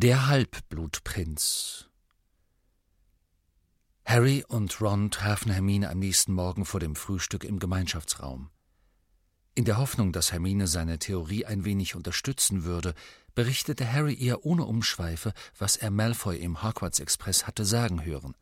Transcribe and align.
Der 0.00 0.28
Halbblutprinz 0.28 1.88
Harry 4.04 4.44
und 4.46 4.80
Ron 4.80 5.10
trafen 5.10 5.50
Hermine 5.50 5.90
am 5.90 5.98
nächsten 5.98 6.34
Morgen 6.34 6.64
vor 6.64 6.78
dem 6.78 6.94
Frühstück 6.94 7.42
im 7.42 7.58
Gemeinschaftsraum. 7.58 8.48
In 9.56 9.64
der 9.64 9.76
Hoffnung, 9.76 10.12
dass 10.12 10.30
Hermine 10.30 10.68
seine 10.68 11.00
Theorie 11.00 11.46
ein 11.46 11.64
wenig 11.64 11.96
unterstützen 11.96 12.62
würde, 12.62 12.94
berichtete 13.34 13.92
Harry 13.92 14.14
ihr 14.14 14.46
ohne 14.46 14.66
Umschweife, 14.66 15.32
was 15.58 15.74
er 15.74 15.90
Malfoy 15.90 16.38
im 16.38 16.62
Hogwarts 16.62 17.00
Express 17.00 17.48
hatte 17.48 17.64
sagen 17.64 18.04
hören. 18.04 18.36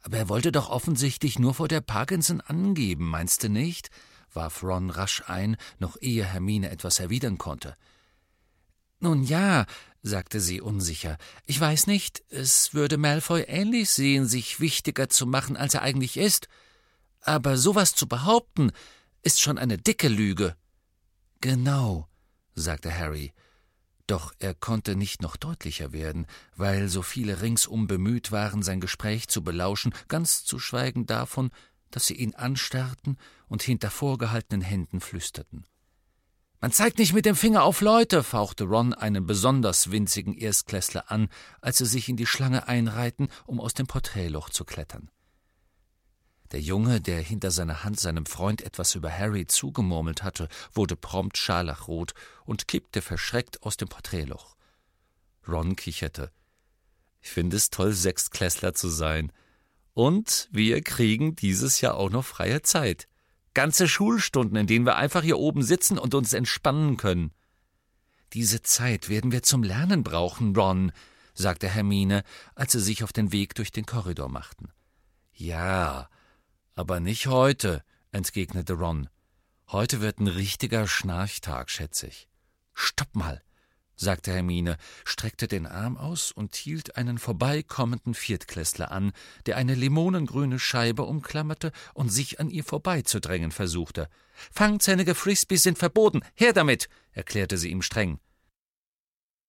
Aber 0.00 0.16
er 0.16 0.28
wollte 0.28 0.50
doch 0.50 0.68
offensichtlich 0.68 1.38
nur 1.38 1.54
vor 1.54 1.68
der 1.68 1.80
Parkinson 1.80 2.40
angeben, 2.40 3.08
meinst 3.08 3.44
du 3.44 3.48
nicht? 3.48 3.90
warf 4.32 4.64
Ron 4.64 4.90
rasch 4.90 5.22
ein, 5.28 5.56
noch 5.78 5.96
ehe 6.00 6.24
Hermine 6.24 6.70
etwas 6.70 6.98
erwidern 6.98 7.38
konnte. 7.38 7.76
Nun 8.98 9.22
ja, 9.22 9.66
sagte 10.04 10.38
sie 10.38 10.60
unsicher. 10.60 11.16
Ich 11.46 11.58
weiß 11.58 11.86
nicht, 11.86 12.22
es 12.28 12.74
würde 12.74 12.98
Malfoy 12.98 13.42
ähnlich 13.48 13.90
sehen, 13.90 14.26
sich 14.26 14.60
wichtiger 14.60 15.08
zu 15.08 15.26
machen, 15.26 15.56
als 15.56 15.74
er 15.74 15.82
eigentlich 15.82 16.18
ist. 16.18 16.48
Aber 17.22 17.56
sowas 17.56 17.94
zu 17.94 18.06
behaupten, 18.06 18.70
ist 19.22 19.40
schon 19.40 19.56
eine 19.56 19.78
dicke 19.78 20.08
Lüge. 20.08 20.56
Genau, 21.40 22.06
sagte 22.54 22.96
Harry. 22.96 23.32
Doch 24.06 24.34
er 24.38 24.54
konnte 24.54 24.94
nicht 24.94 25.22
noch 25.22 25.36
deutlicher 25.36 25.92
werden, 25.92 26.26
weil 26.54 26.88
so 26.88 27.00
viele 27.00 27.40
ringsum 27.40 27.86
bemüht 27.86 28.30
waren, 28.30 28.62
sein 28.62 28.80
Gespräch 28.80 29.28
zu 29.28 29.42
belauschen, 29.42 29.94
ganz 30.08 30.44
zu 30.44 30.58
schweigen 30.58 31.06
davon, 31.06 31.50
dass 31.90 32.06
sie 32.06 32.14
ihn 32.14 32.34
anstarrten 32.34 33.16
und 33.48 33.62
hinter 33.62 33.90
vorgehaltenen 33.90 34.60
Händen 34.60 35.00
flüsterten. 35.00 35.64
Man 36.64 36.72
zeigt 36.72 36.96
nicht 36.96 37.12
mit 37.12 37.26
dem 37.26 37.36
Finger 37.36 37.62
auf 37.62 37.82
Leute, 37.82 38.22
fauchte 38.22 38.64
Ron 38.64 38.94
einen 38.94 39.26
besonders 39.26 39.90
winzigen 39.90 40.32
Erstklässler 40.32 41.10
an, 41.10 41.28
als 41.60 41.76
sie 41.76 41.84
sich 41.84 42.08
in 42.08 42.16
die 42.16 42.24
Schlange 42.24 42.66
einreihten, 42.66 43.28
um 43.44 43.60
aus 43.60 43.74
dem 43.74 43.86
Porträtloch 43.86 44.48
zu 44.48 44.64
klettern. 44.64 45.10
Der 46.52 46.62
Junge, 46.62 47.02
der 47.02 47.20
hinter 47.20 47.50
seiner 47.50 47.84
Hand 47.84 48.00
seinem 48.00 48.24
Freund 48.24 48.62
etwas 48.62 48.94
über 48.94 49.10
Harry 49.10 49.46
zugemurmelt 49.46 50.22
hatte, 50.22 50.48
wurde 50.72 50.96
prompt 50.96 51.36
scharlachrot 51.36 52.14
und 52.46 52.66
kippte 52.66 53.02
verschreckt 53.02 53.62
aus 53.62 53.76
dem 53.76 53.88
Porträtloch. 53.88 54.56
Ron 55.46 55.76
kicherte. 55.76 56.32
Ich 57.20 57.28
finde 57.28 57.58
es 57.58 57.68
toll, 57.68 57.92
Sechstklässler 57.92 58.72
zu 58.72 58.88
sein. 58.88 59.32
Und 59.92 60.48
wir 60.50 60.80
kriegen 60.80 61.36
dieses 61.36 61.82
Jahr 61.82 61.96
auch 61.96 62.08
noch 62.08 62.24
freie 62.24 62.62
Zeit. 62.62 63.06
Ganze 63.54 63.88
Schulstunden, 63.88 64.56
in 64.56 64.66
denen 64.66 64.86
wir 64.86 64.96
einfach 64.96 65.22
hier 65.22 65.38
oben 65.38 65.62
sitzen 65.62 65.98
und 65.98 66.14
uns 66.14 66.32
entspannen 66.32 66.96
können. 66.96 67.32
Diese 68.32 68.62
Zeit 68.62 69.08
werden 69.08 69.30
wir 69.30 69.42
zum 69.44 69.62
Lernen 69.62 70.02
brauchen, 70.02 70.56
Ron, 70.56 70.92
sagte 71.34 71.68
Hermine, 71.68 72.24
als 72.54 72.72
sie 72.72 72.80
sich 72.80 73.04
auf 73.04 73.12
den 73.12 73.30
Weg 73.32 73.54
durch 73.54 73.70
den 73.70 73.86
Korridor 73.86 74.28
machten. 74.28 74.72
Ja, 75.32 76.08
aber 76.74 77.00
nicht 77.00 77.26
heute, 77.26 77.84
entgegnete 78.10 78.74
Ron. 78.74 79.08
Heute 79.68 80.00
wird 80.00 80.18
ein 80.18 80.26
richtiger 80.26 80.86
Schnarchtag, 80.86 81.70
schätze 81.70 82.08
ich. 82.08 82.28
Stopp 82.72 83.14
mal, 83.14 83.42
sagte 83.96 84.32
Hermine, 84.32 84.76
streckte 85.04 85.48
den 85.48 85.66
Arm 85.66 85.96
aus 85.96 86.32
und 86.32 86.54
hielt 86.56 86.96
einen 86.96 87.18
vorbeikommenden 87.18 88.14
Viertklässler 88.14 88.90
an, 88.90 89.12
der 89.46 89.56
eine 89.56 89.74
limonengrüne 89.74 90.58
Scheibe 90.58 91.04
umklammerte 91.04 91.72
und 91.94 92.10
sich 92.10 92.40
an 92.40 92.50
ihr 92.50 92.64
vorbeizudrängen 92.64 93.50
versuchte. 93.50 94.08
Fangzähnige 94.52 95.14
Frisbees 95.14 95.62
sind 95.62 95.78
verboten. 95.78 96.20
Her 96.34 96.52
damit, 96.52 96.88
erklärte 97.12 97.56
sie 97.56 97.70
ihm 97.70 97.82
streng. 97.82 98.18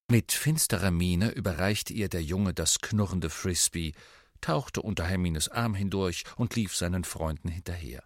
Mit 0.10 0.32
finsterer 0.32 0.92
Miene 0.92 1.32
überreichte 1.32 1.94
ihr 1.94 2.10
der 2.10 2.22
Junge 2.22 2.54
das 2.54 2.80
knurrende 2.80 3.32
Frisbee, 3.32 3.94
tauchte 4.40 4.82
unter 4.82 5.06
Hermines 5.06 5.50
Arm 5.50 5.74
hindurch 5.74 6.24
und 6.36 6.56
lief 6.56 6.76
seinen 6.76 7.04
Freunden 7.04 7.50
hinterher. 7.50 8.04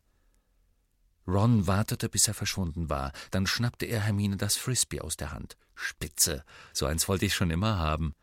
Ron 1.30 1.68
wartete, 1.68 2.10
bis 2.10 2.28
er 2.28 2.34
verschwunden 2.34 2.90
war, 2.90 3.12
dann 3.32 3.46
schnappte 3.46 3.86
er 3.86 4.02
Hermine 4.02 4.38
das 4.38 4.56
Frisbee 4.56 5.02
aus 5.02 5.16
der 5.16 5.32
Hand. 5.32 5.58
Spitze, 5.76 6.44
so 6.74 6.86
eins 6.86 7.08
wollte 7.08 7.26
ich 7.26 7.36
schon 7.36 7.52
immer 7.52 7.78
haben. 7.78 8.16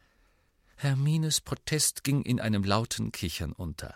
Hermines 0.76 1.40
Protest 1.40 2.04
ging 2.04 2.22
in 2.22 2.40
einem 2.40 2.64
lauten 2.64 3.12
Kichern 3.12 3.52
unter. 3.52 3.94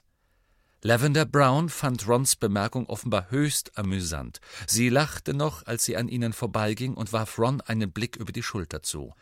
Lavender 0.83 1.27
Brown 1.27 1.69
fand 1.69 2.09
Rons 2.09 2.37
Bemerkung 2.37 2.87
offenbar 2.87 3.31
höchst 3.31 3.77
amüsant. 3.77 4.41
Sie 4.67 4.89
lachte 4.89 5.35
noch, 5.35 5.67
als 5.67 5.85
sie 5.85 5.99
an 5.99 6.09
ihnen 6.09 6.33
vorbeiging 6.33 6.95
und 6.95 7.13
warf 7.13 7.39
Ron 7.39 7.61
einen 7.61 7.93
Blick 7.93 8.17
über 8.17 8.33
die 8.33 8.43
Schulter 8.43 8.83
zu. 8.83 9.13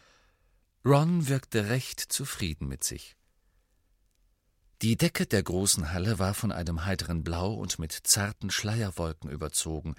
Ron 0.85 1.27
wirkte 1.27 1.69
recht 1.69 2.01
zufrieden 2.01 2.69
mit 2.69 2.85
sich. 2.85 3.18
Die 4.81 4.97
Decke 4.97 5.27
der 5.27 5.43
großen 5.43 5.93
Halle 5.93 6.21
war 6.21 6.35
von 6.35 6.53
einem 6.53 6.85
heiteren 6.85 7.25
Blau 7.25 7.53
und 7.53 7.81
mit 7.81 7.93
zarten 7.93 8.49
Schleierwolken 8.49 9.29
überzogen, 9.29 9.97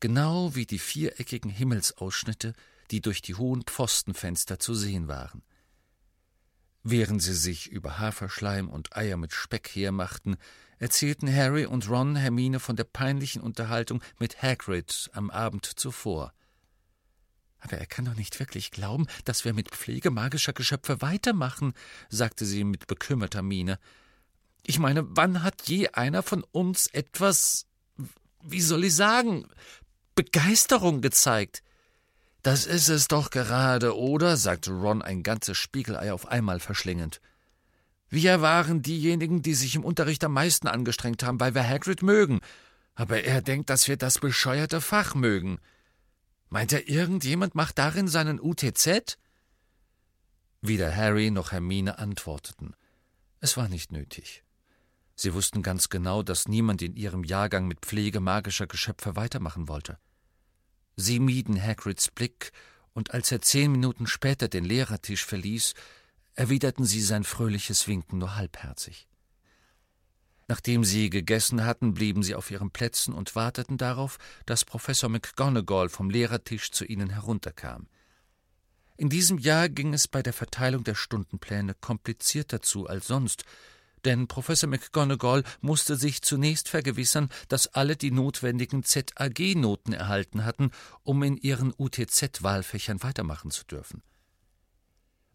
genau 0.00 0.56
wie 0.56 0.66
die 0.66 0.80
viereckigen 0.80 1.48
Himmelsausschnitte, 1.48 2.52
die 2.90 3.00
durch 3.00 3.22
die 3.22 3.36
hohen 3.36 3.62
Pfostenfenster 3.62 4.58
zu 4.58 4.74
sehen 4.74 5.06
waren. 5.06 5.44
Während 6.82 7.22
sie 7.22 7.34
sich 7.34 7.68
über 7.68 8.00
Haferschleim 8.00 8.68
und 8.68 8.96
Eier 8.96 9.16
mit 9.16 9.32
Speck 9.32 9.68
hermachten, 9.68 10.36
erzählten 10.78 11.32
Harry 11.32 11.64
und 11.64 11.88
Ron 11.88 12.16
Hermine 12.16 12.58
von 12.58 12.74
der 12.74 12.84
peinlichen 12.84 13.42
Unterhaltung 13.42 14.02
mit 14.18 14.42
Hagrid 14.42 15.08
am 15.12 15.30
Abend 15.30 15.66
zuvor. 15.66 16.32
Aber 17.58 17.78
er 17.78 17.86
kann 17.86 18.04
doch 18.06 18.16
nicht 18.16 18.40
wirklich 18.40 18.72
glauben, 18.72 19.06
dass 19.24 19.44
wir 19.44 19.52
mit 19.52 19.70
Pflege 19.70 20.10
magischer 20.10 20.52
Geschöpfe 20.52 21.00
weitermachen, 21.00 21.74
sagte 22.08 22.44
sie 22.44 22.64
mit 22.64 22.88
bekümmerter 22.88 23.42
Miene. 23.42 23.78
Ich 24.68 24.80
meine, 24.80 25.06
wann 25.16 25.44
hat 25.44 25.68
je 25.68 25.90
einer 25.90 26.24
von 26.24 26.42
uns 26.50 26.88
etwas, 26.88 27.66
wie 28.42 28.60
soll 28.60 28.82
ich 28.82 28.96
sagen, 28.96 29.46
Begeisterung 30.16 31.02
gezeigt? 31.02 31.62
Das 32.42 32.66
ist 32.66 32.88
es 32.88 33.06
doch 33.06 33.30
gerade, 33.30 33.96
oder? 33.96 34.36
sagte 34.36 34.72
Ron 34.72 35.02
ein 35.02 35.22
ganzes 35.22 35.56
Spiegelei 35.56 36.12
auf 36.12 36.26
einmal 36.26 36.58
verschlingend. 36.58 37.20
Wir 38.08 38.40
waren 38.40 38.82
diejenigen, 38.82 39.40
die 39.40 39.54
sich 39.54 39.76
im 39.76 39.84
Unterricht 39.84 40.24
am 40.24 40.32
meisten 40.32 40.66
angestrengt 40.66 41.22
haben, 41.22 41.38
weil 41.38 41.54
wir 41.54 41.68
Hagrid 41.68 42.02
mögen. 42.02 42.40
Aber 42.96 43.22
er 43.22 43.42
denkt, 43.42 43.70
dass 43.70 43.86
wir 43.86 43.96
das 43.96 44.18
bescheuerte 44.18 44.80
Fach 44.80 45.14
mögen. 45.14 45.58
Meint 46.48 46.72
er, 46.72 46.88
irgendjemand 46.88 47.54
macht 47.54 47.78
darin 47.78 48.08
seinen 48.08 48.40
UTZ? 48.40 49.16
Weder 50.60 50.94
Harry 50.94 51.30
noch 51.30 51.52
Hermine 51.52 52.00
antworteten. 52.00 52.74
Es 53.38 53.56
war 53.56 53.68
nicht 53.68 53.92
nötig. 53.92 54.42
Sie 55.16 55.32
wussten 55.32 55.62
ganz 55.62 55.88
genau, 55.88 56.22
dass 56.22 56.46
niemand 56.46 56.82
in 56.82 56.94
ihrem 56.94 57.24
Jahrgang 57.24 57.66
mit 57.66 57.80
Pflege 57.80 58.20
magischer 58.20 58.66
Geschöpfe 58.66 59.16
weitermachen 59.16 59.66
wollte. 59.66 59.98
Sie 60.94 61.18
mieden 61.18 61.60
Hagrids 61.60 62.10
Blick, 62.10 62.52
und 62.92 63.12
als 63.12 63.30
er 63.32 63.42
zehn 63.42 63.72
Minuten 63.72 64.06
später 64.06 64.48
den 64.48 64.64
Lehrertisch 64.64 65.24
verließ, 65.24 65.74
erwiderten 66.34 66.84
sie 66.84 67.02
sein 67.02 67.24
fröhliches 67.24 67.88
Winken 67.88 68.18
nur 68.18 68.36
halbherzig. 68.36 69.08
Nachdem 70.48 70.84
sie 70.84 71.10
gegessen 71.10 71.64
hatten, 71.64 71.94
blieben 71.94 72.22
sie 72.22 72.34
auf 72.34 72.50
ihren 72.50 72.70
Plätzen 72.70 73.12
und 73.12 73.34
warteten 73.34 73.78
darauf, 73.78 74.18
dass 74.44 74.64
Professor 74.64 75.10
McGonagall 75.10 75.88
vom 75.88 76.08
Lehrertisch 76.08 76.70
zu 76.70 76.84
ihnen 76.84 77.10
herunterkam. 77.10 77.88
In 78.96 79.10
diesem 79.10 79.38
Jahr 79.38 79.68
ging 79.68 79.92
es 79.92 80.08
bei 80.08 80.22
der 80.22 80.32
Verteilung 80.32 80.84
der 80.84 80.94
Stundenpläne 80.94 81.74
komplizierter 81.74 82.62
zu 82.62 82.86
als 82.86 83.08
sonst, 83.08 83.44
denn 84.06 84.28
Professor 84.28 84.70
McGonagall 84.70 85.42
musste 85.60 85.96
sich 85.96 86.22
zunächst 86.22 86.68
vergewissern, 86.68 87.28
dass 87.48 87.66
alle 87.66 87.96
die 87.96 88.12
notwendigen 88.12 88.84
ZAG-Noten 88.84 89.92
erhalten 89.92 90.44
hatten, 90.44 90.70
um 91.02 91.22
in 91.22 91.36
ihren 91.36 91.74
UTZ-Wahlfächern 91.76 93.02
weitermachen 93.02 93.50
zu 93.50 93.64
dürfen. 93.64 94.02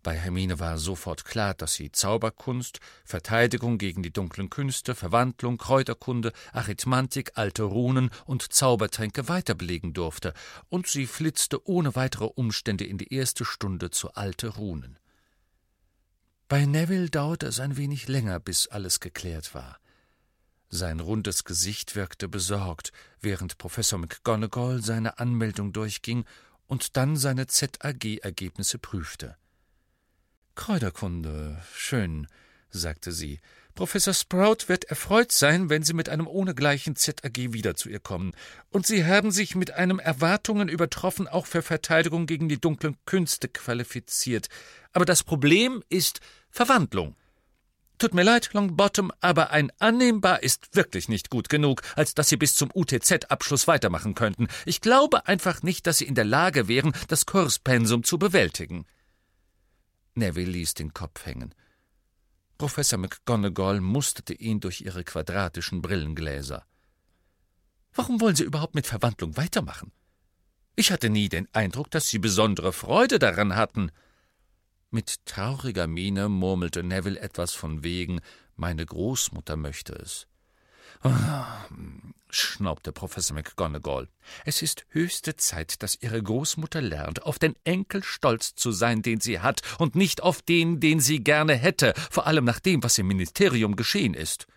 Bei 0.03 0.17
Hermine 0.17 0.59
war 0.59 0.79
sofort 0.79 1.25
klar, 1.25 1.53
dass 1.53 1.75
sie 1.75 1.91
Zauberkunst, 1.91 2.79
Verteidigung 3.05 3.77
gegen 3.77 4.01
die 4.01 4.11
dunklen 4.11 4.49
Künste, 4.49 4.95
Verwandlung, 4.95 5.59
Kräuterkunde, 5.59 6.31
Arithmantik, 6.53 7.33
alte 7.35 7.63
Runen 7.63 8.09
und 8.25 8.51
Zaubertränke 8.51 9.27
weiterbelegen 9.27 9.93
durfte, 9.93 10.33
und 10.69 10.87
sie 10.87 11.05
flitzte 11.05 11.67
ohne 11.67 11.95
weitere 11.95 12.25
Umstände 12.25 12.83
in 12.83 12.97
die 12.97 13.13
erste 13.13 13.45
Stunde 13.45 13.91
zu 13.91 14.11
alte 14.13 14.47
Runen. 14.47 14.97
Bei 16.51 16.65
Neville 16.65 17.09
dauerte 17.09 17.45
es 17.45 17.61
ein 17.61 17.77
wenig 17.77 18.09
länger, 18.09 18.41
bis 18.41 18.67
alles 18.67 18.99
geklärt 18.99 19.55
war. 19.55 19.79
Sein 20.67 20.99
rundes 20.99 21.45
Gesicht 21.45 21.95
wirkte 21.95 22.27
besorgt, 22.27 22.91
während 23.21 23.57
Professor 23.57 23.97
McGonagall 23.97 24.83
seine 24.83 25.17
Anmeldung 25.17 25.71
durchging 25.71 26.25
und 26.67 26.97
dann 26.97 27.15
seine 27.15 27.47
ZAG-Ergebnisse 27.47 28.79
prüfte. 28.79 29.37
Kräuterkunde, 30.55 31.63
schön, 31.73 32.27
sagte 32.69 33.13
sie. 33.13 33.39
Professor 33.81 34.13
Sprout 34.13 34.67
wird 34.67 34.83
erfreut 34.83 35.31
sein, 35.31 35.71
wenn 35.71 35.81
Sie 35.81 35.95
mit 35.95 36.07
einem 36.07 36.27
ohnegleichen 36.27 36.95
ZAG 36.95 37.35
wieder 37.51 37.73
zu 37.73 37.89
ihr 37.89 37.99
kommen. 37.99 38.33
Und 38.69 38.85
Sie 38.85 39.07
haben 39.07 39.31
sich 39.31 39.55
mit 39.55 39.71
einem 39.71 39.97
Erwartungen 39.97 40.69
übertroffen 40.69 41.27
auch 41.27 41.47
für 41.47 41.63
Verteidigung 41.63 42.27
gegen 42.27 42.47
die 42.47 42.61
dunklen 42.61 42.95
Künste 43.07 43.47
qualifiziert. 43.47 44.49
Aber 44.93 45.03
das 45.03 45.23
Problem 45.23 45.81
ist 45.89 46.19
Verwandlung. 46.51 47.15
Tut 47.97 48.13
mir 48.13 48.21
leid, 48.21 48.53
Longbottom, 48.53 49.11
aber 49.19 49.49
ein 49.49 49.71
annehmbar 49.79 50.43
ist 50.43 50.75
wirklich 50.75 51.09
nicht 51.09 51.31
gut 51.31 51.49
genug, 51.49 51.81
als 51.95 52.13
dass 52.13 52.29
Sie 52.29 52.37
bis 52.37 52.53
zum 52.53 52.69
UTZ-Abschluss 52.71 53.67
weitermachen 53.67 54.13
könnten. 54.13 54.47
Ich 54.67 54.81
glaube 54.81 55.25
einfach 55.25 55.63
nicht, 55.63 55.87
dass 55.87 55.97
Sie 55.97 56.05
in 56.05 56.13
der 56.13 56.25
Lage 56.25 56.67
wären, 56.67 56.93
das 57.07 57.25
Kurspensum 57.25 58.03
zu 58.03 58.19
bewältigen. 58.19 58.85
Neville 60.13 60.51
ließ 60.51 60.75
den 60.75 60.93
Kopf 60.93 61.25
hängen. 61.25 61.55
Professor 62.61 62.99
McGonagall 62.99 63.81
musterte 63.81 64.35
ihn 64.35 64.59
durch 64.59 64.81
ihre 64.81 65.03
quadratischen 65.03 65.81
Brillengläser. 65.81 66.63
Warum 67.91 68.21
wollen 68.21 68.35
Sie 68.35 68.43
überhaupt 68.43 68.75
mit 68.75 68.85
Verwandlung 68.85 69.35
weitermachen? 69.35 69.91
Ich 70.75 70.91
hatte 70.91 71.09
nie 71.09 71.27
den 71.27 71.47
Eindruck, 71.53 71.89
dass 71.89 72.09
Sie 72.09 72.19
besondere 72.19 72.71
Freude 72.71 73.17
daran 73.17 73.55
hatten. 73.55 73.91
Mit 74.91 75.25
trauriger 75.25 75.87
Miene 75.87 76.29
murmelte 76.29 76.83
Neville 76.83 77.19
etwas 77.19 77.55
von 77.55 77.83
wegen, 77.83 78.21
meine 78.55 78.85
Großmutter 78.85 79.57
möchte 79.57 79.93
es. 79.93 80.27
Schnaubte 82.31 82.91
Professor 82.91 83.35
McGonagall. 83.35 84.07
Es 84.45 84.61
ist 84.61 84.85
höchste 84.89 85.35
Zeit, 85.35 85.83
dass 85.83 85.97
Ihre 86.01 86.23
Großmutter 86.23 86.81
lernt, 86.81 87.23
auf 87.23 87.39
den 87.39 87.55
Enkel 87.63 88.03
stolz 88.03 88.55
zu 88.55 88.71
sein, 88.71 89.01
den 89.01 89.19
sie 89.19 89.39
hat, 89.39 89.61
und 89.79 89.95
nicht 89.95 90.23
auf 90.23 90.41
den, 90.41 90.79
den 90.79 90.99
sie 90.99 91.23
gerne 91.23 91.55
hätte, 91.55 91.93
vor 92.09 92.27
allem 92.27 92.45
nach 92.45 92.59
dem, 92.59 92.83
was 92.83 92.97
im 92.97 93.07
Ministerium 93.07 93.75
geschehen 93.75 94.13
ist. 94.13 94.47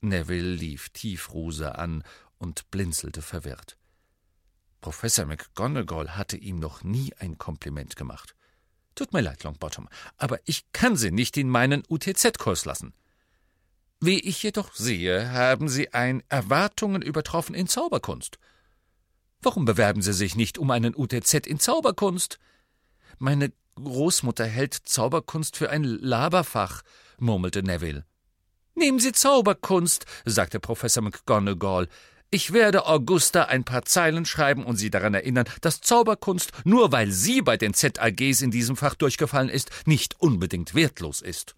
Neville 0.00 0.54
lief 0.54 0.90
tiefrosa 0.90 1.72
an 1.72 2.04
und 2.38 2.70
blinzelte 2.70 3.22
verwirrt. 3.22 3.76
Professor 4.80 5.26
McGonagall 5.26 6.16
hatte 6.16 6.36
ihm 6.36 6.58
noch 6.58 6.82
nie 6.82 7.12
ein 7.18 7.38
Kompliment 7.38 7.96
gemacht. 7.96 8.34
Tut 8.94 9.12
mir 9.12 9.20
leid, 9.20 9.42
Longbottom, 9.44 9.88
aber 10.16 10.38
ich 10.44 10.70
kann 10.72 10.96
Sie 10.96 11.10
nicht 11.10 11.36
in 11.36 11.48
meinen 11.48 11.82
UTZ-Kurs 11.88 12.64
lassen. 12.66 12.92
Wie 14.04 14.18
ich 14.18 14.42
jedoch 14.42 14.74
sehe, 14.74 15.30
haben 15.30 15.68
Sie 15.68 15.94
ein 15.94 16.24
Erwartungen 16.28 17.02
übertroffen 17.02 17.54
in 17.54 17.68
Zauberkunst. 17.68 18.40
Warum 19.40 19.64
bewerben 19.64 20.02
Sie 20.02 20.12
sich 20.12 20.34
nicht 20.34 20.58
um 20.58 20.72
einen 20.72 20.96
UTZ 20.96 21.46
in 21.46 21.60
Zauberkunst? 21.60 22.40
Meine 23.18 23.52
Großmutter 23.76 24.44
hält 24.44 24.74
Zauberkunst 24.74 25.56
für 25.56 25.70
ein 25.70 25.84
Laberfach, 25.84 26.82
murmelte 27.18 27.62
Neville. 27.62 28.04
Nehmen 28.74 28.98
Sie 28.98 29.12
Zauberkunst, 29.12 30.04
sagte 30.24 30.58
Professor 30.58 31.04
McGonagall. 31.04 31.86
Ich 32.32 32.52
werde 32.52 32.86
Augusta 32.86 33.44
ein 33.44 33.62
paar 33.62 33.84
Zeilen 33.84 34.24
schreiben 34.24 34.64
und 34.64 34.78
sie 34.78 34.90
daran 34.90 35.14
erinnern, 35.14 35.46
dass 35.60 35.80
Zauberkunst, 35.80 36.50
nur 36.64 36.90
weil 36.90 37.12
sie 37.12 37.40
bei 37.40 37.56
den 37.56 37.72
ZAGs 37.72 38.40
in 38.40 38.50
diesem 38.50 38.76
Fach 38.76 38.96
durchgefallen 38.96 39.48
ist, 39.48 39.70
nicht 39.86 40.20
unbedingt 40.20 40.74
wertlos 40.74 41.20
ist. 41.20 41.54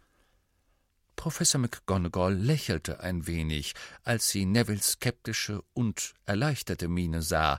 Professor 1.16 1.60
McGonagall 1.60 2.34
lächelte 2.34 3.00
ein 3.00 3.26
wenig, 3.26 3.74
als 4.02 4.28
sie 4.28 4.44
Nevilles 4.44 4.92
skeptische 4.92 5.62
und 5.72 6.14
erleichterte 6.26 6.88
Miene 6.88 7.22
sah, 7.22 7.58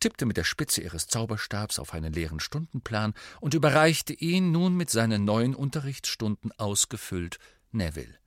tippte 0.00 0.26
mit 0.26 0.36
der 0.36 0.44
Spitze 0.44 0.80
ihres 0.80 1.06
Zauberstabs 1.06 1.78
auf 1.78 1.94
einen 1.94 2.12
leeren 2.12 2.40
Stundenplan 2.40 3.14
und 3.40 3.54
überreichte 3.54 4.12
ihn 4.12 4.50
nun 4.50 4.76
mit 4.76 4.90
seinen 4.90 5.24
neuen 5.24 5.54
Unterrichtsstunden 5.54 6.52
ausgefüllt 6.58 7.38
Neville. 7.70 8.18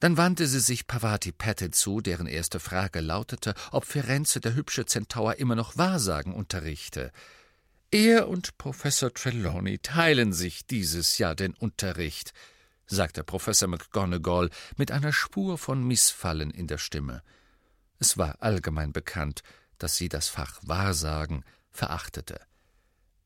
Dann 0.00 0.16
wandte 0.16 0.46
sie 0.46 0.60
sich 0.60 0.86
Pavati 0.86 1.32
Pettit 1.32 1.74
zu, 1.74 2.00
deren 2.00 2.26
erste 2.26 2.60
Frage 2.60 3.00
lautete, 3.00 3.54
ob 3.70 3.84
Firenze 3.84 4.40
der 4.40 4.54
hübsche 4.54 4.86
Zentaur 4.86 5.36
immer 5.36 5.54
noch 5.54 5.76
Wahrsagen 5.78 6.34
unterrichte. 6.34 7.12
Er 7.90 8.28
und 8.28 8.58
Professor 8.58 9.14
Trelawney 9.14 9.78
teilen 9.78 10.32
sich 10.32 10.66
dieses 10.66 11.18
Jahr 11.18 11.34
den 11.34 11.54
Unterricht– 11.54 12.32
sagte 12.86 13.24
Professor 13.24 13.68
McGonagall 13.68 14.50
mit 14.76 14.90
einer 14.90 15.12
Spur 15.12 15.58
von 15.58 15.82
Missfallen 15.86 16.50
in 16.50 16.66
der 16.66 16.78
Stimme. 16.78 17.22
Es 17.98 18.18
war 18.18 18.42
allgemein 18.42 18.92
bekannt, 18.92 19.42
dass 19.78 19.96
sie 19.96 20.08
das 20.08 20.28
Fach 20.28 20.60
Wahrsagen 20.62 21.44
verachtete. 21.70 22.40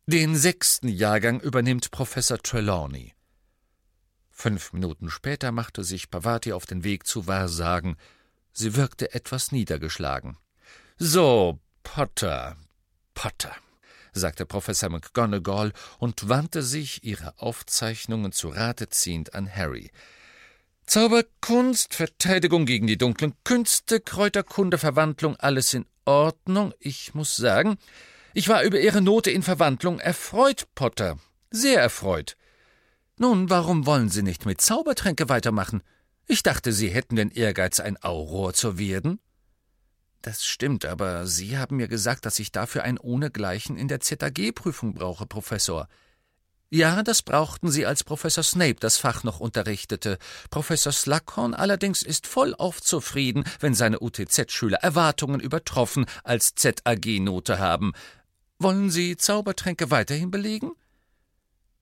Den 0.06 0.36
sechsten 0.36 0.88
Jahrgang 0.88 1.40
übernimmt 1.40 1.90
Professor 1.90 2.38
Trelawney. 2.38 3.14
Fünf 4.30 4.72
Minuten 4.72 5.10
später 5.10 5.52
machte 5.52 5.84
sich 5.84 6.10
Pavati 6.10 6.52
auf 6.52 6.64
den 6.64 6.84
Weg 6.84 7.06
zu 7.06 7.26
Wahrsagen. 7.26 7.96
Sie 8.52 8.76
wirkte 8.76 9.12
etwas 9.12 9.52
niedergeschlagen. 9.52 10.38
So, 10.96 11.58
Potter, 11.82 12.56
Potter 13.14 13.54
sagte 14.12 14.46
Professor 14.46 14.88
McGonagall 14.88 15.72
und 15.98 16.28
wandte 16.28 16.62
sich, 16.62 17.04
ihre 17.04 17.34
Aufzeichnungen 17.38 18.32
zu 18.32 18.48
Rate 18.48 18.88
ziehend, 18.88 19.34
an 19.34 19.54
Harry. 19.54 19.90
Zauberkunst, 20.86 21.94
Verteidigung 21.94 22.64
gegen 22.64 22.86
die 22.86 22.96
dunklen 22.96 23.34
Künste, 23.44 24.00
Kräuterkunde, 24.00 24.78
Verwandlung, 24.78 25.36
alles 25.36 25.74
in 25.74 25.84
Ordnung. 26.06 26.72
Ich 26.80 27.14
muss 27.14 27.36
sagen, 27.36 27.76
ich 28.32 28.48
war 28.48 28.62
über 28.62 28.80
Ihre 28.80 29.02
Note 29.02 29.30
in 29.30 29.42
Verwandlung 29.42 30.00
erfreut, 30.00 30.66
Potter. 30.74 31.18
Sehr 31.50 31.80
erfreut. 31.80 32.36
Nun, 33.18 33.50
warum 33.50 33.84
wollen 33.84 34.08
Sie 34.08 34.22
nicht 34.22 34.46
mit 34.46 34.60
Zaubertränke 34.60 35.28
weitermachen? 35.28 35.82
Ich 36.26 36.42
dachte, 36.42 36.72
Sie 36.72 36.88
hätten 36.88 37.16
den 37.16 37.30
Ehrgeiz, 37.30 37.80
ein 37.80 38.02
Auror 38.02 38.54
zu 38.54 38.78
werden. 38.78 39.18
Das 40.22 40.44
stimmt, 40.44 40.84
aber 40.84 41.26
Sie 41.26 41.58
haben 41.58 41.76
mir 41.76 41.88
gesagt, 41.88 42.26
dass 42.26 42.38
ich 42.38 42.50
dafür 42.50 42.82
ein 42.82 42.98
Ohnegleichen 42.98 43.76
in 43.76 43.88
der 43.88 44.00
ZAG-Prüfung 44.00 44.94
brauche, 44.94 45.26
Professor. 45.26 45.88
Ja, 46.70 47.02
das 47.02 47.22
brauchten 47.22 47.70
Sie, 47.70 47.86
als 47.86 48.04
Professor 48.04 48.44
Snape 48.44 48.76
das 48.80 48.98
Fach 48.98 49.24
noch 49.24 49.40
unterrichtete. 49.40 50.18
Professor 50.50 50.92
Slughorn 50.92 51.54
allerdings 51.54 52.02
ist 52.02 52.26
vollauf 52.26 52.82
zufrieden, 52.82 53.44
wenn 53.60 53.74
seine 53.74 54.00
UTZ-Schüler 54.00 54.78
Erwartungen 54.78 55.40
übertroffen 55.40 56.04
als 56.24 56.54
ZAG-Note 56.56 57.58
haben. 57.58 57.92
Wollen 58.58 58.90
Sie 58.90 59.16
Zaubertränke 59.16 59.90
weiterhin 59.90 60.30
belegen? 60.30 60.72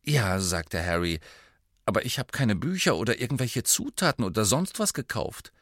Ja, 0.04 0.38
sagte 0.38 0.84
Harry, 0.84 1.18
aber 1.84 2.04
ich 2.04 2.20
habe 2.20 2.30
keine 2.30 2.54
Bücher 2.54 2.96
oder 2.96 3.18
irgendwelche 3.20 3.64
Zutaten 3.64 4.24
oder 4.24 4.44
sonst 4.44 4.78
was 4.78 4.92
gekauft. 4.92 5.52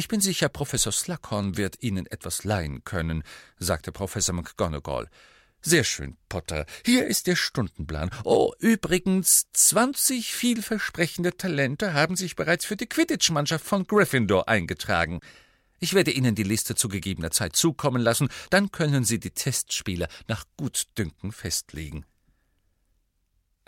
Ich 0.00 0.08
bin 0.08 0.22
sicher, 0.22 0.48
Professor 0.48 0.92
Slughorn 0.92 1.58
wird 1.58 1.82
Ihnen 1.82 2.06
etwas 2.06 2.44
leihen 2.44 2.84
können, 2.84 3.22
sagte 3.58 3.92
Professor 3.92 4.34
McGonagall. 4.34 5.10
Sehr 5.60 5.84
schön, 5.84 6.16
Potter. 6.30 6.64
Hier 6.86 7.06
ist 7.06 7.26
der 7.26 7.36
Stundenplan. 7.36 8.08
Oh, 8.24 8.54
übrigens, 8.58 9.48
zwanzig 9.52 10.32
vielversprechende 10.32 11.36
Talente 11.36 11.92
haben 11.92 12.16
sich 12.16 12.34
bereits 12.34 12.64
für 12.64 12.78
die 12.78 12.86
Quidditch-Mannschaft 12.86 13.66
von 13.66 13.86
Gryffindor 13.86 14.48
eingetragen. 14.48 15.20
Ich 15.80 15.92
werde 15.92 16.12
Ihnen 16.12 16.34
die 16.34 16.44
Liste 16.44 16.74
zu 16.74 16.88
gegebener 16.88 17.30
Zeit 17.30 17.54
zukommen 17.54 18.00
lassen, 18.00 18.30
dann 18.48 18.70
können 18.70 19.04
Sie 19.04 19.20
die 19.20 19.32
Testspiele 19.32 20.08
nach 20.28 20.46
Gutdünken 20.56 21.30
festlegen. 21.30 22.06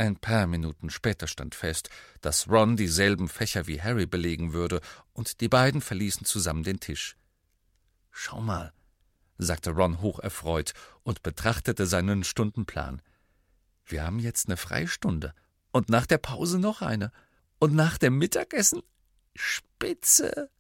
Ein 0.02 0.16
paar 0.16 0.48
Minuten 0.48 0.90
später 0.90 1.28
stand 1.28 1.54
fest, 1.54 1.88
dass 2.22 2.48
Ron 2.48 2.76
dieselben 2.76 3.28
Fächer 3.28 3.68
wie 3.68 3.80
Harry 3.80 4.04
belegen 4.04 4.52
würde, 4.52 4.80
und 5.12 5.40
die 5.40 5.48
beiden 5.48 5.80
verließen 5.80 6.26
zusammen 6.26 6.64
den 6.64 6.80
Tisch. 6.80 7.16
Schau 8.10 8.40
mal, 8.40 8.72
sagte 9.38 9.70
Ron 9.70 10.00
hocherfreut 10.00 10.72
und 11.04 11.22
betrachtete 11.22 11.86
seinen 11.86 12.24
Stundenplan. 12.24 13.00
Wir 13.86 14.02
haben 14.02 14.18
jetzt 14.18 14.48
eine 14.48 14.56
Freistunde 14.56 15.34
und 15.70 15.88
nach 15.88 16.06
der 16.06 16.18
Pause 16.18 16.58
noch 16.58 16.82
eine 16.82 17.12
und 17.60 17.72
nach 17.72 17.96
dem 17.96 18.18
Mittagessen 18.18 18.82
Spitze. 19.36 20.50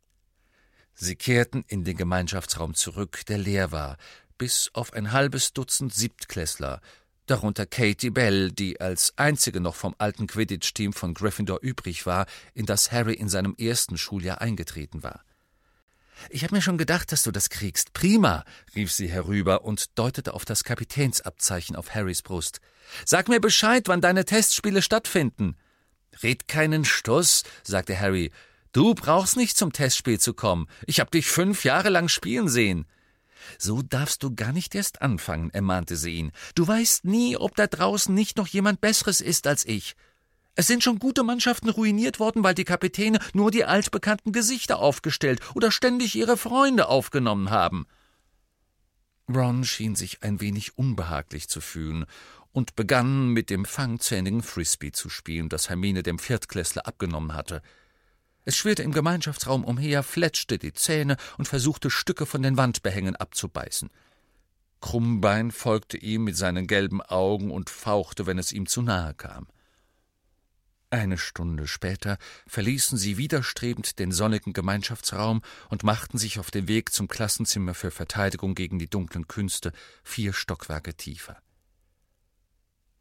Sie 0.94 1.16
kehrten 1.16 1.64
in 1.66 1.82
den 1.82 1.96
Gemeinschaftsraum 1.96 2.74
zurück, 2.74 3.26
der 3.26 3.38
leer 3.38 3.72
war, 3.72 3.96
bis 4.38 4.70
auf 4.72 4.92
ein 4.92 5.10
halbes 5.10 5.52
Dutzend 5.52 5.92
Siebtklässler, 5.92 6.80
darunter 7.26 7.66
Katie 7.66 8.10
Bell, 8.10 8.50
die 8.50 8.80
als 8.80 9.12
einzige 9.16 9.60
noch 9.60 9.74
vom 9.74 9.94
alten 9.98 10.26
Quidditch-Team 10.26 10.92
von 10.92 11.14
Gryffindor 11.14 11.60
übrig 11.62 12.06
war, 12.06 12.26
in 12.54 12.66
das 12.66 12.92
Harry 12.92 13.14
in 13.14 13.28
seinem 13.28 13.54
ersten 13.58 13.96
Schuljahr 13.96 14.40
eingetreten 14.40 15.02
war. 15.02 15.24
Ich 16.30 16.44
habe 16.44 16.54
mir 16.54 16.62
schon 16.62 16.78
gedacht, 16.78 17.10
dass 17.12 17.22
du 17.22 17.30
das 17.30 17.50
kriegst. 17.50 17.92
Prima, 17.92 18.44
rief 18.74 18.92
sie 18.92 19.08
herüber 19.08 19.64
und 19.64 19.98
deutete 19.98 20.34
auf 20.34 20.44
das 20.44 20.64
Kapitänsabzeichen 20.64 21.74
auf 21.74 21.94
Harrys 21.94 22.22
Brust. 22.22 22.60
Sag 23.04 23.28
mir 23.28 23.40
Bescheid, 23.40 23.88
wann 23.88 24.00
deine 24.00 24.24
Testspiele 24.24 24.82
stattfinden. 24.82 25.56
Red 26.22 26.46
keinen 26.48 26.84
Stuss, 26.84 27.44
sagte 27.62 27.98
Harry. 27.98 28.30
Du 28.72 28.94
brauchst 28.94 29.36
nicht 29.36 29.56
zum 29.56 29.72
Testspiel 29.72 30.18
zu 30.18 30.34
kommen. 30.34 30.68
Ich 30.86 31.00
hab 31.00 31.10
dich 31.10 31.26
fünf 31.26 31.64
Jahre 31.64 31.88
lang 31.88 32.08
spielen 32.08 32.48
sehen. 32.48 32.86
So 33.58 33.82
darfst 33.82 34.22
du 34.22 34.34
gar 34.34 34.52
nicht 34.52 34.74
erst 34.74 35.02
anfangen, 35.02 35.50
ermahnte 35.50 35.96
sie 35.96 36.14
ihn. 36.14 36.32
Du 36.54 36.66
weißt 36.66 37.04
nie, 37.04 37.36
ob 37.36 37.56
da 37.56 37.66
draußen 37.66 38.14
nicht 38.14 38.36
noch 38.36 38.46
jemand 38.46 38.80
Besseres 38.80 39.20
ist 39.20 39.46
als 39.46 39.64
ich. 39.64 39.94
Es 40.54 40.66
sind 40.66 40.82
schon 40.82 40.98
gute 40.98 41.22
Mannschaften 41.22 41.70
ruiniert 41.70 42.20
worden, 42.20 42.44
weil 42.44 42.54
die 42.54 42.64
Kapitäne 42.64 43.20
nur 43.32 43.50
die 43.50 43.64
altbekannten 43.64 44.32
Gesichter 44.32 44.78
aufgestellt 44.80 45.40
oder 45.54 45.70
ständig 45.70 46.14
ihre 46.14 46.36
Freunde 46.36 46.88
aufgenommen 46.88 47.50
haben. 47.50 47.86
Ron 49.28 49.64
schien 49.64 49.94
sich 49.94 50.22
ein 50.22 50.40
wenig 50.40 50.76
unbehaglich 50.76 51.48
zu 51.48 51.60
fühlen 51.60 52.04
und 52.50 52.76
begann 52.76 53.28
mit 53.28 53.48
dem 53.48 53.64
fangzähnigen 53.64 54.42
Frisbee 54.42 54.92
zu 54.92 55.08
spielen, 55.08 55.48
das 55.48 55.70
Hermine 55.70 56.02
dem 56.02 56.18
Viertklässler 56.18 56.86
abgenommen 56.86 57.34
hatte. 57.34 57.62
Es 58.44 58.56
schwirrte 58.56 58.82
im 58.82 58.92
Gemeinschaftsraum 58.92 59.64
umher, 59.64 60.02
fletschte 60.02 60.58
die 60.58 60.72
Zähne 60.72 61.16
und 61.38 61.46
versuchte 61.46 61.90
Stücke 61.90 62.26
von 62.26 62.42
den 62.42 62.56
Wandbehängen 62.56 63.16
abzubeißen. 63.16 63.90
Krummbein 64.80 65.52
folgte 65.52 65.96
ihm 65.96 66.24
mit 66.24 66.36
seinen 66.36 66.66
gelben 66.66 67.00
Augen 67.00 67.52
und 67.52 67.70
fauchte, 67.70 68.26
wenn 68.26 68.38
es 68.38 68.52
ihm 68.52 68.66
zu 68.66 68.82
nahe 68.82 69.14
kam. 69.14 69.46
Eine 70.90 71.16
Stunde 71.16 71.66
später 71.66 72.18
verließen 72.46 72.98
sie 72.98 73.16
widerstrebend 73.16 73.98
den 73.98 74.12
sonnigen 74.12 74.52
Gemeinschaftsraum 74.52 75.40
und 75.70 75.84
machten 75.84 76.18
sich 76.18 76.38
auf 76.38 76.50
den 76.50 76.68
Weg 76.68 76.92
zum 76.92 77.08
Klassenzimmer 77.08 77.72
für 77.72 77.90
Verteidigung 77.90 78.54
gegen 78.54 78.78
die 78.78 78.90
dunklen 78.90 79.26
Künste, 79.26 79.72
vier 80.02 80.34
Stockwerke 80.34 80.94
tiefer. 80.94 81.40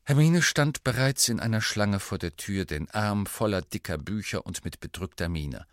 Hermine 0.04 0.42
stand 0.42 0.84
bereits 0.84 1.30
in 1.30 1.40
einer 1.40 1.62
Schlange 1.62 2.00
vor 2.00 2.18
der 2.18 2.36
Tür, 2.36 2.66
den 2.66 2.90
Arm 2.92 3.26
voller 3.26 3.62
dicker 3.62 3.98
Bücher 3.98 4.46
und 4.46 4.66
mit 4.66 4.80
bedrückter 4.80 5.30
Miene. 5.30 5.66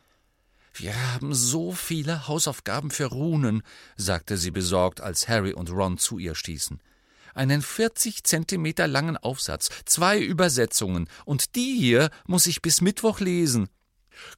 Wir 0.75 0.95
haben 1.13 1.35
so 1.35 1.73
viele 1.73 2.29
Hausaufgaben 2.29 2.91
für 2.91 3.07
Runen, 3.07 3.63
sagte 3.97 4.37
sie 4.37 4.51
besorgt, 4.51 5.01
als 5.01 5.29
Harry 5.29 5.53
und 5.53 5.71
Ron 5.71 5.99
zu 5.99 6.19
ihr 6.19 6.35
stießen 6.35 6.81
einen 7.39 7.63
40 7.63 8.25
Zentimeter 8.25 8.87
langen 8.89 9.17
Aufsatz, 9.17 9.71
zwei 9.85 10.21
Übersetzungen, 10.21 11.09
und 11.25 11.55
die 11.55 11.79
hier 11.79 12.11
muss 12.27 12.47
ich 12.47 12.61
bis 12.61 12.81
Mittwoch 12.81 13.21
lesen. 13.21 13.69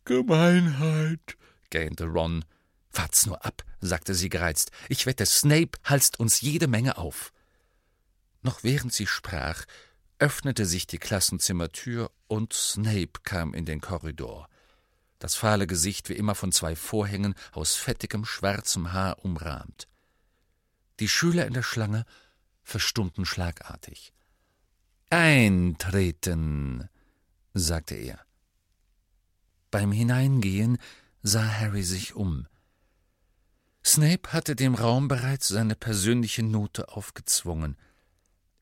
Gemeinheit, 0.05 1.37
gähnte 1.71 2.05
Ron. 2.05 2.45
Wart's 2.93 3.27
nur 3.27 3.45
ab, 3.45 3.63
sagte 3.81 4.15
sie 4.15 4.29
gereizt. 4.29 4.71
Ich 4.89 5.07
wette, 5.07 5.25
Snape 5.25 5.79
halst 5.85 6.21
uns 6.21 6.41
jede 6.41 6.69
Menge 6.69 6.99
auf. 6.99 7.33
Noch 8.43 8.63
während 8.63 8.93
sie 8.93 9.07
sprach, 9.07 9.65
öffnete 10.19 10.67
sich 10.67 10.87
die 10.87 10.99
Klassenzimmertür 10.99 12.11
und 12.27 12.53
Snape 12.53 13.21
kam 13.23 13.55
in 13.55 13.65
den 13.65 13.81
Korridor. 13.81 14.49
Das 15.19 15.35
fahle 15.35 15.67
Gesicht 15.67 16.09
wie 16.09 16.15
immer 16.15 16.35
von 16.35 16.53
zwei 16.53 16.77
Vorhängen 16.77 17.35
aus 17.53 17.77
fettigem 17.77 18.25
schwarzem 18.25 18.93
Haar 18.93 19.25
umrahmt. 19.25 19.87
Die 20.99 21.09
Schüler 21.09 21.47
in 21.47 21.55
der 21.55 21.63
Schlange 21.63 22.05
verstummten 22.63 23.25
schlagartig. 23.25 24.13
Eintreten, 25.11 26.89
sagte 27.53 27.95
er. 27.95 28.21
Beim 29.71 29.93
Hineingehen 29.93 30.79
sah 31.23 31.47
Harry 31.47 31.83
sich 31.83 32.15
um. 32.15 32.47
Snape 33.85 34.33
hatte 34.33 34.57
dem 34.57 34.75
Raum 34.75 35.09
bereits 35.09 35.49
seine 35.49 35.75
persönliche 35.75 36.43
Note 36.43 36.89
aufgezwungen. 36.89 37.77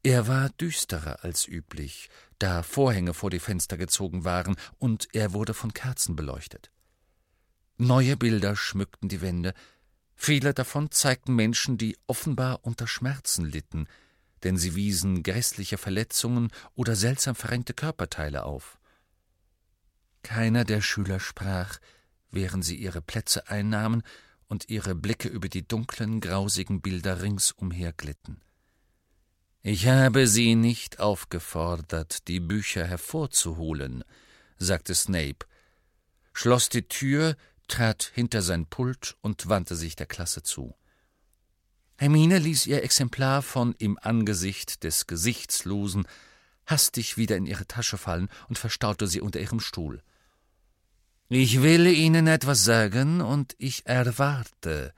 Er 0.02 0.28
war 0.28 0.48
düsterer 0.50 1.24
als 1.24 1.46
üblich, 1.46 2.08
da 2.38 2.62
Vorhänge 2.62 3.14
vor 3.14 3.30
die 3.30 3.40
Fenster 3.40 3.76
gezogen 3.76 4.24
waren, 4.24 4.56
und 4.78 5.08
er 5.12 5.32
wurde 5.32 5.54
von 5.54 5.72
Kerzen 5.72 6.16
beleuchtet. 6.16 6.70
Neue 7.76 8.16
Bilder 8.16 8.56
schmückten 8.56 9.08
die 9.08 9.20
Wände, 9.20 9.54
Viele 10.20 10.52
davon 10.52 10.90
zeigten 10.90 11.36
Menschen, 11.36 11.78
die 11.78 11.96
offenbar 12.08 12.64
unter 12.64 12.88
Schmerzen 12.88 13.44
litten, 13.44 13.86
denn 14.42 14.56
sie 14.56 14.74
wiesen 14.74 15.22
grässliche 15.22 15.78
Verletzungen 15.78 16.50
oder 16.74 16.96
seltsam 16.96 17.36
verrenkte 17.36 17.72
Körperteile 17.72 18.42
auf. 18.42 18.80
Keiner 20.24 20.64
der 20.64 20.80
Schüler 20.80 21.20
sprach, 21.20 21.78
während 22.32 22.64
sie 22.64 22.74
ihre 22.74 23.00
Plätze 23.00 23.48
einnahmen 23.48 24.02
und 24.48 24.68
ihre 24.68 24.96
Blicke 24.96 25.28
über 25.28 25.48
die 25.48 25.66
dunklen, 25.66 26.20
grausigen 26.20 26.80
Bilder 26.80 27.22
ringsumher 27.22 27.92
glitten. 27.92 28.40
Ich 29.62 29.88
habe 29.88 30.26
Sie 30.26 30.54
nicht 30.54 31.00
aufgefordert, 31.00 32.28
die 32.28 32.40
Bücher 32.40 32.86
hervorzuholen, 32.86 34.04
sagte 34.56 34.94
Snape, 34.94 35.46
schloss 36.32 36.68
die 36.68 36.86
Tür, 36.86 37.36
trat 37.66 38.10
hinter 38.14 38.40
sein 38.42 38.66
Pult 38.66 39.16
und 39.20 39.48
wandte 39.48 39.76
sich 39.76 39.96
der 39.96 40.06
Klasse 40.06 40.42
zu. 40.42 40.74
Hermine 41.96 42.38
ließ 42.38 42.66
ihr 42.66 42.84
Exemplar 42.84 43.42
von 43.42 43.74
Im 43.78 43.98
Angesicht 44.00 44.84
des 44.84 45.06
Gesichtslosen 45.08 46.06
hastig 46.64 47.16
wieder 47.16 47.36
in 47.36 47.46
ihre 47.46 47.66
Tasche 47.66 47.98
fallen 47.98 48.28
und 48.48 48.58
verstaute 48.58 49.08
sie 49.08 49.20
unter 49.20 49.40
ihrem 49.40 49.58
Stuhl. 49.58 50.02
Ich 51.30 51.60
will 51.60 51.86
Ihnen 51.86 52.26
etwas 52.26 52.64
sagen, 52.64 53.20
und 53.20 53.54
ich 53.58 53.84
erwarte 53.84 54.94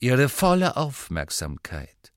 Ihre 0.00 0.30
volle 0.30 0.76
Aufmerksamkeit. 0.78 2.13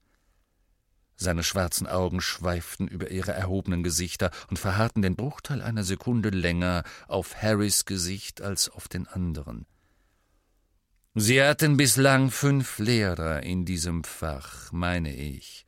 Seine 1.18 1.44
schwarzen 1.44 1.88
Augen 1.88 2.22
schweiften 2.22 2.88
über 2.88 3.10
ihre 3.10 3.34
erhobenen 3.34 3.82
Gesichter 3.82 4.30
und 4.50 4.60
verharrten 4.60 5.02
den 5.02 5.16
Bruchteil 5.16 5.64
einer 5.64 5.84
Sekunde 5.84 6.30
länger 6.30 6.84
auf 7.08 7.42
Harrys 7.42 7.86
Gesicht 7.86 8.42
als 8.42 8.70
auf 8.70 8.88
den 8.88 9.08
anderen. 9.08 9.66
Sie 11.16 11.42
hatten 11.42 11.76
bislang 11.76 12.30
fünf 12.30 12.78
Lehrer 12.78 13.42
in 13.42 13.66
diesem 13.66 14.04
Fach, 14.04 14.72
meine 14.72 15.16
ich. 15.16 15.66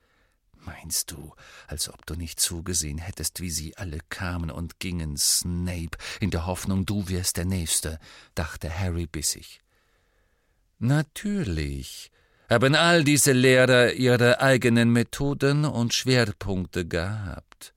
Meinst 0.53 1.09
du, 1.09 1.33
als 1.65 1.89
ob 1.89 2.05
du 2.05 2.13
nicht 2.13 2.39
zugesehen 2.39 2.99
hättest, 2.99 3.41
wie 3.41 3.49
sie 3.49 3.75
alle 3.75 3.97
kamen 4.09 4.51
und 4.51 4.79
gingen, 4.79 5.17
Snape, 5.17 5.97
in 6.19 6.29
der 6.29 6.45
Hoffnung, 6.45 6.85
du 6.85 7.09
wärst 7.09 7.37
der 7.37 7.45
Nächste, 7.45 7.97
dachte 8.35 8.69
Harry 8.77 9.07
bissig. 9.07 9.61
Natürlich 10.77 12.11
haben 12.49 12.75
all 12.75 13.03
diese 13.03 13.31
Lehrer 13.31 13.93
ihre 13.93 14.41
eigenen 14.41 14.91
Methoden 14.91 15.65
und 15.65 15.93
Schwerpunkte 15.93 16.85
gehabt. 16.85 17.73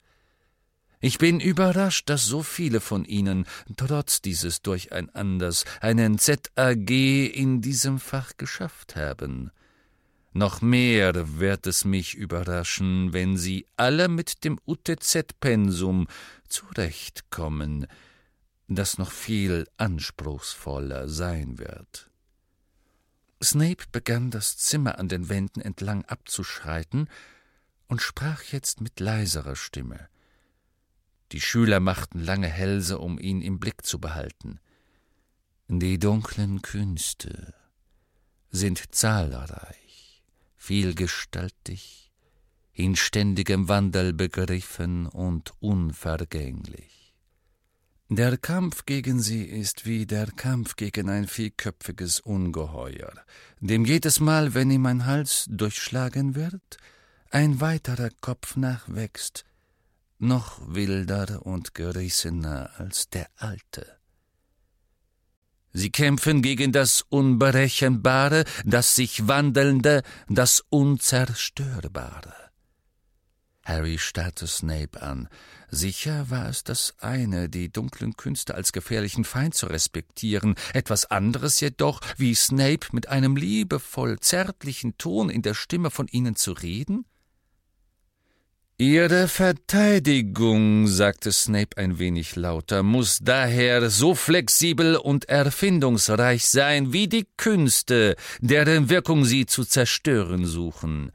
Ich 0.99 1.17
bin 1.17 1.41
überrascht, 1.41 2.09
dass 2.09 2.25
so 2.25 2.43
viele 2.43 2.79
von 2.79 3.03
Ihnen, 3.03 3.45
trotz 3.75 4.21
dieses 4.21 4.61
Durcheinanders, 4.61 5.65
einen 5.81 6.17
ZAG 6.17 6.89
in 6.89 7.59
diesem 7.59 7.99
Fach 7.99 8.31
geschafft 8.37 8.95
haben. 8.95 9.51
Noch 10.31 10.61
mehr 10.61 11.37
wird 11.37 11.67
es 11.67 11.83
mich 11.83 12.15
überraschen, 12.15 13.11
wenn 13.11 13.37
Sie 13.37 13.67
alle 13.75 14.07
mit 14.07 14.45
dem 14.45 14.59
UTZ-Pensum 14.65 16.07
zurechtkommen, 16.47 17.85
das 18.69 18.97
noch 18.97 19.11
viel 19.11 19.67
anspruchsvoller 19.77 21.09
sein 21.09 21.59
wird. 21.59 22.12
Snape 23.43 23.85
begann 23.91 24.31
das 24.31 24.57
Zimmer 24.57 24.97
an 24.99 25.07
den 25.07 25.29
Wänden 25.29 25.61
entlang 25.61 26.05
abzuschreiten 26.05 27.09
und 27.87 28.01
sprach 28.01 28.43
jetzt 28.43 28.81
mit 28.81 28.99
leiserer 28.99 29.55
Stimme. 29.55 30.07
Die 31.31 31.41
Schüler 31.41 31.79
machten 31.79 32.19
lange 32.19 32.47
Hälse, 32.47 32.99
um 32.99 33.19
ihn 33.19 33.41
im 33.41 33.59
Blick 33.59 33.85
zu 33.85 33.99
behalten. 33.99 34.59
Die 35.67 35.97
dunklen 35.97 36.61
Künste 36.61 37.53
sind 38.51 38.93
zahlreich, 38.93 40.23
vielgestaltig, 40.55 42.11
in 42.73 42.95
ständigem 42.95 43.67
Wandel 43.67 44.13
begriffen 44.13 45.07
und 45.07 45.53
unvergänglich. 45.59 47.02
Der 48.15 48.37
Kampf 48.37 48.85
gegen 48.85 49.19
sie 49.19 49.43
ist 49.43 49.87
wie 49.87 50.05
der 50.05 50.27
Kampf 50.27 50.75
gegen 50.75 51.09
ein 51.09 51.27
vierköpfiges 51.27 52.19
Ungeheuer, 52.19 53.11
dem 53.59 53.85
jedes 53.85 54.19
Mal, 54.19 54.53
wenn 54.53 54.69
ihm 54.69 54.85
ein 54.85 55.07
Hals 55.07 55.47
durchschlagen 55.49 56.35
wird, 56.35 56.77
ein 57.31 57.59
weiterer 57.59 58.11
Kopf 58.21 58.55
nachwächst, 58.55 59.45
noch 60.19 60.61
wilder 60.63 61.43
und 61.43 61.73
gerissener 61.73 62.69
als 62.77 63.09
der 63.09 63.25
alte. 63.35 63.97
Sie 65.71 65.89
kämpfen 65.89 66.43
gegen 66.43 66.71
das 66.71 67.01
Unberechenbare, 67.09 68.43
das 68.63 68.93
sich 68.93 69.27
Wandelnde, 69.27 70.03
das 70.29 70.63
Unzerstörbare. 70.69 72.43
Harry 73.63 73.97
starrte 73.97 74.45
Snape 74.47 75.01
an. 75.01 75.29
Sicher 75.69 76.29
war 76.29 76.49
es 76.49 76.63
das 76.63 76.93
eine, 76.99 77.49
die 77.49 77.71
dunklen 77.71 78.15
Künste 78.15 78.55
als 78.55 78.73
gefährlichen 78.73 79.23
Feind 79.23 79.55
zu 79.55 79.67
respektieren, 79.67 80.55
etwas 80.73 81.09
anderes 81.09 81.59
jedoch, 81.59 81.99
wie 82.17 82.35
Snape 82.35 82.87
mit 82.91 83.09
einem 83.09 83.35
liebevoll 83.35 84.19
zärtlichen 84.19 84.97
Ton 84.97 85.29
in 85.29 85.41
der 85.41 85.53
Stimme 85.53 85.89
von 85.89 86.07
ihnen 86.07 86.35
zu 86.35 86.51
reden? 86.51 87.05
Ihre 88.77 89.27
Verteidigung, 89.27 90.87
sagte 90.87 91.31
Snape 91.31 91.77
ein 91.77 91.99
wenig 91.99 92.35
lauter, 92.35 92.83
muss 92.83 93.19
daher 93.21 93.89
so 93.89 94.13
flexibel 94.13 94.97
und 94.97 95.29
erfindungsreich 95.29 96.49
sein 96.49 96.91
wie 96.91 97.07
die 97.07 97.27
Künste, 97.37 98.15
deren 98.41 98.89
Wirkung 98.89 99.25
Sie 99.25 99.45
zu 99.45 99.63
zerstören 99.63 100.45
suchen. 100.45 101.11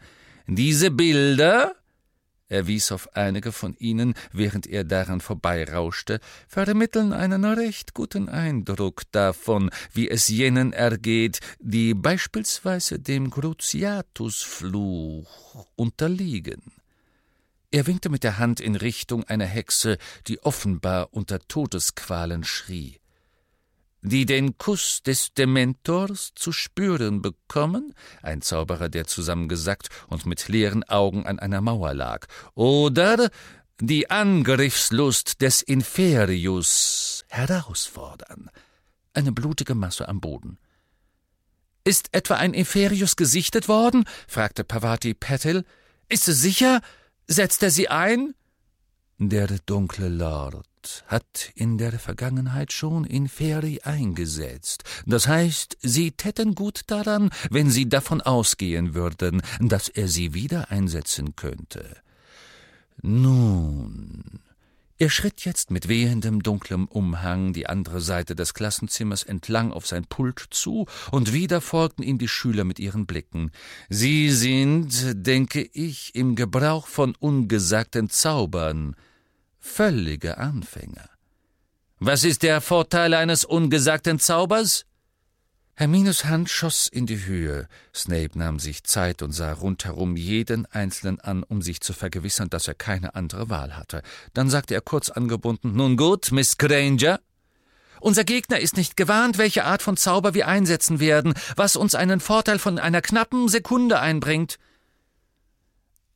Diese 0.47 0.91
Bilder, 0.91 1.75
er 2.49 2.67
wies 2.67 2.91
auf 2.93 3.15
einige 3.15 3.53
von 3.53 3.77
ihnen, 3.79 4.15
während 4.33 4.67
er 4.67 4.85
daran 4.85 5.21
vorbeirauschte, 5.21 6.21
vermitteln 6.47 7.13
einen 7.13 7.45
recht 7.45 7.93
guten 7.95 8.29
Eindruck 8.29 9.03
davon, 9.13 9.71
wie 9.93 10.09
es 10.09 10.29
jenen 10.29 10.73
ergeht, 10.73 11.41
die 11.61 11.95
beispielsweise 11.95 12.99
dem 12.99 13.31
Cruciatusfluch 13.31 15.67
unterliegen. 15.77 16.63
Er 17.71 17.87
winkte 17.87 18.09
mit 18.09 18.25
der 18.25 18.39
Hand 18.39 18.61
in 18.61 18.77
Richtung 18.77 19.25
einer 19.25 19.45
Hexe, 19.45 19.99
die 20.27 20.43
offenbar 20.43 21.13
unter 21.13 21.39
Todesqualen 21.41 22.45
schrie 22.45 22.99
die 24.03 24.27
den 24.27 24.59
Kuss 24.59 25.03
des 25.03 25.35
Dementors 25.35 26.33
zu 26.35 26.53
spüren 26.53 27.23
bekommen, 27.23 27.95
ein 28.23 28.43
Zauberer, 28.43 28.89
der 28.89 29.07
zusammengesackt 29.07 29.89
und 30.09 30.27
mit 30.27 30.49
leeren 30.49 30.85
Augen 30.85 31.27
an 31.27 31.39
einer 31.39 31.61
Mauer 31.61 31.95
lag, 31.95 32.27
oder 32.55 33.31
die 33.81 34.11
Angriffslust 34.11 35.41
des 35.41 35.63
Inferius 35.63 37.25
herausfordern. 37.29 38.51
Eine 39.15 39.33
blutige 39.33 39.75
Masse 39.75 40.09
am 40.09 40.21
Boden. 40.21 40.59
Ist 41.85 42.09
etwa 42.13 42.35
ein 42.35 42.55
Inferius 42.55 43.17
gesichtet 43.17 43.69
worden? 43.69 44.05
fragte 44.27 44.65
Pavati 44.65 45.15
Patil. 45.15 45.65
Ist 46.09 46.29
es 46.29 46.41
sicher? 46.41 46.81
Setzt 47.27 47.63
er 47.63 47.71
sie 47.71 47.89
ein? 47.89 48.35
Der 49.19 49.49
dunkle 49.67 50.09
Lord 50.09 50.68
hat 51.07 51.51
in 51.55 51.79
der 51.79 51.99
Vergangenheit 51.99 52.73
schon 52.73 53.05
in 53.05 53.29
Feri 53.29 53.81
eingesetzt. 53.83 54.85
Das 55.07 55.29
heißt, 55.29 55.77
Sie 55.83 56.13
täten 56.13 56.55
gut 56.55 56.83
daran, 56.87 57.31
wenn 57.51 57.71
Sie 57.71 57.89
davon 57.89 58.21
ausgehen 58.21 58.95
würden, 58.95 59.43
dass 59.61 59.89
er 59.89 60.09
sie 60.09 60.35
wieder 60.35 60.71
einsetzen 60.71 61.37
könnte. 61.37 61.97
Nun, 63.01 64.41
er 65.01 65.11
schritt 65.11 65.45
jetzt 65.45 65.71
mit 65.71 65.89
wehendem 65.89 66.43
dunklem 66.43 66.87
Umhang 66.87 67.53
die 67.53 67.69
andere 67.69 68.01
Seite 68.01 68.35
des 68.35 68.53
Klassenzimmers 68.53 69.23
entlang 69.23 69.73
auf 69.73 69.87
sein 69.87 70.05
Pult 70.05 70.45
zu, 70.51 70.87
und 71.13 71.33
wieder 71.33 71.61
folgten 71.61 72.03
ihm 72.03 72.19
die 72.19 72.27
Schüler 72.27 72.65
mit 72.65 72.81
ihren 72.81 73.07
Blicken. 73.07 73.53
Sie 73.89 74.31
sind, 74.31 75.25
denke 75.25 75.63
ich, 75.73 76.17
im 76.17 76.35
Gebrauch 76.35 76.89
von 76.89 77.15
ungesagten 77.21 78.11
Zaubern 78.11 78.97
völlige 79.59 80.39
Anfänger. 80.39 81.09
Was 81.99 82.25
ist 82.25 82.43
der 82.43 82.61
Vorteil 82.61 83.15
eines 83.15 83.45
ungesagten 83.45 84.19
Zaubers? 84.19 84.85
Hermines 85.75 86.25
Hand 86.25 86.51
schoss 86.51 86.89
in 86.89 87.07
die 87.07 87.25
Höhe. 87.25 87.69
Snape 87.95 88.37
nahm 88.37 88.59
sich 88.59 88.83
Zeit 88.83 89.23
und 89.23 89.31
sah 89.31 89.53
rundherum 89.53 90.17
jeden 90.17 90.67
Einzelnen 90.67 91.21
an, 91.21 91.45
um 91.45 91.63
sich 91.63 91.81
zu 91.81 91.93
vergewissern, 91.93 92.51
dass 92.51 92.67
er 92.67 92.75
keine 92.75 93.15
andere 93.15 93.49
Wahl 93.49 93.77
hatte. 93.77 94.03
Dann 94.35 94.51
sagte 94.51 94.75
er 94.75 94.81
kurz 94.81 95.09
angebunden, 95.09 95.75
Nun 95.77 95.97
gut, 95.97 96.33
Miss 96.33 96.59
Granger. 96.59 97.21
Unser 98.01 98.25
Gegner 98.25 98.59
ist 98.59 98.77
nicht 98.77 98.97
gewarnt, 98.97 99.39
welche 99.39 99.65
Art 99.65 99.83
von 99.83 99.97
Zauber 99.97 100.35
wir 100.35 100.49
einsetzen 100.49 100.99
werden, 100.99 101.35
was 101.55 101.77
uns 101.77 101.95
einen 101.95 102.19
Vorteil 102.19 102.59
von 102.59 102.79
einer 102.79 103.01
knappen 103.01 103.49
Sekunde 103.49 104.01
einbringt. 104.01 104.59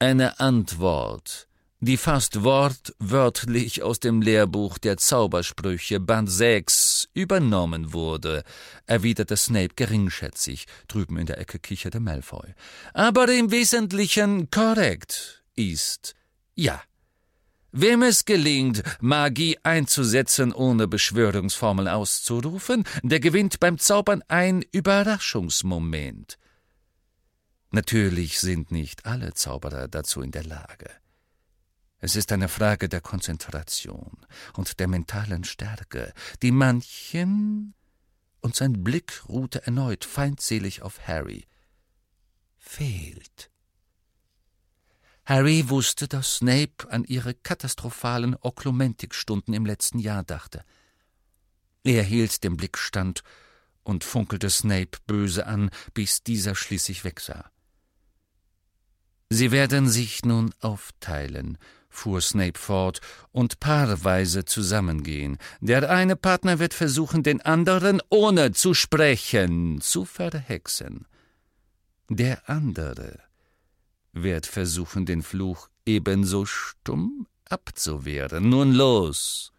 Eine 0.00 0.40
Antwort, 0.40 1.46
die 1.82 1.96
fast 1.96 2.44
wortwörtlich 2.44 3.82
aus 3.82 3.98
dem 3.98 4.22
Lehrbuch 4.22 4.78
der 4.78 4.98
Zaubersprüche 4.98 5.98
Band 5.98 6.30
6 6.30 7.08
übernommen 7.12 7.92
wurde, 7.92 8.44
erwiderte 8.86 9.36
Snape 9.36 9.74
geringschätzig, 9.74 10.66
drüben 10.86 11.18
in 11.18 11.26
der 11.26 11.38
Ecke 11.38 11.58
kicherte 11.58 11.98
Malfoy. 11.98 12.54
Aber 12.94 13.28
im 13.28 13.50
Wesentlichen 13.50 14.48
korrekt 14.48 15.42
ist 15.56 16.14
ja. 16.54 16.80
Wem 17.72 18.02
es 18.02 18.26
gelingt, 18.26 18.84
Magie 19.00 19.58
einzusetzen, 19.64 20.52
ohne 20.52 20.86
Beschwörungsformeln 20.86 21.88
auszurufen, 21.88 22.84
der 23.02 23.18
gewinnt 23.18 23.58
beim 23.58 23.78
Zaubern 23.78 24.22
ein 24.28 24.64
Überraschungsmoment. 24.70 26.38
Natürlich 27.72 28.38
sind 28.38 28.70
nicht 28.70 29.04
alle 29.04 29.34
Zauberer 29.34 29.88
dazu 29.88 30.22
in 30.22 30.30
der 30.30 30.44
Lage. 30.44 31.01
Es 32.04 32.16
ist 32.16 32.32
eine 32.32 32.48
Frage 32.48 32.88
der 32.88 33.00
Konzentration 33.00 34.26
und 34.54 34.80
der 34.80 34.88
mentalen 34.88 35.44
Stärke, 35.44 36.12
die 36.42 36.50
manchen, 36.50 37.74
und 38.40 38.56
sein 38.56 38.82
Blick 38.82 39.22
ruhte 39.28 39.64
erneut 39.64 40.04
feindselig 40.04 40.82
auf 40.82 41.06
Harry, 41.06 41.46
fehlt. 42.58 43.50
Harry 45.24 45.70
wusste, 45.70 46.08
dass 46.08 46.38
Snape 46.38 46.90
an 46.90 47.04
ihre 47.04 47.34
katastrophalen 47.34 48.34
Oklumentikstunden 48.40 49.54
im 49.54 49.64
letzten 49.64 50.00
Jahr 50.00 50.24
dachte. 50.24 50.64
Er 51.84 52.02
hielt 52.02 52.42
dem 52.42 52.56
Blick 52.56 52.78
stand 52.78 53.22
und 53.84 54.02
funkelte 54.02 54.50
Snape 54.50 54.98
böse 55.06 55.46
an, 55.46 55.70
bis 55.94 56.24
dieser 56.24 56.56
schließlich 56.56 57.04
wegsah. 57.04 57.48
Sie 59.30 59.52
werden 59.52 59.88
sich 59.88 60.24
nun 60.24 60.52
aufteilen, 60.58 61.58
fuhr 61.92 62.20
Snape 62.20 62.58
fort, 62.58 63.00
und 63.30 63.60
paarweise 63.60 64.44
zusammengehen. 64.44 65.38
Der 65.60 65.88
eine 65.90 66.16
Partner 66.16 66.58
wird 66.58 66.74
versuchen, 66.74 67.22
den 67.22 67.40
anderen, 67.40 68.00
ohne 68.08 68.52
zu 68.52 68.74
sprechen, 68.74 69.80
zu 69.80 70.04
verhexen. 70.04 71.06
Der 72.08 72.48
andere 72.48 73.20
wird 74.12 74.46
versuchen, 74.46 75.06
den 75.06 75.22
Fluch 75.22 75.68
ebenso 75.86 76.44
stumm 76.46 77.26
abzuwehren. 77.48 78.48
Nun 78.48 78.72
los! 78.72 79.52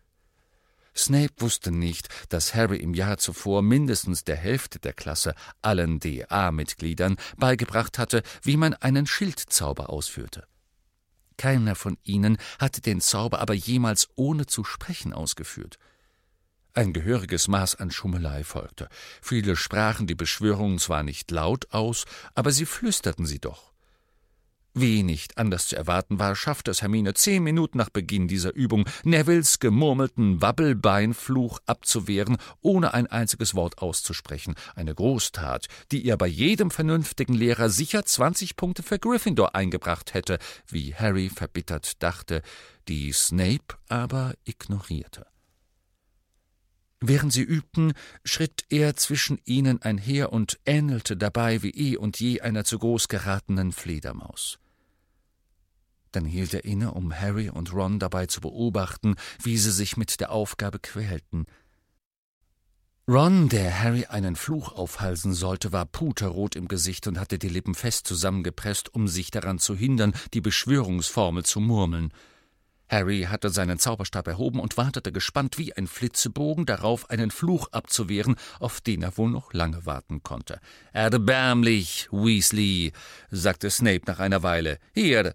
Snape 0.96 1.34
wusste 1.40 1.72
nicht, 1.72 2.08
dass 2.30 2.54
Harry 2.54 2.78
im 2.78 2.94
Jahr 2.94 3.18
zuvor 3.18 3.62
mindestens 3.64 4.24
der 4.24 4.36
Hälfte 4.36 4.80
der 4.80 4.94
Klasse, 4.94 5.34
allen 5.62 6.00
DA-Mitgliedern, 6.00 7.18
beigebracht 7.38 7.98
hatte, 7.98 8.22
wie 8.44 8.58
man 8.58 8.76
einen 8.76 9.08
Schildzauber 9.08 9.90
ausführte. 9.90 10.46
Keiner 11.38 11.76
von 11.76 11.98
ihnen 12.04 12.38
hatte 12.60 12.82
den 12.82 13.02
Zauber 13.02 13.40
aber 13.40 13.54
jemals 13.54 14.10
ohne 14.16 14.46
zu 14.46 14.64
sprechen 14.64 15.14
ausgeführt. 15.14 15.78
Ein 16.74 16.94
gehöriges 16.94 17.48
Maß 17.48 17.76
an 17.76 17.92
Schummelei 17.92 18.44
folgte. 18.44 18.90
Viele 19.22 19.56
sprachen 19.56 20.08
die 20.08 20.16
Beschwörungen 20.16 20.80
zwar 20.80 21.04
nicht 21.04 21.30
laut 21.30 21.72
aus, 21.72 22.06
aber 22.34 22.52
sie 22.52 22.66
flüsterten 22.66 23.28
sie 23.28 23.40
doch. 23.40 23.73
Wie 24.76 25.04
nicht 25.04 25.38
anders 25.38 25.68
zu 25.68 25.76
erwarten 25.76 26.18
war, 26.18 26.36
schaffte 26.36 26.72
es 26.72 26.82
Hermine 26.82 27.14
zehn 27.14 27.44
Minuten 27.44 27.78
nach 27.78 27.92
Beginn 27.92 28.28
dieser 28.28 28.56
Übung, 28.56 28.90
Nevilles 29.04 29.60
gemurmelten 29.60 30.42
Wabbelbeinfluch 30.42 31.60
abzuwehren, 31.68 32.38
ohne 32.60 32.92
ein 32.96 33.06
einziges 33.06 33.54
Wort 33.54 33.78
auszusprechen. 33.78 34.56
Eine 34.74 34.96
Großtat, 34.96 35.68
die 35.92 36.02
ihr 36.02 36.18
bei 36.18 36.26
jedem 36.26 36.72
vernünftigen 36.72 37.36
Lehrer 37.36 37.70
sicher 37.70 38.04
zwanzig 38.04 38.56
Punkte 38.56 38.82
für 38.82 38.98
Gryffindor 38.98 39.54
eingebracht 39.54 40.16
hätte, 40.16 40.40
wie 40.68 40.96
Harry 40.96 41.30
verbittert 41.30 42.02
dachte, 42.02 42.42
die 42.88 43.12
Snape 43.12 43.76
aber 43.90 44.34
ignorierte. 44.44 45.28
Während 47.00 47.32
sie 47.32 47.44
übten, 47.44 47.94
schritt 48.24 48.64
er 48.70 48.96
zwischen 48.96 49.40
ihnen 49.46 49.84
einher 49.84 50.34
und 50.34 50.58
ähnelte 50.66 51.16
dabei 51.16 51.62
wie 51.62 51.70
eh 51.70 51.98
und 51.98 52.20
je 52.20 52.42
einer 52.42 52.64
zu 52.64 52.80
groß 52.80 53.08
geratenen 53.08 53.72
Fledermaus. 53.72 54.58
Dann 56.14 56.26
hielt 56.26 56.54
er 56.54 56.64
inne, 56.64 56.92
um 56.92 57.14
Harry 57.14 57.50
und 57.50 57.74
Ron 57.74 58.00
dabei 58.00 58.28
zu 58.28 58.40
beobachten, 58.40 59.16
wie 59.42 59.58
sie 59.58 59.72
sich 59.72 59.98
mit 59.98 60.20
der 60.20 60.32
Aufgabe 60.32 60.80
quälten. 60.80 61.46
Ron, 63.08 63.50
der 63.50 63.82
Harry 63.82 64.06
einen 64.06 64.38
Fluch 64.38 64.72
aufhalsen 64.72 65.34
sollte, 65.34 65.74
war 65.74 65.86
puterrot 65.86 66.56
im 66.56 66.70
Gesicht 66.70 67.08
und 67.08 67.20
hatte 67.20 67.38
die 67.38 67.50
Lippen 67.50 67.76
fest 67.76 68.08
zusammengepresst, 68.08 68.94
um 68.94 69.10
sich 69.10 69.32
daran 69.32 69.60
zu 69.60 69.76
hindern, 69.76 70.14
die 70.34 70.40
Beschwörungsformel 70.40 71.44
zu 71.44 71.60
murmeln. 71.60 72.14
Harry 72.88 73.24
hatte 73.24 73.50
seinen 73.50 73.80
Zauberstab 73.80 74.28
erhoben 74.28 74.60
und 74.60 74.78
wartete 74.78 75.12
gespannt 75.12 75.58
wie 75.58 75.76
ein 75.76 75.88
Flitzebogen 75.88 76.68
darauf, 76.68 77.10
einen 77.10 77.32
Fluch 77.32 77.70
abzuwehren, 77.72 78.36
auf 78.60 78.82
den 78.82 79.02
er 79.02 79.18
wohl 79.18 79.32
noch 79.32 79.52
lange 79.52 79.88
warten 79.88 80.22
konnte. 80.22 80.60
Erbärmlich, 80.94 82.08
Weasley, 82.12 82.94
sagte 83.32 83.72
Snape 83.72 84.04
nach 84.06 84.20
einer 84.20 84.44
Weile. 84.44 84.78
Hier, 84.94 85.34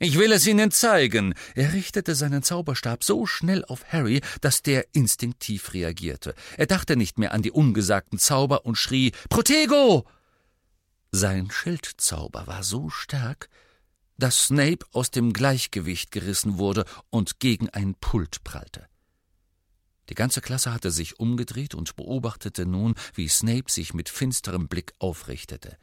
ich 0.00 0.18
will 0.18 0.32
es 0.32 0.46
Ihnen 0.46 0.70
zeigen. 0.70 1.34
Er 1.54 1.74
richtete 1.74 2.14
seinen 2.14 2.42
Zauberstab 2.42 3.04
so 3.04 3.26
schnell 3.26 3.64
auf 3.66 3.84
Harry, 3.92 4.22
dass 4.40 4.62
der 4.62 4.86
instinktiv 4.92 5.74
reagierte. 5.74 6.34
Er 6.56 6.66
dachte 6.66 6.96
nicht 6.96 7.18
mehr 7.18 7.32
an 7.32 7.42
die 7.42 7.50
ungesagten 7.50 8.18
Zauber 8.18 8.64
und 8.64 8.76
schrie 8.76 9.12
Protego. 9.28 10.06
Sein 11.12 11.50
Schildzauber 11.50 12.46
war 12.46 12.62
so 12.62 12.88
stark, 12.88 13.50
dass 14.16 14.46
Snape 14.46 14.86
aus 14.92 15.10
dem 15.10 15.34
Gleichgewicht 15.34 16.12
gerissen 16.12 16.56
wurde 16.56 16.86
und 17.10 17.38
gegen 17.38 17.68
ein 17.68 17.94
Pult 17.94 18.42
prallte. 18.42 18.86
Die 20.08 20.14
ganze 20.14 20.40
Klasse 20.40 20.72
hatte 20.72 20.90
sich 20.90 21.20
umgedreht 21.20 21.74
und 21.74 21.94
beobachtete 21.94 22.64
nun, 22.64 22.94
wie 23.12 23.28
Snape 23.28 23.70
sich 23.70 23.92
mit 23.92 24.08
finsterem 24.08 24.66
Blick 24.66 24.94
aufrichtete. 24.98 25.76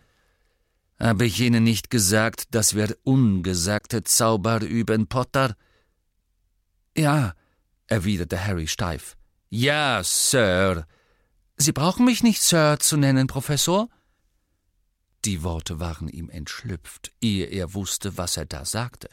Habe 1.00 1.26
ich 1.26 1.40
Ihnen 1.40 1.64
nicht 1.64 1.90
gesagt, 1.90 2.56
dass 2.56 2.76
wir 2.76 2.98
ungesagte 3.04 4.04
Zauber 4.04 4.62
üben, 4.62 5.08
Potter? 5.08 5.56
Ja, 6.96 7.34
erwiderte 7.86 8.44
Harry 8.44 8.68
steif. 8.68 9.16
Ja, 9.50 10.02
Sir. 10.04 10.88
Sie 11.56 11.72
brauchen 11.72 12.06
mich 12.06 12.24
nicht 12.24 12.42
Sir 12.42 12.78
zu 12.80 12.98
nennen, 12.98 13.28
Professor. 13.28 13.90
Die 15.24 15.44
Worte 15.44 15.80
waren 15.80 16.08
ihm 16.08 16.30
entschlüpft, 16.30 17.12
ehe 17.22 17.46
er 17.46 17.74
wusste, 17.74 18.18
was 18.18 18.38
er 18.38 18.46
da 18.46 18.66
sagte. 18.66 19.10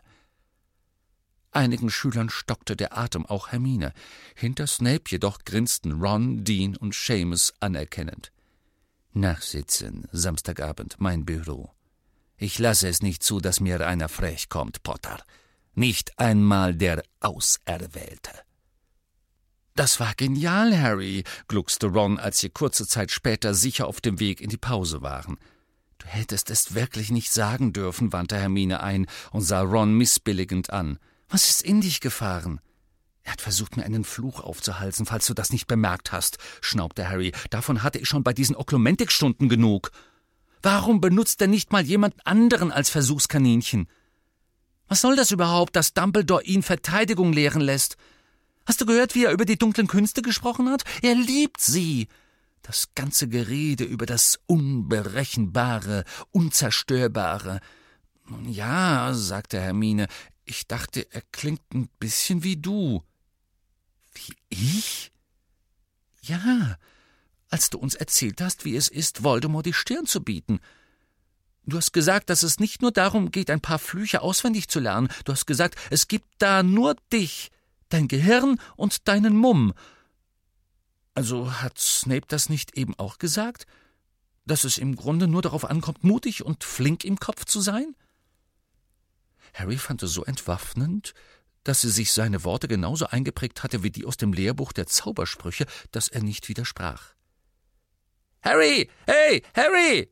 Einigen 1.50 1.90
Schülern 1.90 2.30
stockte 2.30 2.76
der 2.76 2.96
Atem, 2.96 3.26
auch 3.26 3.52
Hermine. 3.52 3.92
Hinter 4.34 4.66
Snape 4.66 5.04
jedoch 5.08 5.44
grinsten 5.44 5.92
Ron, 5.92 6.44
Dean 6.44 6.76
und 6.76 6.94
Seamus 6.94 7.54
anerkennend. 7.60 8.32
Nachsitzen, 9.12 10.08
Samstagabend, 10.10 10.96
mein 10.98 11.24
Büro. 11.24 11.73
Ich 12.44 12.58
lasse 12.58 12.88
es 12.88 13.00
nicht 13.00 13.22
zu, 13.22 13.40
dass 13.40 13.60
mir 13.60 13.86
einer 13.86 14.10
frech 14.10 14.50
kommt, 14.50 14.82
Potter. 14.82 15.16
Nicht 15.72 16.18
einmal 16.18 16.74
der 16.74 17.02
Auserwählte. 17.20 18.32
Das 19.74 19.98
war 19.98 20.12
genial, 20.14 20.78
Harry, 20.78 21.24
gluckste 21.48 21.86
Ron, 21.86 22.18
als 22.18 22.40
sie 22.40 22.50
kurze 22.50 22.86
Zeit 22.86 23.10
später 23.10 23.54
sicher 23.54 23.86
auf 23.86 24.02
dem 24.02 24.20
Weg 24.20 24.42
in 24.42 24.50
die 24.50 24.58
Pause 24.58 25.00
waren. 25.00 25.38
Du 25.96 26.06
hättest 26.06 26.50
es 26.50 26.74
wirklich 26.74 27.10
nicht 27.10 27.32
sagen 27.32 27.72
dürfen, 27.72 28.12
wandte 28.12 28.36
Hermine 28.36 28.82
ein 28.82 29.06
und 29.30 29.40
sah 29.40 29.62
Ron 29.62 29.94
missbilligend 29.94 30.68
an. 30.68 30.98
Was 31.30 31.48
ist 31.48 31.62
in 31.62 31.80
dich 31.80 32.00
gefahren? 32.00 32.60
Er 33.22 33.32
hat 33.32 33.40
versucht, 33.40 33.78
mir 33.78 33.84
einen 33.84 34.04
Fluch 34.04 34.40
aufzuhalsen, 34.40 35.06
falls 35.06 35.24
du 35.24 35.32
das 35.32 35.50
nicht 35.50 35.66
bemerkt 35.66 36.12
hast, 36.12 36.36
schnaubte 36.60 37.08
Harry. 37.08 37.32
Davon 37.48 37.82
hatte 37.82 37.98
ich 37.98 38.06
schon 38.06 38.22
bei 38.22 38.34
diesen 38.34 38.54
Oklumentikstunden 38.54 39.48
genug. 39.48 39.92
Warum 40.64 41.02
benutzt 41.02 41.42
er 41.42 41.46
nicht 41.46 41.72
mal 41.72 41.84
jemand 41.84 42.26
anderen 42.26 42.72
als 42.72 42.88
Versuchskaninchen? 42.88 43.86
Was 44.88 45.02
soll 45.02 45.14
das 45.14 45.30
überhaupt, 45.30 45.76
dass 45.76 45.92
Dumbledore 45.92 46.42
ihn 46.42 46.62
Verteidigung 46.62 47.34
lehren 47.34 47.60
lässt? 47.60 47.98
Hast 48.64 48.80
du 48.80 48.86
gehört, 48.86 49.14
wie 49.14 49.26
er 49.26 49.32
über 49.32 49.44
die 49.44 49.58
dunklen 49.58 49.88
Künste 49.88 50.22
gesprochen 50.22 50.70
hat? 50.70 50.82
Er 51.02 51.16
liebt 51.16 51.60
sie. 51.60 52.08
Das 52.62 52.94
ganze 52.94 53.28
Gerede 53.28 53.84
über 53.84 54.06
das 54.06 54.40
Unberechenbare, 54.46 56.04
Unzerstörbare. 56.30 57.60
Nun 58.26 58.48
ja, 58.48 59.12
sagte 59.12 59.60
Hermine, 59.60 60.06
ich 60.46 60.66
dachte, 60.66 61.06
er 61.10 61.22
klingt 61.30 61.74
ein 61.74 61.90
bisschen 61.98 62.42
wie 62.42 62.56
du. 62.56 63.02
Wie 64.14 64.34
ich? 64.48 65.12
Ja, 66.22 66.78
als 67.54 67.70
du 67.70 67.78
uns 67.78 67.94
erzählt 67.94 68.40
hast, 68.40 68.64
wie 68.64 68.74
es 68.74 68.88
ist, 68.88 69.22
Voldemort 69.22 69.64
die 69.64 69.72
Stirn 69.72 70.06
zu 70.06 70.24
bieten. 70.24 70.58
Du 71.64 71.76
hast 71.76 71.92
gesagt, 71.92 72.28
dass 72.28 72.42
es 72.42 72.58
nicht 72.58 72.82
nur 72.82 72.90
darum 72.90 73.30
geht, 73.30 73.48
ein 73.48 73.60
paar 73.60 73.78
Flüche 73.78 74.22
auswendig 74.22 74.66
zu 74.66 74.80
lernen. 74.80 75.06
Du 75.24 75.30
hast 75.30 75.46
gesagt, 75.46 75.76
es 75.90 76.08
gibt 76.08 76.26
da 76.38 76.64
nur 76.64 76.96
dich, 77.12 77.52
dein 77.90 78.08
Gehirn 78.08 78.58
und 78.74 79.06
deinen 79.06 79.36
Mumm. 79.36 79.72
Also 81.14 81.52
hat 81.62 81.78
Snape 81.78 82.26
das 82.26 82.48
nicht 82.48 82.76
eben 82.76 82.98
auch 82.98 83.18
gesagt? 83.18 83.66
Dass 84.46 84.64
es 84.64 84.76
im 84.76 84.96
Grunde 84.96 85.28
nur 85.28 85.40
darauf 85.40 85.64
ankommt, 85.64 86.02
mutig 86.02 86.44
und 86.44 86.64
flink 86.64 87.04
im 87.04 87.20
Kopf 87.20 87.44
zu 87.44 87.60
sein? 87.60 87.94
Harry 89.52 89.78
fand 89.78 90.02
es 90.02 90.12
so 90.12 90.24
entwaffnend, 90.24 91.14
dass 91.62 91.82
sie 91.82 91.90
sich 91.90 92.10
seine 92.10 92.42
Worte 92.42 92.66
genauso 92.66 93.06
eingeprägt 93.06 93.62
hatte 93.62 93.84
wie 93.84 93.92
die 93.92 94.06
aus 94.06 94.16
dem 94.16 94.32
Lehrbuch 94.32 94.72
der 94.72 94.88
Zaubersprüche, 94.88 95.66
dass 95.92 96.08
er 96.08 96.24
nicht 96.24 96.48
widersprach. 96.48 97.14
Harry! 98.44 98.90
Hey, 99.06 99.42
Harry! 99.56 100.10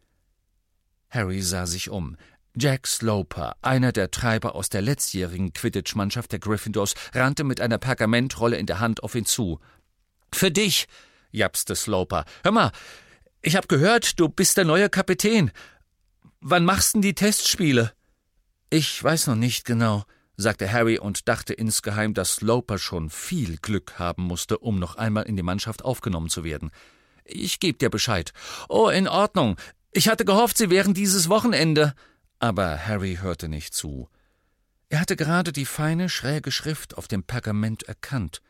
Harry 1.10 1.42
sah 1.42 1.66
sich 1.66 1.90
um. 1.90 2.16
Jack 2.56 2.86
Sloper, 2.86 3.56
einer 3.60 3.92
der 3.92 4.10
Treiber 4.10 4.54
aus 4.54 4.70
der 4.70 4.80
letztjährigen 4.80 5.52
Quidditch-Mannschaft 5.52 6.32
der 6.32 6.38
Gryffindors, 6.38 6.94
rannte 7.14 7.44
mit 7.44 7.60
einer 7.60 7.76
Pergamentrolle 7.76 8.56
in 8.56 8.64
der 8.64 8.80
Hand 8.80 9.02
auf 9.02 9.14
ihn 9.14 9.26
zu. 9.26 9.60
Für 10.34 10.50
dich, 10.50 10.86
japste 11.30 11.76
Sloper. 11.76 12.24
Hör 12.42 12.52
mal, 12.52 12.72
ich 13.42 13.54
hab 13.54 13.68
gehört, 13.68 14.18
du 14.18 14.30
bist 14.30 14.56
der 14.56 14.64
neue 14.64 14.88
Kapitän. 14.88 15.50
Wann 16.40 16.64
machst 16.64 16.94
denn 16.94 17.02
die 17.02 17.14
Testspiele? 17.14 17.92
Ich 18.70 19.02
weiß 19.04 19.26
noch 19.26 19.34
nicht 19.34 19.66
genau, 19.66 20.04
sagte 20.38 20.72
Harry 20.72 20.98
und 20.98 21.28
dachte 21.28 21.52
insgeheim, 21.52 22.14
dass 22.14 22.36
Sloper 22.36 22.78
schon 22.78 23.10
viel 23.10 23.58
Glück 23.58 23.98
haben 23.98 24.22
musste, 24.22 24.56
um 24.56 24.78
noch 24.78 24.96
einmal 24.96 25.24
in 25.24 25.36
die 25.36 25.42
Mannschaft 25.42 25.84
aufgenommen 25.84 26.30
zu 26.30 26.44
werden. 26.44 26.70
Ich 27.24 27.60
geb 27.60 27.78
dir 27.78 27.90
Bescheid. 27.90 28.32
Oh, 28.68 28.88
in 28.88 29.08
Ordnung. 29.08 29.56
Ich 29.92 30.08
hatte 30.08 30.24
gehofft, 30.24 30.56
Sie 30.56 30.70
wären 30.70 30.94
dieses 30.94 31.28
Wochenende. 31.28 31.94
Aber 32.38 32.86
Harry 32.86 33.18
hörte 33.20 33.48
nicht 33.48 33.74
zu. 33.74 34.08
Er 34.88 35.00
hatte 35.00 35.16
gerade 35.16 35.52
die 35.52 35.64
feine, 35.64 36.08
schräge 36.08 36.50
Schrift 36.50 36.98
auf 36.98 37.08
dem 37.08 37.22
Pergament 37.22 37.84
erkannt. 37.84 38.42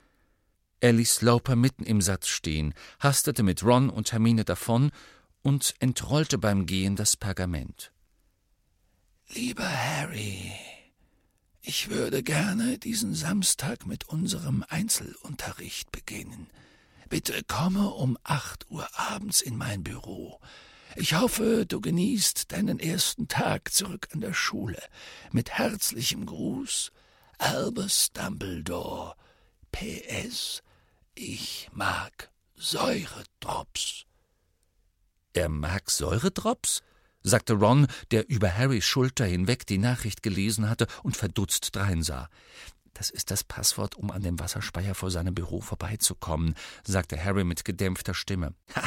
Er 0.80 0.92
ließ 0.92 1.16
Sloper 1.16 1.54
mitten 1.54 1.85
im 1.85 2.00
Satz 2.00 2.26
stehen, 2.26 2.74
hastete 2.98 3.44
mit 3.44 3.62
Ron 3.62 3.90
und 3.90 4.11
Hermine 4.11 4.44
davon 4.44 4.90
und 5.42 5.74
entrollte 5.78 6.38
beim 6.38 6.66
Gehen 6.66 6.96
das 6.96 7.16
Pergament. 7.16 7.92
Lieber 9.28 9.68
Harry, 9.68 10.52
ich 11.62 11.90
würde 11.90 12.24
gerne 12.24 12.78
diesen 12.78 13.14
Samstag 13.14 13.87
mit 13.87 14.08
unserem 14.08 14.64
Einzelunterricht 14.68 15.92
beginnen. 15.92 16.48
Bitte 17.12 17.44
komme 17.44 17.90
um 17.90 18.16
acht 18.22 18.70
Uhr 18.70 18.88
abends 18.94 19.42
in 19.42 19.59
mein 19.59 19.85
Büro. 19.85 20.40
Ich 20.96 21.12
hoffe, 21.12 21.66
du 21.66 21.79
genießt 21.79 22.51
deinen 22.53 22.79
ersten 22.79 23.29
Tag 23.29 23.70
zurück 23.70 24.09
an 24.14 24.22
der 24.22 24.33
Schule. 24.33 24.83
Mit 25.31 25.51
herzlichem 25.51 26.25
Gruß, 26.25 26.90
Albus 27.37 28.12
Dumbledore. 28.14 29.14
PS, 29.72 30.62
ich 31.14 31.68
mag 31.75 32.31
Säuredrops. 32.57 34.07
Er 35.35 35.51
mag 35.51 35.90
Säuredrops? 35.90 36.81
sagte 37.22 37.53
Ron, 37.53 37.88
der 38.11 38.27
über 38.31 38.57
Harrys 38.57 38.87
Schulter 38.87 39.27
hinweg 39.27 39.66
die 39.66 39.77
Nachricht 39.77 40.22
gelesen 40.22 40.70
hatte 40.70 40.87
und 41.03 41.18
verdutzt 41.18 41.77
dreinsah. 41.77 42.31
Das 42.94 43.11
ist 43.11 43.31
das 43.31 43.42
Passwort, 43.42 43.94
um 43.94 44.11
an 44.11 44.22
dem 44.22 44.38
Wasserspeier 44.38 44.94
vor 44.94 45.11
seinem 45.11 45.35
Büro 45.35 45.61
vorbeizukommen, 45.61 46.55
sagte 46.85 47.22
Harry 47.22 47.44
mit 47.44 47.64
gedämpfter 47.64 48.14
Stimme. 48.14 48.55
Ha, 48.76 48.83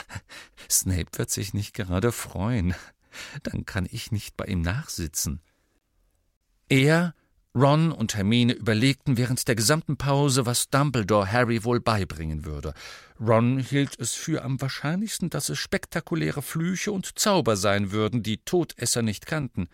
Snape 0.70 1.18
wird 1.18 1.32
sich 1.32 1.54
nicht 1.54 1.74
gerade 1.74 2.12
freuen. 2.12 2.76
Dann 3.44 3.66
kann 3.66 3.88
ich 3.90 4.12
nicht 4.12 4.38
bei 4.38 4.46
ihm 4.46 4.62
nachsitzen. 4.62 5.42
Er 6.70 7.14
Ron 7.56 7.94
und 7.94 8.16
Hermine 8.16 8.52
überlegten 8.52 9.16
während 9.16 9.48
der 9.48 9.56
gesamten 9.56 9.96
Pause, 9.96 10.46
was 10.46 10.70
Dumbledore 10.70 11.32
Harry 11.32 11.64
wohl 11.64 11.80
beibringen 11.80 12.44
würde. 12.44 12.74
Ron 13.18 13.60
hielt 13.60 13.98
es 13.98 14.14
für 14.14 14.44
am 14.44 14.60
wahrscheinlichsten, 14.60 15.30
dass 15.30 15.48
es 15.48 15.58
spektakuläre 15.58 16.42
Flüche 16.42 16.92
und 16.92 17.18
Zauber 17.18 17.56
sein 17.56 17.92
würden, 17.94 18.24
die 18.24 18.40
Todesser 18.40 19.04
nicht 19.04 19.26
kannten. 19.26 19.70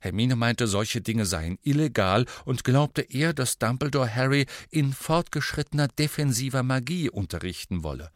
Hermine 0.00 0.36
meinte, 0.36 0.66
solche 0.66 1.00
Dinge 1.00 1.26
seien 1.26 1.58
illegal 1.62 2.26
und 2.44 2.64
glaubte 2.64 3.02
eher, 3.02 3.32
dass 3.32 3.58
Dumbledore 3.58 4.14
Harry 4.14 4.46
in 4.70 4.92
fortgeschrittener 4.92 5.88
defensiver 5.88 6.62
Magie 6.62 7.10
unterrichten 7.10 7.82
wolle. 7.82 8.10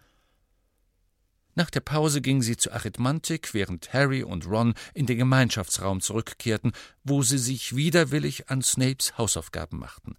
Nach 1.55 1.71
der 1.71 1.81
Pause 1.81 2.23
ging 2.23 2.41
sie 2.41 2.57
zur 2.57 2.73
Arithmantik, 2.73 3.53
während 3.53 3.93
Harry 3.93 4.23
und 4.23 4.47
Ron 4.47 4.75
in 4.95 5.07
den 5.07 5.19
Gemeinschaftsraum 5.19 6.01
zurückkehrten, 6.01 6.73
wo 7.05 7.23
sie 7.23 7.39
sich 7.39 7.77
widerwillig 7.77 8.49
an 8.49 8.63
Snapes 8.63 9.19
Hausaufgaben 9.19 9.79
machten. 9.79 10.17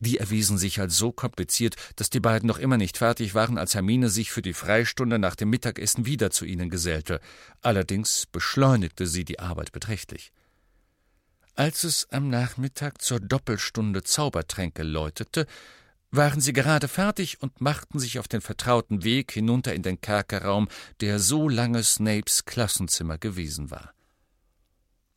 Die 0.00 0.18
erwiesen 0.18 0.58
sich 0.58 0.80
als 0.80 0.96
so 0.96 1.10
kompliziert, 1.10 1.74
dass 1.96 2.10
die 2.10 2.20
beiden 2.20 2.46
noch 2.46 2.58
immer 2.58 2.76
nicht 2.76 2.98
fertig 2.98 3.34
waren, 3.34 3.58
als 3.58 3.74
Hermine 3.74 4.10
sich 4.10 4.30
für 4.30 4.42
die 4.42 4.52
Freistunde 4.52 5.18
nach 5.18 5.34
dem 5.34 5.50
Mittagessen 5.50 6.06
wieder 6.06 6.30
zu 6.30 6.44
ihnen 6.44 6.70
gesellte. 6.70 7.20
Allerdings 7.62 8.26
beschleunigte 8.26 9.06
sie 9.06 9.24
die 9.24 9.40
Arbeit 9.40 9.72
beträchtlich. 9.72 10.30
Als 11.58 11.82
es 11.82 12.06
am 12.12 12.30
Nachmittag 12.30 13.02
zur 13.02 13.18
Doppelstunde 13.18 14.04
Zaubertränke 14.04 14.84
läutete, 14.84 15.44
waren 16.12 16.40
sie 16.40 16.52
gerade 16.52 16.86
fertig 16.86 17.42
und 17.42 17.60
machten 17.60 17.98
sich 17.98 18.20
auf 18.20 18.28
den 18.28 18.40
vertrauten 18.40 19.02
Weg 19.02 19.32
hinunter 19.32 19.74
in 19.74 19.82
den 19.82 20.00
Kerkerraum, 20.00 20.68
der 21.00 21.18
so 21.18 21.48
lange 21.48 21.82
Snapes 21.82 22.44
Klassenzimmer 22.44 23.18
gewesen 23.18 23.72
war. 23.72 23.92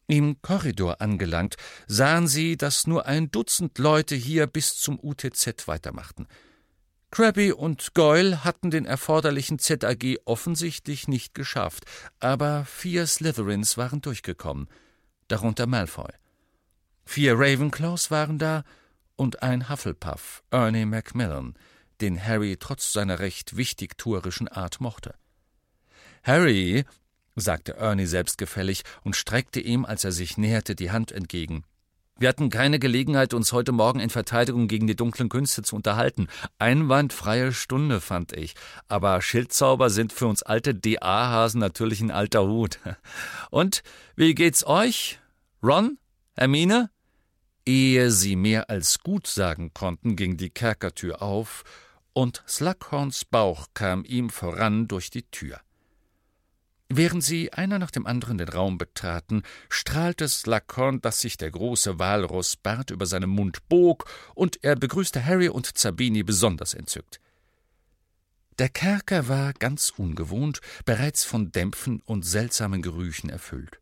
Im 0.07 0.41
Korridor 0.41 0.99
angelangt, 0.99 1.57
sahen 1.85 2.27
sie, 2.27 2.57
dass 2.57 2.87
nur 2.87 3.05
ein 3.05 3.29
Dutzend 3.29 3.77
Leute 3.77 4.15
hier 4.15 4.47
bis 4.47 4.77
zum 4.77 4.99
UTZ 4.99 5.67
weitermachten. 5.67 6.27
Krabby 7.11 7.51
und 7.51 7.93
Goyle 7.93 8.43
hatten 8.43 8.71
den 8.71 8.85
erforderlichen 8.85 9.59
ZAG 9.59 10.17
offensichtlich 10.25 11.07
nicht 11.07 11.35
geschafft, 11.35 11.85
aber 12.19 12.65
vier 12.65 13.05
Slytherins 13.05 13.77
waren 13.77 14.01
durchgekommen, 14.01 14.67
darunter 15.27 15.67
Malfoy. 15.67 16.09
Vier 17.05 17.33
Ravenclaws 17.37 18.11
waren 18.11 18.37
da 18.37 18.63
und 19.15 19.43
ein 19.43 19.69
Hufflepuff, 19.69 20.43
Ernie 20.51 20.85
Macmillan, 20.85 21.55
den 21.99 22.23
Harry 22.23 22.57
trotz 22.59 22.93
seiner 22.93 23.19
recht 23.19 23.57
wichtigtuerischen 23.57 24.47
Art 24.47 24.81
mochte. 24.81 25.15
Harry, 26.23 26.85
sagte 27.35 27.77
Ernie 27.77 28.05
selbstgefällig 28.05 28.83
und 29.03 29.15
streckte 29.15 29.59
ihm, 29.59 29.85
als 29.85 30.03
er 30.03 30.11
sich 30.11 30.37
näherte, 30.37 30.75
die 30.75 30.91
Hand 30.91 31.11
entgegen. 31.11 31.63
Wir 32.21 32.29
hatten 32.29 32.51
keine 32.51 32.77
Gelegenheit, 32.77 33.33
uns 33.33 33.51
heute 33.51 33.71
Morgen 33.71 33.99
in 33.99 34.11
Verteidigung 34.11 34.67
gegen 34.67 34.85
die 34.85 34.95
dunklen 34.95 35.27
Künste 35.27 35.63
zu 35.63 35.75
unterhalten. 35.75 36.27
Einwandfreie 36.59 37.51
Stunde, 37.51 37.99
fand 37.99 38.33
ich. 38.33 38.53
Aber 38.87 39.23
Schildzauber 39.23 39.89
sind 39.89 40.13
für 40.13 40.27
uns 40.27 40.43
alte 40.43 40.75
DA-Hasen 40.75 41.59
natürlich 41.59 41.99
ein 41.99 42.11
alter 42.11 42.43
Hut. 42.43 42.77
Und 43.49 43.81
wie 44.15 44.35
geht's 44.35 44.63
euch? 44.63 45.19
Ron? 45.63 45.97
Hermine? 46.41 46.89
Ehe 47.67 48.09
sie 48.09 48.35
mehr 48.35 48.67
als 48.71 49.01
gut 49.01 49.27
sagen 49.27 49.75
konnten, 49.75 50.15
ging 50.15 50.37
die 50.37 50.49
Kerkertür 50.49 51.21
auf, 51.21 51.63
und 52.13 52.43
Slughorns 52.47 53.25
Bauch 53.25 53.67
kam 53.75 54.03
ihm 54.05 54.31
voran 54.31 54.87
durch 54.87 55.11
die 55.11 55.21
Tür. 55.21 55.61
Während 56.89 57.23
sie 57.23 57.53
einer 57.53 57.77
nach 57.77 57.91
dem 57.91 58.07
anderen 58.07 58.39
den 58.39 58.49
Raum 58.49 58.79
betraten, 58.79 59.43
strahlte 59.69 60.27
Slughorn, 60.27 60.99
dass 60.99 61.19
sich 61.19 61.37
der 61.37 61.51
große 61.51 61.99
Walrossbart 61.99 62.89
über 62.89 63.05
seinem 63.05 63.29
Mund 63.29 63.69
bog, 63.69 64.09
und 64.33 64.63
er 64.63 64.75
begrüßte 64.75 65.23
Harry 65.23 65.49
und 65.49 65.77
Zabini 65.77 66.23
besonders 66.23 66.73
entzückt. 66.73 67.21
Der 68.57 68.69
Kerker 68.69 69.27
war 69.27 69.53
ganz 69.53 69.93
ungewohnt, 69.95 70.59
bereits 70.85 71.23
von 71.23 71.51
Dämpfen 71.51 72.01
und 72.03 72.25
seltsamen 72.25 72.81
Gerüchen 72.81 73.29
erfüllt. 73.29 73.80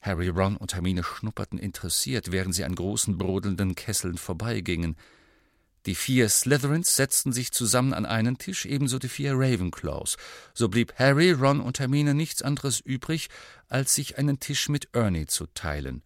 Harry, 0.00 0.28
Ron 0.28 0.56
und 0.56 0.74
Hermine 0.74 1.02
schnupperten 1.02 1.58
interessiert, 1.58 2.30
während 2.30 2.54
sie 2.54 2.64
an 2.64 2.74
großen 2.74 3.18
brodelnden 3.18 3.74
Kesseln 3.74 4.16
vorbeigingen. 4.16 4.96
Die 5.86 5.94
vier 5.94 6.28
Slytherins 6.28 6.96
setzten 6.96 7.32
sich 7.32 7.52
zusammen 7.52 7.94
an 7.94 8.04
einen 8.04 8.38
Tisch, 8.38 8.66
ebenso 8.66 8.98
die 8.98 9.08
vier 9.08 9.32
Ravenclaws. 9.34 10.16
So 10.52 10.68
blieb 10.68 10.94
Harry, 10.98 11.32
Ron 11.32 11.60
und 11.60 11.78
Hermine 11.78 12.14
nichts 12.14 12.42
anderes 12.42 12.80
übrig, 12.80 13.28
als 13.68 13.94
sich 13.94 14.18
einen 14.18 14.38
Tisch 14.38 14.68
mit 14.68 14.88
Ernie 14.92 15.26
zu 15.26 15.46
teilen. 15.46 16.02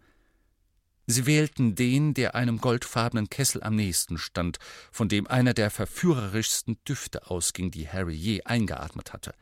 Sie 1.06 1.26
wählten 1.26 1.74
den, 1.74 2.14
der 2.14 2.34
einem 2.34 2.58
goldfarbenen 2.58 3.28
Kessel 3.28 3.62
am 3.62 3.74
nächsten 3.74 4.18
stand, 4.18 4.58
von 4.92 5.08
dem 5.08 5.26
einer 5.26 5.52
der 5.52 5.70
verführerischsten 5.70 6.78
Düfte 6.88 7.28
ausging, 7.28 7.70
die 7.70 7.88
Harry 7.88 8.14
je 8.14 8.42
eingeatmet 8.44 9.12
hatte. 9.12 9.34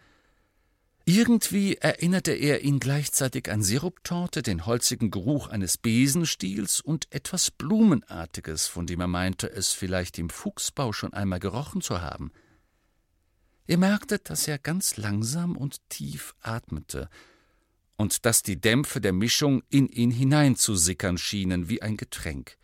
Irgendwie 1.12 1.74
erinnerte 1.74 2.30
er 2.30 2.62
ihn 2.62 2.78
gleichzeitig 2.78 3.50
an 3.50 3.64
Siruptorte, 3.64 4.42
den 4.42 4.64
holzigen 4.64 5.10
Geruch 5.10 5.48
eines 5.48 5.76
Besenstiels 5.76 6.80
und 6.80 7.08
etwas 7.10 7.50
Blumenartiges, 7.50 8.68
von 8.68 8.86
dem 8.86 9.00
er 9.00 9.08
meinte, 9.08 9.50
es 9.50 9.72
vielleicht 9.72 10.20
im 10.20 10.30
Fuchsbau 10.30 10.92
schon 10.92 11.12
einmal 11.12 11.40
gerochen 11.40 11.80
zu 11.80 12.00
haben. 12.00 12.30
Er 13.66 13.76
merkte, 13.76 14.20
dass 14.20 14.46
er 14.46 14.58
ganz 14.58 14.98
langsam 14.98 15.56
und 15.56 15.80
tief 15.88 16.36
atmete 16.42 17.08
und 17.96 18.24
dass 18.24 18.44
die 18.44 18.60
Dämpfe 18.60 19.00
der 19.00 19.12
Mischung 19.12 19.64
in 19.68 19.88
ihn 19.88 20.12
hineinzusickern 20.12 21.18
schienen 21.18 21.68
wie 21.68 21.82
ein 21.82 21.96
Getränk. 21.96 22.56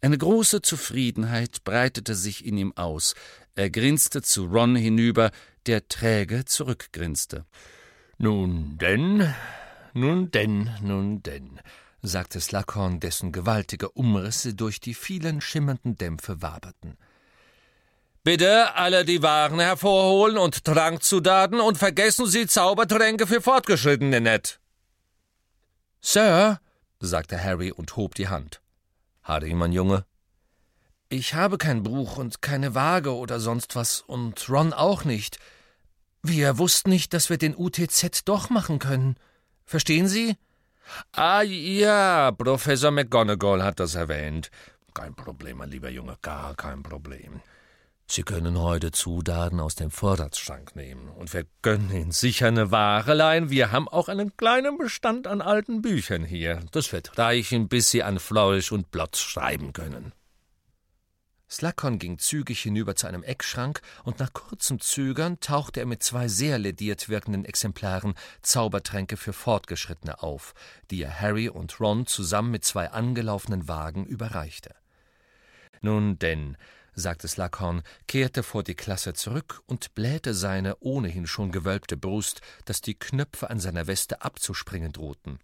Eine 0.00 0.16
große 0.16 0.62
Zufriedenheit 0.62 1.64
breitete 1.64 2.14
sich 2.14 2.44
in 2.44 2.56
ihm 2.56 2.72
aus. 2.76 3.16
Er 3.56 3.68
grinste 3.68 4.22
zu 4.22 4.44
Ron 4.44 4.76
hinüber, 4.76 5.32
der 5.66 5.88
träge 5.88 6.44
zurückgrinste. 6.44 7.44
Nun 8.18 8.78
denn, 8.78 9.34
nun 9.92 10.30
denn, 10.30 10.70
nun 10.82 11.22
denn, 11.22 11.60
sagte 12.02 12.40
Slughorn, 12.40 13.00
dessen 13.00 13.32
gewaltige 13.32 13.90
Umrisse 13.90 14.54
durch 14.54 14.80
die 14.80 14.94
vielen 14.94 15.40
schimmernden 15.40 15.96
Dämpfe 15.96 16.40
waberten. 16.42 16.96
Bitte 18.22 18.74
alle 18.74 19.04
die 19.04 19.22
Waren 19.22 19.60
hervorholen 19.60 20.36
und 20.36 20.64
Trankzutaten 20.64 21.60
und 21.60 21.78
vergessen 21.78 22.26
Sie 22.26 22.46
Zaubertränke 22.46 23.26
für 23.26 23.40
Fortgeschrittene 23.40 24.20
nicht. 24.20 24.60
Sir, 26.00 26.60
sagte 26.98 27.42
Harry 27.42 27.70
und 27.70 27.96
hob 27.96 28.14
die 28.14 28.28
Hand. 28.28 28.60
Harry, 29.22 29.54
mein 29.54 29.72
Junge, 29.72 30.04
ich 31.08 31.34
habe 31.34 31.56
kein 31.56 31.84
Buch 31.84 32.16
und 32.16 32.42
keine 32.42 32.74
Waage 32.74 33.14
oder 33.14 33.38
sonst 33.38 33.76
was 33.76 34.00
und 34.00 34.48
Ron 34.48 34.72
auch 34.72 35.04
nicht. 35.04 35.38
Wir 36.28 36.58
wussten 36.58 36.90
nicht, 36.90 37.14
dass 37.14 37.30
wir 37.30 37.38
den 37.38 37.54
UTZ 37.56 38.22
doch 38.24 38.50
machen 38.50 38.80
können. 38.80 39.14
Verstehen 39.64 40.08
Sie? 40.08 40.36
Ah 41.12 41.42
ja, 41.42 42.32
Professor 42.32 42.90
McGonagall 42.90 43.62
hat 43.62 43.78
das 43.78 43.94
erwähnt. 43.94 44.50
Kein 44.92 45.14
Problem, 45.14 45.58
mein 45.58 45.70
lieber 45.70 45.88
Junge, 45.88 46.16
gar 46.22 46.56
kein 46.56 46.82
Problem. 46.82 47.40
Sie 48.08 48.24
können 48.24 48.58
heute 48.58 48.90
Zutaten 48.90 49.60
aus 49.60 49.76
dem 49.76 49.92
Vorratsschrank 49.92 50.74
nehmen, 50.74 51.08
und 51.10 51.32
wir 51.32 51.46
gönnen 51.62 51.92
Ihnen 51.92 52.10
sicher 52.10 52.48
eine 52.48 52.72
Ware 52.72 53.14
leihen. 53.14 53.48
Wir 53.50 53.70
haben 53.70 53.88
auch 53.88 54.08
einen 54.08 54.36
kleinen 54.36 54.78
Bestand 54.78 55.28
an 55.28 55.40
alten 55.40 55.80
Büchern 55.80 56.24
hier. 56.24 56.60
Das 56.72 56.92
wird 56.92 57.16
reichen, 57.18 57.68
bis 57.68 57.90
Sie 57.90 58.02
an 58.02 58.18
Flourish 58.18 58.72
und 58.72 58.90
Blotz 58.90 59.20
schreiben 59.20 59.72
können. 59.72 60.12
Slughorn 61.48 61.98
ging 61.98 62.18
zügig 62.18 62.60
hinüber 62.60 62.96
zu 62.96 63.06
einem 63.06 63.22
Eckschrank, 63.22 63.80
und 64.04 64.18
nach 64.18 64.32
kurzem 64.32 64.80
Zögern 64.80 65.38
tauchte 65.40 65.80
er 65.80 65.86
mit 65.86 66.02
zwei 66.02 66.26
sehr 66.26 66.58
lediert 66.58 67.08
wirkenden 67.08 67.44
Exemplaren 67.44 68.14
Zaubertränke 68.42 69.16
für 69.16 69.32
Fortgeschrittene 69.32 70.22
auf, 70.22 70.54
die 70.90 71.02
er 71.02 71.20
Harry 71.20 71.48
und 71.48 71.78
Ron 71.78 72.06
zusammen 72.06 72.50
mit 72.50 72.64
zwei 72.64 72.90
angelaufenen 72.90 73.68
Wagen 73.68 74.06
überreichte. 74.06 74.74
Nun 75.82 76.18
denn, 76.18 76.56
sagte 76.94 77.28
Slughorn, 77.28 77.82
kehrte 78.08 78.42
vor 78.42 78.64
die 78.64 78.74
Klasse 78.74 79.14
zurück 79.14 79.62
und 79.66 79.94
blähte 79.94 80.34
seine 80.34 80.76
ohnehin 80.80 81.26
schon 81.26 81.52
gewölbte 81.52 81.96
Brust, 81.96 82.40
dass 82.64 82.80
die 82.80 82.98
Knöpfe 82.98 83.50
an 83.50 83.60
seiner 83.60 83.86
Weste 83.86 84.22
abzuspringen 84.22 84.92
drohten. 84.92 85.38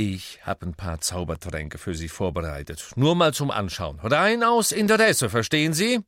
Ich 0.00 0.38
habe 0.44 0.64
ein 0.64 0.72
paar 0.72 1.02
Zaubertränke 1.02 1.76
für 1.76 1.94
Sie 1.94 2.08
vorbereitet. 2.08 2.92
Nur 2.96 3.14
mal 3.14 3.34
zum 3.34 3.50
Anschauen. 3.50 4.00
Rein 4.00 4.42
aus 4.42 4.72
Interesse, 4.72 5.28
verstehen 5.28 5.74
Sie? 5.74 6.00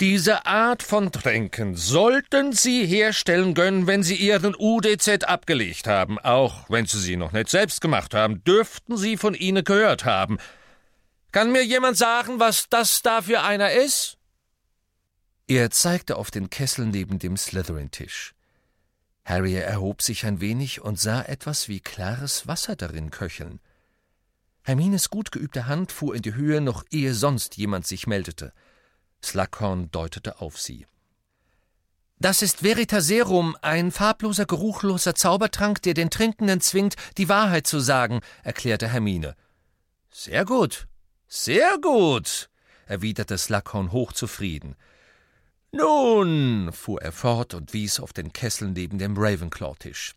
Diese 0.00 0.46
Art 0.46 0.82
von 0.82 1.12
Tränken 1.12 1.76
sollten 1.76 2.54
Sie 2.54 2.86
herstellen 2.86 3.52
können, 3.52 3.86
wenn 3.86 4.02
Sie 4.02 4.14
Ihren 4.14 4.54
UDZ 4.58 5.24
abgelegt 5.24 5.86
haben. 5.86 6.18
Auch 6.18 6.70
wenn 6.70 6.86
Sie 6.86 6.98
sie 6.98 7.16
noch 7.16 7.32
nicht 7.32 7.50
selbst 7.50 7.82
gemacht 7.82 8.14
haben, 8.14 8.42
dürften 8.44 8.96
Sie 8.96 9.18
von 9.18 9.34
Ihnen 9.34 9.62
gehört 9.62 10.06
haben. 10.06 10.38
Kann 11.32 11.52
mir 11.52 11.66
jemand 11.66 11.98
sagen, 11.98 12.40
was 12.40 12.70
das 12.70 13.02
da 13.02 13.20
für 13.20 13.42
einer 13.42 13.72
ist? 13.72 14.16
Er 15.46 15.70
zeigte 15.70 16.16
auf 16.16 16.30
den 16.30 16.48
Kessel 16.48 16.86
neben 16.86 17.18
dem 17.18 17.36
Slytherin-Tisch. 17.36 18.35
Harry 19.26 19.56
erhob 19.56 20.02
sich 20.02 20.24
ein 20.24 20.40
wenig 20.40 20.82
und 20.82 21.00
sah 21.00 21.20
etwas 21.20 21.66
wie 21.68 21.80
klares 21.80 22.46
Wasser 22.46 22.76
darin 22.76 23.10
köcheln. 23.10 23.58
Hermines 24.62 25.10
gut 25.10 25.32
geübte 25.32 25.66
Hand 25.66 25.90
fuhr 25.90 26.14
in 26.14 26.22
die 26.22 26.34
Höhe, 26.34 26.60
noch 26.60 26.84
ehe 26.90 27.12
sonst 27.12 27.56
jemand 27.56 27.88
sich 27.88 28.06
meldete. 28.06 28.52
Slughorn 29.24 29.90
deutete 29.90 30.40
auf 30.40 30.60
sie. 30.60 30.86
Das 32.20 32.40
ist 32.40 32.62
Veritaserum, 32.62 33.56
ein 33.62 33.90
farbloser, 33.90 34.46
geruchloser 34.46 35.16
Zaubertrank, 35.16 35.82
der 35.82 35.94
den 35.94 36.08
Trinkenden 36.08 36.60
zwingt, 36.60 36.94
die 37.18 37.28
Wahrheit 37.28 37.66
zu 37.66 37.80
sagen, 37.80 38.20
erklärte 38.44 38.86
Hermine. 38.88 39.34
Sehr 40.08 40.44
gut, 40.44 40.86
sehr 41.26 41.78
gut, 41.82 42.48
erwiderte 42.86 43.36
Slughorn 43.36 43.90
hochzufrieden. 43.90 44.76
Nun, 45.72 46.70
fuhr 46.72 47.02
er 47.02 47.12
fort 47.12 47.54
und 47.54 47.72
wies 47.72 48.00
auf 48.00 48.12
den 48.12 48.32
Kessel 48.32 48.68
neben 48.68 48.98
dem 48.98 49.16
Ravenclaw-Tisch. 49.16 50.14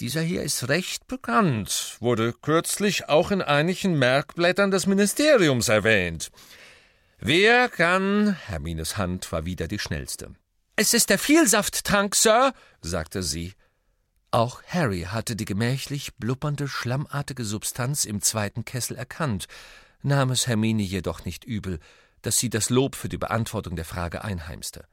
Dieser 0.00 0.20
hier 0.20 0.42
ist 0.42 0.68
recht 0.68 1.08
bekannt, 1.08 1.96
wurde 1.98 2.32
kürzlich 2.32 3.08
auch 3.08 3.32
in 3.32 3.42
einigen 3.42 3.98
Merkblättern 3.98 4.70
des 4.70 4.86
Ministeriums 4.86 5.68
erwähnt. 5.68 6.30
Wer 7.18 7.68
kann? 7.68 8.36
Hermines 8.46 8.96
Hand 8.96 9.32
war 9.32 9.44
wieder 9.44 9.66
die 9.66 9.80
schnellste. 9.80 10.34
Es 10.76 10.94
ist 10.94 11.10
der 11.10 11.18
Vielsafttrank, 11.18 12.14
Sir, 12.14 12.52
sagte 12.80 13.24
sie. 13.24 13.54
Auch 14.30 14.62
Harry 14.68 15.08
hatte 15.10 15.34
die 15.34 15.46
gemächlich 15.46 16.14
blubbernde, 16.14 16.68
schlammartige 16.68 17.44
Substanz 17.44 18.04
im 18.04 18.20
zweiten 18.20 18.64
Kessel 18.64 18.96
erkannt, 18.96 19.46
nahm 20.02 20.30
es 20.30 20.46
Hermine 20.46 20.82
jedoch 20.82 21.24
nicht 21.24 21.44
übel, 21.44 21.80
dass 22.22 22.38
sie 22.38 22.50
das 22.50 22.70
Lob 22.70 22.94
für 22.94 23.08
die 23.08 23.18
Beantwortung 23.18 23.76
der 23.76 23.84
Frage 23.84 24.24
einheimste. 24.24 24.84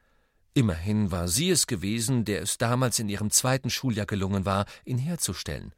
Immerhin 0.54 1.12
war 1.12 1.28
sie 1.28 1.50
es 1.50 1.68
gewesen, 1.68 2.24
der 2.24 2.42
es 2.42 2.58
damals 2.58 3.00
in 3.00 3.10
ihrem 3.10 3.30
zweiten 3.30 3.70
Schuljahr 3.70 4.06
gelungen 4.06 4.46
war, 4.46 4.66
ihn 4.86 4.98
herzustellen. 4.98 5.74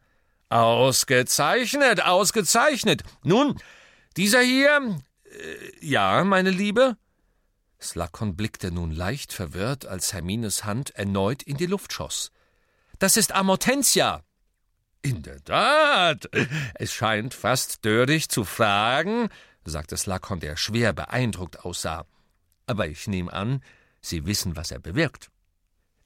Ausgezeichnet, 0.49 2.05
ausgezeichnet. 2.05 3.03
Nun, 3.23 3.59
dieser 4.15 4.41
hier. 4.41 4.99
Äh, 5.25 5.85
ja, 5.85 6.23
meine 6.23 6.51
Liebe? 6.51 6.95
Slakon 7.81 8.35
blickte 8.35 8.71
nun 8.71 8.91
leicht 8.91 9.33
verwirrt, 9.33 9.85
als 9.85 10.13
Hermines 10.13 10.63
Hand 10.63 10.91
erneut 10.91 11.43
in 11.43 11.57
die 11.57 11.65
Luft 11.65 11.93
schoss. 11.93 12.31
Das 12.99 13.17
ist 13.17 13.33
Amortensia. 13.33 14.23
In 15.01 15.21
der 15.21 15.43
Tat. 15.43 16.29
Es 16.75 16.91
scheint 16.91 17.33
fast 17.33 17.85
dörrig 17.85 18.29
zu 18.29 18.43
fragen, 18.43 19.29
sagte 19.69 19.97
Slakon, 19.97 20.39
der 20.39 20.57
schwer 20.57 20.93
beeindruckt 20.93 21.65
aussah. 21.65 22.05
Aber 22.65 22.87
ich 22.87 23.07
nehme 23.07 23.31
an, 23.31 23.61
Sie 24.01 24.25
wissen, 24.25 24.55
was 24.55 24.71
er 24.71 24.79
bewirkt. 24.79 25.29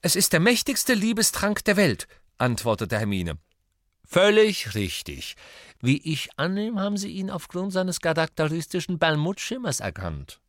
Es 0.00 0.16
ist 0.16 0.32
der 0.32 0.40
mächtigste 0.40 0.94
Liebestrank 0.94 1.64
der 1.64 1.76
Welt, 1.76 2.08
antwortete 2.38 2.98
Hermine. 2.98 3.38
Völlig 4.04 4.74
richtig. 4.74 5.36
Wie 5.80 5.98
ich 5.98 6.30
annehme, 6.36 6.80
haben 6.80 6.96
Sie 6.96 7.10
ihn 7.10 7.30
aufgrund 7.30 7.72
seines 7.72 8.00
charakteristischen 8.00 8.98
Balmutschimmers 8.98 9.80
erkannt. 9.80 10.40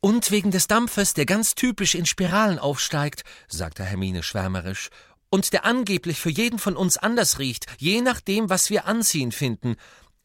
Und 0.00 0.30
wegen 0.30 0.50
des 0.50 0.68
Dampfes, 0.68 1.14
der 1.14 1.26
ganz 1.26 1.54
typisch 1.54 1.94
in 1.94 2.06
Spiralen 2.06 2.58
aufsteigt, 2.58 3.24
sagte 3.48 3.84
Hermine 3.84 4.22
schwärmerisch, 4.22 4.90
und 5.30 5.52
der 5.52 5.64
angeblich 5.64 6.20
für 6.20 6.30
jeden 6.30 6.58
von 6.58 6.76
uns 6.76 6.96
anders 6.96 7.38
riecht, 7.38 7.66
je 7.78 8.00
nachdem, 8.00 8.48
was 8.48 8.70
wir 8.70 8.86
anziehen 8.86 9.32
finden. 9.32 9.76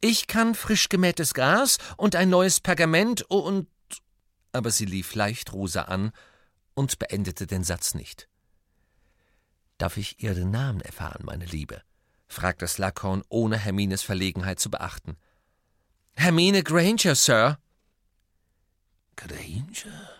Ich 0.04 0.26
kann 0.26 0.56
frisch 0.56 0.88
gemähtes 0.88 1.32
Gras 1.32 1.78
und 1.96 2.16
ein 2.16 2.28
neues 2.28 2.58
Pergament 2.58 3.22
und. 3.22 3.68
Aber 4.50 4.72
sie 4.72 4.84
lief 4.84 5.14
leicht 5.14 5.52
Rosa 5.52 5.82
an 5.82 6.10
und 6.74 6.98
beendete 6.98 7.46
den 7.46 7.62
Satz 7.62 7.94
nicht. 7.94 8.28
Darf 9.78 9.96
ich 9.96 10.20
Ihren 10.20 10.50
Namen 10.50 10.80
erfahren, 10.80 11.24
meine 11.24 11.44
Liebe? 11.44 11.82
fragte 12.26 12.66
Slughorn, 12.66 13.22
ohne 13.28 13.56
Hermines 13.56 14.02
Verlegenheit 14.02 14.58
zu 14.58 14.70
beachten. 14.70 15.16
Hermine 16.14 16.64
Granger, 16.64 17.14
Sir. 17.14 17.58
Granger? 19.14 20.10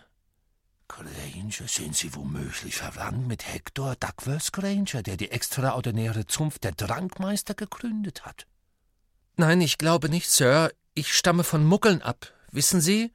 Granger, 0.87 1.67
sind 1.67 1.95
Sie 1.95 2.15
womöglich 2.15 2.77
verwandt 2.77 3.27
mit 3.27 3.51
Hector 3.51 3.97
Duckworth 3.97 4.53
Granger, 4.53 5.03
der 5.03 5.17
die 5.17 5.31
extraordinäre 5.31 6.25
Zunft 6.25 6.63
der 6.63 6.73
Trankmeister 6.73 7.53
gegründet 7.53 8.25
hat? 8.25 8.47
Nein, 9.35 9.61
ich 9.61 9.77
glaube 9.77 10.09
nicht, 10.09 10.29
Sir. 10.29 10.71
Ich 10.93 11.13
stamme 11.13 11.43
von 11.43 11.65
Muggeln 11.65 12.01
ab. 12.01 12.31
Wissen 12.51 12.81
Sie? 12.81 13.11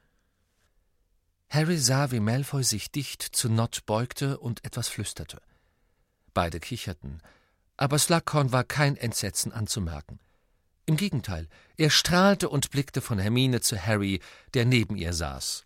Harry 1.49 1.79
sah, 1.79 2.11
wie 2.11 2.21
Malfoy 2.21 2.65
sich 2.65 2.91
dicht 2.91 3.23
zu 3.23 3.49
Nott 3.49 3.87
beugte 3.87 4.39
und 4.39 4.65
etwas 4.65 4.89
flüsterte. 4.89 5.41
Beide 6.35 6.61
kicherten, 6.61 7.23
aber 7.77 7.99
Slughorn 7.99 8.53
war 8.53 8.65
kein 8.65 8.97
Entsetzen 8.97 9.53
anzumerken. 9.53 10.19
Im 10.87 10.97
Gegenteil, 10.97 11.49
er 11.77 11.91
strahlte 11.91 12.49
und 12.49 12.71
blickte 12.71 13.01
von 13.01 13.19
Hermine 13.19 13.61
zu 13.61 13.81
Harry, 13.81 14.21
der 14.55 14.65
neben 14.65 14.97
ihr 14.97 15.13
saß. 15.13 15.65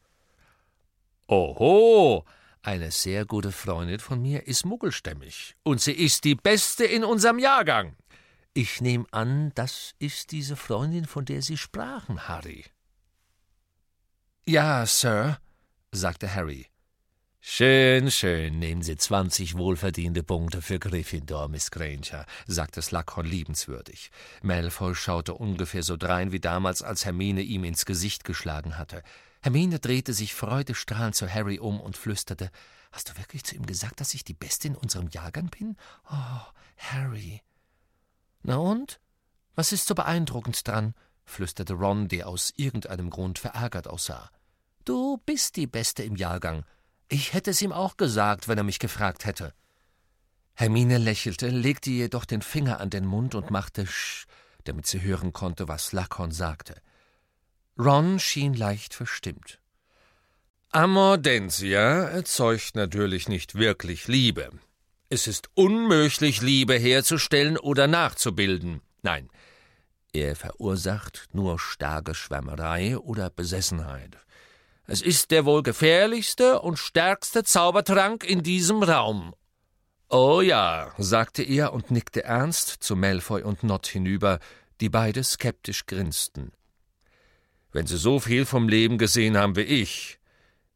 Oho, 1.28 2.24
eine 2.60 2.90
sehr 2.90 3.24
gute 3.24 3.52
Freundin 3.52 3.98
von 4.00 4.20
mir 4.20 4.46
ist 4.46 4.66
muggelstämmig, 4.66 5.56
und 5.62 5.80
sie 5.80 5.92
ist 5.92 6.24
die 6.24 6.34
beste 6.34 6.84
in 6.84 7.04
unserem 7.04 7.38
Jahrgang. 7.38 7.96
Ich 8.54 8.82
nehme 8.82 9.06
an, 9.12 9.52
das 9.54 9.94
ist 9.98 10.30
diese 10.30 10.56
Freundin, 10.56 11.06
von 11.06 11.24
der 11.24 11.40
Sie 11.40 11.56
sprachen, 11.56 12.28
Harry. 12.28 12.64
Ja, 14.44 14.84
Sir, 14.84 15.38
sagte 15.90 16.34
Harry. 16.34 16.66
Schön, 17.40 18.10
schön, 18.10 18.58
nehmen 18.58 18.82
Sie 18.82 18.96
zwanzig 18.96 19.56
wohlverdiente 19.56 20.22
Punkte 20.22 20.62
für 20.62 20.78
Gryffindor, 20.78 21.48
Miss 21.48 21.70
Granger, 21.70 22.26
sagte 22.46 22.82
Slughorn 22.82 23.26
liebenswürdig. 23.26 24.10
Malfoy 24.42 24.94
schaute 24.94 25.34
ungefähr 25.34 25.82
so 25.82 25.96
drein 25.96 26.30
wie 26.30 26.38
damals, 26.38 26.82
als 26.82 27.04
Hermine 27.04 27.40
ihm 27.40 27.64
ins 27.64 27.84
Gesicht 27.84 28.22
geschlagen 28.22 28.78
hatte. 28.78 29.02
Hermine 29.40 29.80
drehte 29.80 30.12
sich 30.12 30.34
freudestrahlend 30.34 31.16
zu 31.16 31.28
Harry 31.28 31.58
um 31.58 31.80
und 31.80 31.96
flüsterte: 31.96 32.50
Hast 32.92 33.08
du 33.08 33.16
wirklich 33.16 33.42
zu 33.42 33.56
ihm 33.56 33.66
gesagt, 33.66 34.00
dass 34.00 34.14
ich 34.14 34.22
die 34.24 34.34
Beste 34.34 34.68
in 34.68 34.76
unserem 34.76 35.08
Jahrgang 35.08 35.48
bin? 35.48 35.76
Oh, 36.10 36.42
Harry. 36.76 37.40
Na 38.42 38.56
und? 38.56 39.00
Was 39.54 39.72
ist 39.72 39.86
so 39.86 39.94
beeindruckend 39.94 40.66
dran? 40.66 40.94
flüsterte 41.24 41.74
Ron, 41.74 42.08
der 42.08 42.28
aus 42.28 42.52
irgendeinem 42.56 43.10
Grund 43.10 43.38
verärgert 43.38 43.86
aussah. 43.86 44.30
Du 44.84 45.18
bist 45.24 45.56
die 45.56 45.66
Beste 45.66 46.02
im 46.02 46.16
Jahrgang. 46.16 46.64
Ich 47.08 47.32
hätte 47.32 47.50
es 47.50 47.62
ihm 47.62 47.72
auch 47.72 47.96
gesagt, 47.96 48.48
wenn 48.48 48.58
er 48.58 48.64
mich 48.64 48.78
gefragt 48.78 49.24
hätte. 49.24 49.54
Hermine 50.54 50.98
lächelte, 50.98 51.48
legte 51.48 51.90
jedoch 51.90 52.24
den 52.24 52.42
Finger 52.42 52.80
an 52.80 52.90
den 52.90 53.06
Mund 53.06 53.34
und 53.34 53.50
machte 53.50 53.86
Sch, 53.86 54.26
damit 54.64 54.86
sie 54.86 55.02
hören 55.02 55.32
konnte, 55.32 55.68
was 55.68 55.92
Lackhorn 55.92 56.32
sagte. 56.32 56.74
Ron 57.78 58.18
schien 58.18 58.54
leicht 58.54 58.94
verstimmt. 58.94 59.60
Amordensia 60.70 62.04
erzeugt 62.04 62.74
natürlich 62.74 63.28
nicht 63.28 63.54
wirklich 63.54 64.08
Liebe. 64.08 64.50
Es 65.14 65.26
ist 65.26 65.50
unmöglich, 65.52 66.40
Liebe 66.40 66.72
herzustellen 66.72 67.58
oder 67.58 67.86
nachzubilden. 67.86 68.80
Nein, 69.02 69.28
er 70.14 70.34
verursacht 70.34 71.28
nur 71.34 71.58
starke 71.58 72.14
Schwärmerei 72.14 72.96
oder 72.96 73.28
Besessenheit. 73.28 74.16
Es 74.86 75.02
ist 75.02 75.30
der 75.30 75.44
wohl 75.44 75.62
gefährlichste 75.62 76.62
und 76.62 76.78
stärkste 76.78 77.44
Zaubertrank 77.44 78.24
in 78.24 78.42
diesem 78.42 78.82
Raum. 78.82 79.34
Oh 80.08 80.40
ja, 80.40 80.94
sagte 80.96 81.42
er 81.42 81.74
und 81.74 81.90
nickte 81.90 82.24
ernst 82.24 82.82
zu 82.82 82.96
Malfoy 82.96 83.42
und 83.42 83.64
Nott 83.64 83.88
hinüber, 83.88 84.38
die 84.80 84.88
beide 84.88 85.22
skeptisch 85.24 85.84
grinsten. 85.84 86.52
Wenn 87.70 87.86
Sie 87.86 87.98
so 87.98 88.18
viel 88.18 88.46
vom 88.46 88.66
Leben 88.66 88.96
gesehen 88.96 89.36
haben 89.36 89.56
wie 89.56 89.60
ich, 89.60 90.21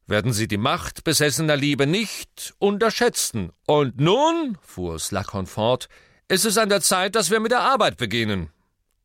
werden 0.07 0.33
Sie 0.33 0.47
die 0.47 0.57
Macht 0.57 1.03
besessener 1.03 1.55
Liebe 1.55 1.85
nicht 1.85 2.55
unterschätzen. 2.57 3.51
Und 3.65 3.99
nun, 3.99 4.57
fuhr 4.61 4.97
Slughorn 4.99 5.45
fort, 5.45 5.89
ist 6.27 6.45
es 6.45 6.57
an 6.57 6.69
der 6.69 6.81
Zeit, 6.81 7.15
dass 7.15 7.29
wir 7.29 7.39
mit 7.39 7.51
der 7.51 7.61
Arbeit 7.61 7.97
beginnen. 7.97 8.49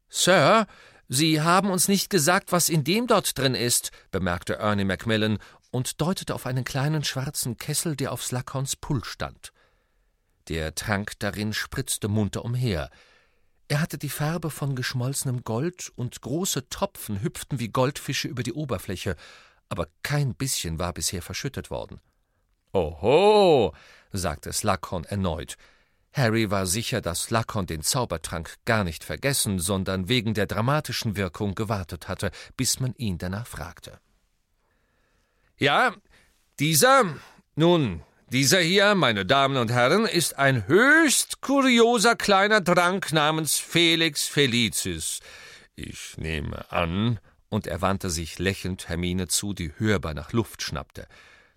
Sir, 0.09 0.67
Sie 1.09 1.43
haben 1.43 1.71
uns 1.71 1.89
nicht 1.89 2.09
gesagt, 2.09 2.53
was 2.53 2.69
in 2.69 2.85
dem 2.85 3.07
dort 3.07 3.37
drin 3.37 3.55
ist, 3.55 3.91
bemerkte 4.11 4.55
Ernie 4.55 4.85
Macmillan 4.85 5.39
und 5.71 6.01
deutete 6.01 6.35
auf 6.35 6.47
einen 6.47 6.65
kleinen 6.65 7.05
schwarzen 7.05 7.59
Kessel, 7.59 7.97
der 7.97 8.13
auf 8.13 8.23
Slughorns 8.25 8.77
Pult 8.77 9.05
stand. 9.07 9.53
Der 10.49 10.75
Trank 10.75 11.13
darin 11.19 11.53
spritzte 11.53 12.09
munter 12.09 12.45
umher. 12.45 12.91
Er 13.69 13.81
hatte 13.81 13.99
die 13.99 14.09
Farbe 14.09 14.51
von 14.51 14.75
geschmolzenem 14.75 15.45
Gold, 15.45 15.93
und 15.97 16.21
große 16.21 16.69
Tropfen 16.69 17.23
hüpften 17.23 17.59
wie 17.59 17.69
Goldfische 17.69 18.29
über 18.29 18.43
die 18.43 18.53
Oberfläche, 18.53 19.17
aber 19.73 19.89
kein 20.03 20.35
bisschen 20.35 20.79
war 20.79 20.93
bisher 20.93 21.23
verschüttet 21.23 21.71
worden. 21.71 21.99
Oho, 22.75 23.75
sagte 24.13 24.53
Slughorn 24.53 25.05
erneut, 25.05 25.57
Harry 26.13 26.51
war 26.51 26.67
sicher, 26.67 27.01
dass 27.01 27.23
Slughorn 27.23 27.65
den 27.65 27.81
Zaubertrank 27.81 28.57
gar 28.67 28.85
nicht 28.85 29.03
vergessen, 29.03 29.59
sondern 29.59 30.11
wegen 30.11 30.35
der 30.35 30.45
dramatischen 30.45 31.17
Wirkung 31.17 31.55
gewartet 31.55 32.07
hatte, 32.07 32.31
bis 32.55 32.81
man 32.81 32.95
ihn 32.99 33.17
danach 33.17 33.47
fragte. 33.47 33.99
Ja, 35.57 35.95
dieser, 36.61 37.05
nun, 37.55 38.03
dieser 38.29 38.61
hier, 38.61 38.95
meine 38.95 39.25
Damen 39.25 39.57
und 39.57 39.71
Herren, 39.71 40.05
ist 40.05 40.39
ein 40.39 40.67
höchst 40.67 41.41
kurioser 41.41 42.15
kleiner 42.15 42.63
Trank 42.63 43.11
namens 43.15 43.57
Felix 43.57 44.29
Felicis. 44.29 45.21
Ich 45.77 46.19
nehme 46.19 46.71
an, 46.71 47.21
und 47.53 47.67
er 47.67 47.83
wandte 47.83 48.09
sich 48.09 48.39
lächelnd 48.39 48.89
Hermine 48.89 49.29
zu, 49.29 49.53
die 49.53 49.75
hörbar 49.77 50.15
nach 50.15 50.33
Luft 50.33 50.63
schnappte, 50.63 51.07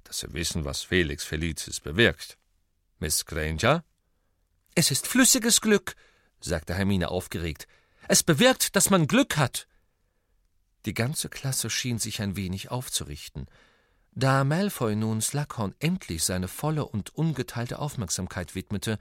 dass 0.04 0.20
Sie 0.20 0.34
wissen, 0.34 0.66
was 0.66 0.84
Felix 0.84 1.24
Felicis 1.24 1.80
bewirkt. 1.80 2.38
Miss 3.00 3.26
Granger? 3.26 3.86
Es 4.76 4.92
ist 4.92 5.08
flüssiges 5.08 5.62
Glück, 5.62 5.96
sagte 6.42 6.74
Hermine 6.74 7.12
aufgeregt. 7.12 7.66
Es 8.10 8.24
bewirkt, 8.24 8.76
dass 8.76 8.90
man 8.90 9.08
Glück 9.08 9.38
hat. 9.38 9.70
Die 10.86 10.94
ganze 10.94 11.30
Klasse 11.30 11.70
schien 11.70 11.98
sich 11.98 12.22
ein 12.22 12.36
wenig 12.36 12.72
aufzurichten. 12.72 13.46
Da 14.12 14.44
Malfoy 14.44 14.98
nun 14.98 15.22
Slughorn 15.22 15.76
endlich 15.80 16.26
seine 16.26 16.50
volle 16.50 16.86
und 16.86 17.16
ungeteilte 17.16 17.80
Aufmerksamkeit 17.80 18.54
widmete, 18.54 19.00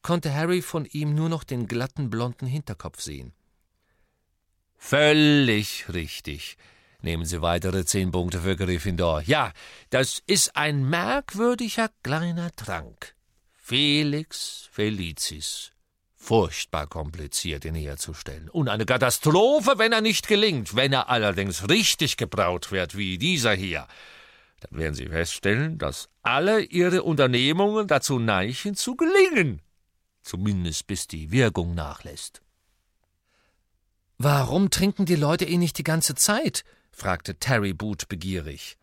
konnte 0.00 0.32
Harry 0.34 0.62
von 0.62 0.86
ihm 0.86 1.14
nur 1.14 1.28
noch 1.28 1.44
den 1.44 1.66
glatten 1.68 2.08
blonden 2.08 2.46
Hinterkopf 2.46 3.02
sehen. 3.02 3.34
Völlig 4.84 5.86
richtig. 5.92 6.58
Nehmen 7.02 7.24
Sie 7.24 7.40
weitere 7.40 7.84
zehn 7.86 8.10
Punkte 8.10 8.40
für 8.40 8.56
Gryffindor. 8.56 9.22
Ja, 9.22 9.52
das 9.90 10.20
ist 10.26 10.56
ein 10.56 10.84
merkwürdiger 10.90 11.88
kleiner 12.02 12.50
Trank. 12.56 13.14
Felix 13.56 14.68
Felicis. 14.72 15.70
Furchtbar 16.16 16.88
kompliziert, 16.88 17.64
ihn 17.64 17.76
herzustellen. 17.76 18.50
Und 18.50 18.68
eine 18.68 18.84
Katastrophe, 18.84 19.74
wenn 19.78 19.92
er 19.92 20.00
nicht 20.00 20.26
gelingt. 20.26 20.74
Wenn 20.74 20.92
er 20.92 21.08
allerdings 21.08 21.68
richtig 21.70 22.16
gebraut 22.16 22.70
wird, 22.72 22.96
wie 22.96 23.18
dieser 23.18 23.54
hier, 23.54 23.86
dann 24.60 24.78
werden 24.78 24.94
Sie 24.94 25.06
feststellen, 25.06 25.78
dass 25.78 26.10
alle 26.22 26.60
Ihre 26.60 27.04
Unternehmungen 27.04 27.86
dazu 27.86 28.18
neigen, 28.18 28.74
zu 28.74 28.96
gelingen. 28.96 29.62
Zumindest 30.22 30.88
bis 30.88 31.06
die 31.06 31.30
Wirkung 31.30 31.74
nachlässt. 31.74 32.42
Warum 34.18 34.70
trinken 34.70 35.04
die 35.04 35.16
Leute 35.16 35.44
ihn 35.44 35.60
nicht 35.60 35.78
die 35.78 35.84
ganze 35.84 36.14
Zeit? 36.14 36.64
fragte 36.90 37.36
Terry 37.36 37.72
Boot 37.72 38.08
begierig 38.08 38.76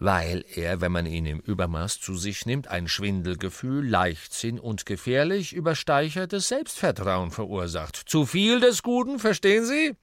weil 0.00 0.46
er, 0.54 0.80
wenn 0.80 0.92
man 0.92 1.04
ihn 1.04 1.26
im 1.26 1.40
Übermaß 1.40 2.00
zu 2.00 2.16
sich 2.16 2.46
nimmt, 2.46 2.68
ein 2.68 2.88
Schwindelgefühl, 2.88 3.86
Leichtsinn 3.86 4.58
und 4.58 4.86
gefährlich 4.86 5.52
übersteigertes 5.52 6.48
Selbstvertrauen 6.48 7.30
verursacht. 7.30 7.96
Zu 8.06 8.24
viel 8.24 8.60
des 8.60 8.82
Guten, 8.82 9.18
verstehen 9.18 9.66
Sie? 9.66 9.94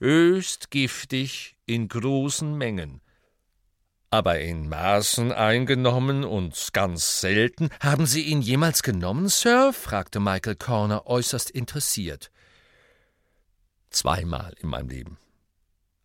Höchst 0.00 0.70
giftig 0.70 1.56
in 1.64 1.88
großen 1.88 2.58
Mengen. 2.58 3.00
aber 4.12 4.40
in 4.40 4.68
Maßen 4.68 5.30
eingenommen 5.30 6.24
und 6.24 6.70
ganz 6.72 7.20
selten. 7.20 7.70
Haben 7.78 8.06
Sie 8.06 8.22
ihn 8.22 8.42
jemals 8.42 8.82
genommen, 8.82 9.28
Sir? 9.28 9.72
fragte 9.72 10.18
Michael 10.18 10.56
Corner 10.56 11.06
äußerst 11.06 11.48
interessiert. 11.48 12.32
Zweimal 13.90 14.54
in 14.60 14.68
meinem 14.68 14.88
Leben. 14.88 15.18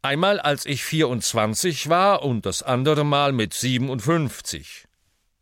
Einmal, 0.02 0.40
als 0.40 0.66
ich 0.66 0.84
24 0.84 1.90
war 1.90 2.24
und 2.24 2.46
das 2.46 2.62
andere 2.62 3.04
Mal 3.04 3.32
mit 3.32 3.54
57. 3.54 4.86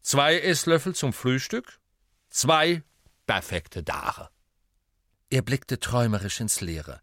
Zwei 0.02 0.40
Esslöffel 0.40 0.96
zum 0.96 1.12
Frühstück, 1.14 1.80
zwei 2.30 2.84
perfekte 3.26 3.84
Tage. 3.84 4.30
Er 5.30 5.42
blickte 5.42 5.80
träumerisch 5.80 6.40
ins 6.40 6.62
Leere. 6.62 7.02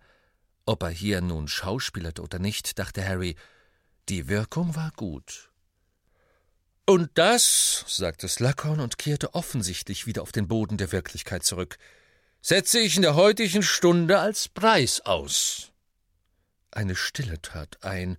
Ob 0.64 0.82
er 0.82 0.90
hier 0.90 1.20
nun 1.20 1.48
schauspielerte 1.48 2.22
oder 2.22 2.38
nicht, 2.38 2.78
dachte 2.78 3.06
Harry, 3.06 3.36
die 4.08 4.28
Wirkung 4.28 4.76
war 4.76 4.92
gut. 4.96 5.50
Und 6.86 7.10
das, 7.14 7.84
sagte 7.88 8.28
Slughorn 8.28 8.80
und 8.80 8.98
kehrte 8.98 9.34
offensichtlich 9.34 10.06
wieder 10.06 10.22
auf 10.22 10.32
den 10.32 10.48
Boden 10.48 10.76
der 10.76 10.92
Wirklichkeit 10.92 11.44
zurück, 11.44 11.76
setze 12.42 12.80
ich 12.80 12.96
in 12.96 13.02
der 13.02 13.14
heutigen 13.14 13.62
Stunde 13.62 14.18
als 14.18 14.48
Preis 14.48 15.00
aus. 15.00 15.72
Eine 16.70 16.96
Stille 16.96 17.40
trat 17.42 17.82
ein, 17.82 18.16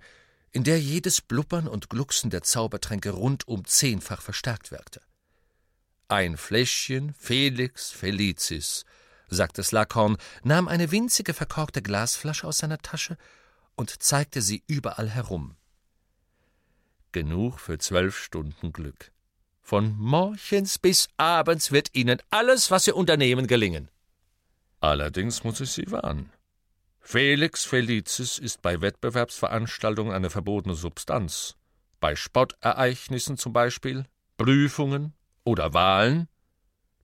in 0.51 0.63
der 0.63 0.79
jedes 0.79 1.21
Blubbern 1.21 1.67
und 1.67 1.89
Glucksen 1.89 2.29
der 2.29 2.43
Zaubertränke 2.43 3.11
rundum 3.11 3.65
zehnfach 3.65 4.21
verstärkt 4.21 4.71
wirkte. 4.71 5.01
Ein 6.07 6.35
Fläschchen 6.35 7.13
Felix 7.17 7.91
Felicis, 7.91 8.83
sagte 9.29 9.63
Slughorn, 9.63 10.17
nahm 10.43 10.67
eine 10.67 10.91
winzige 10.91 11.33
verkorkte 11.33 11.81
Glasflasche 11.81 12.45
aus 12.45 12.57
seiner 12.57 12.79
Tasche 12.79 13.17
und 13.75 14.03
zeigte 14.03 14.41
sie 14.41 14.63
überall 14.67 15.09
herum. 15.09 15.55
Genug 17.13 17.59
für 17.59 17.77
zwölf 17.77 18.17
Stunden 18.17 18.73
Glück. 18.73 19.11
Von 19.61 19.95
morgens 19.97 20.77
bis 20.77 21.07
abends 21.15 21.71
wird 21.71 21.89
Ihnen 21.93 22.21
alles, 22.29 22.71
was 22.71 22.85
Sie 22.85 22.91
unternehmen, 22.91 23.47
gelingen. 23.47 23.89
Allerdings 24.81 25.43
muss 25.43 25.61
ich 25.61 25.71
Sie 25.71 25.89
warnen. 25.91 26.31
Felix 26.99 27.65
Felicis 27.65 28.37
ist 28.37 28.61
bei 28.61 28.81
Wettbewerbsveranstaltungen 28.81 30.13
eine 30.13 30.29
verbotene 30.29 30.75
Substanz. 30.75 31.55
Bei 31.99 32.15
Sportereignissen 32.15 33.37
zum 33.37 33.53
Beispiel, 33.53 34.05
Prüfungen 34.37 35.13
oder 35.43 35.73
Wahlen. 35.73 36.27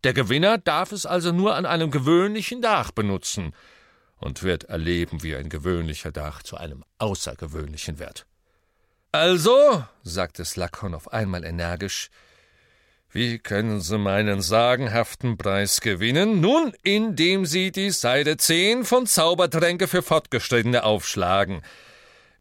Der 0.04 0.14
Gewinner 0.14 0.58
darf 0.58 0.92
es 0.92 1.06
also 1.06 1.32
nur 1.32 1.56
an 1.56 1.66
einem 1.66 1.92
gewöhnlichen 1.92 2.62
Tag 2.62 2.92
benutzen 2.92 3.54
und 4.18 4.44
wird 4.44 4.66
erleben, 4.66 5.22
wie 5.24 5.36
ein 5.36 5.50
gewöhnlicher 5.50 6.14
Tag 6.14 6.44
zu 6.44 6.58
einem 6.58 6.84
außergewöhnlichen 6.98 8.00
wird. 8.00 8.26
Also, 9.12 9.84
sagte 10.04 10.46
Slakon 10.46 10.94
auf 10.94 11.14
einmal 11.14 11.44
energisch, 11.44 12.10
wie 13.12 13.40
können 13.40 13.80
Sie 13.80 13.98
meinen 13.98 14.42
sagenhaften 14.42 15.38
Preis 15.38 15.80
gewinnen? 15.80 16.42
Nun, 16.42 16.74
indem 16.84 17.46
Sie 17.46 17.72
die 17.72 17.92
Seite 17.92 18.36
10 18.36 18.84
von 18.84 19.08
Zaubertränke 19.08 19.88
für 19.88 20.02
Fortgeschrittene 20.02 20.84
aufschlagen. 20.84 21.62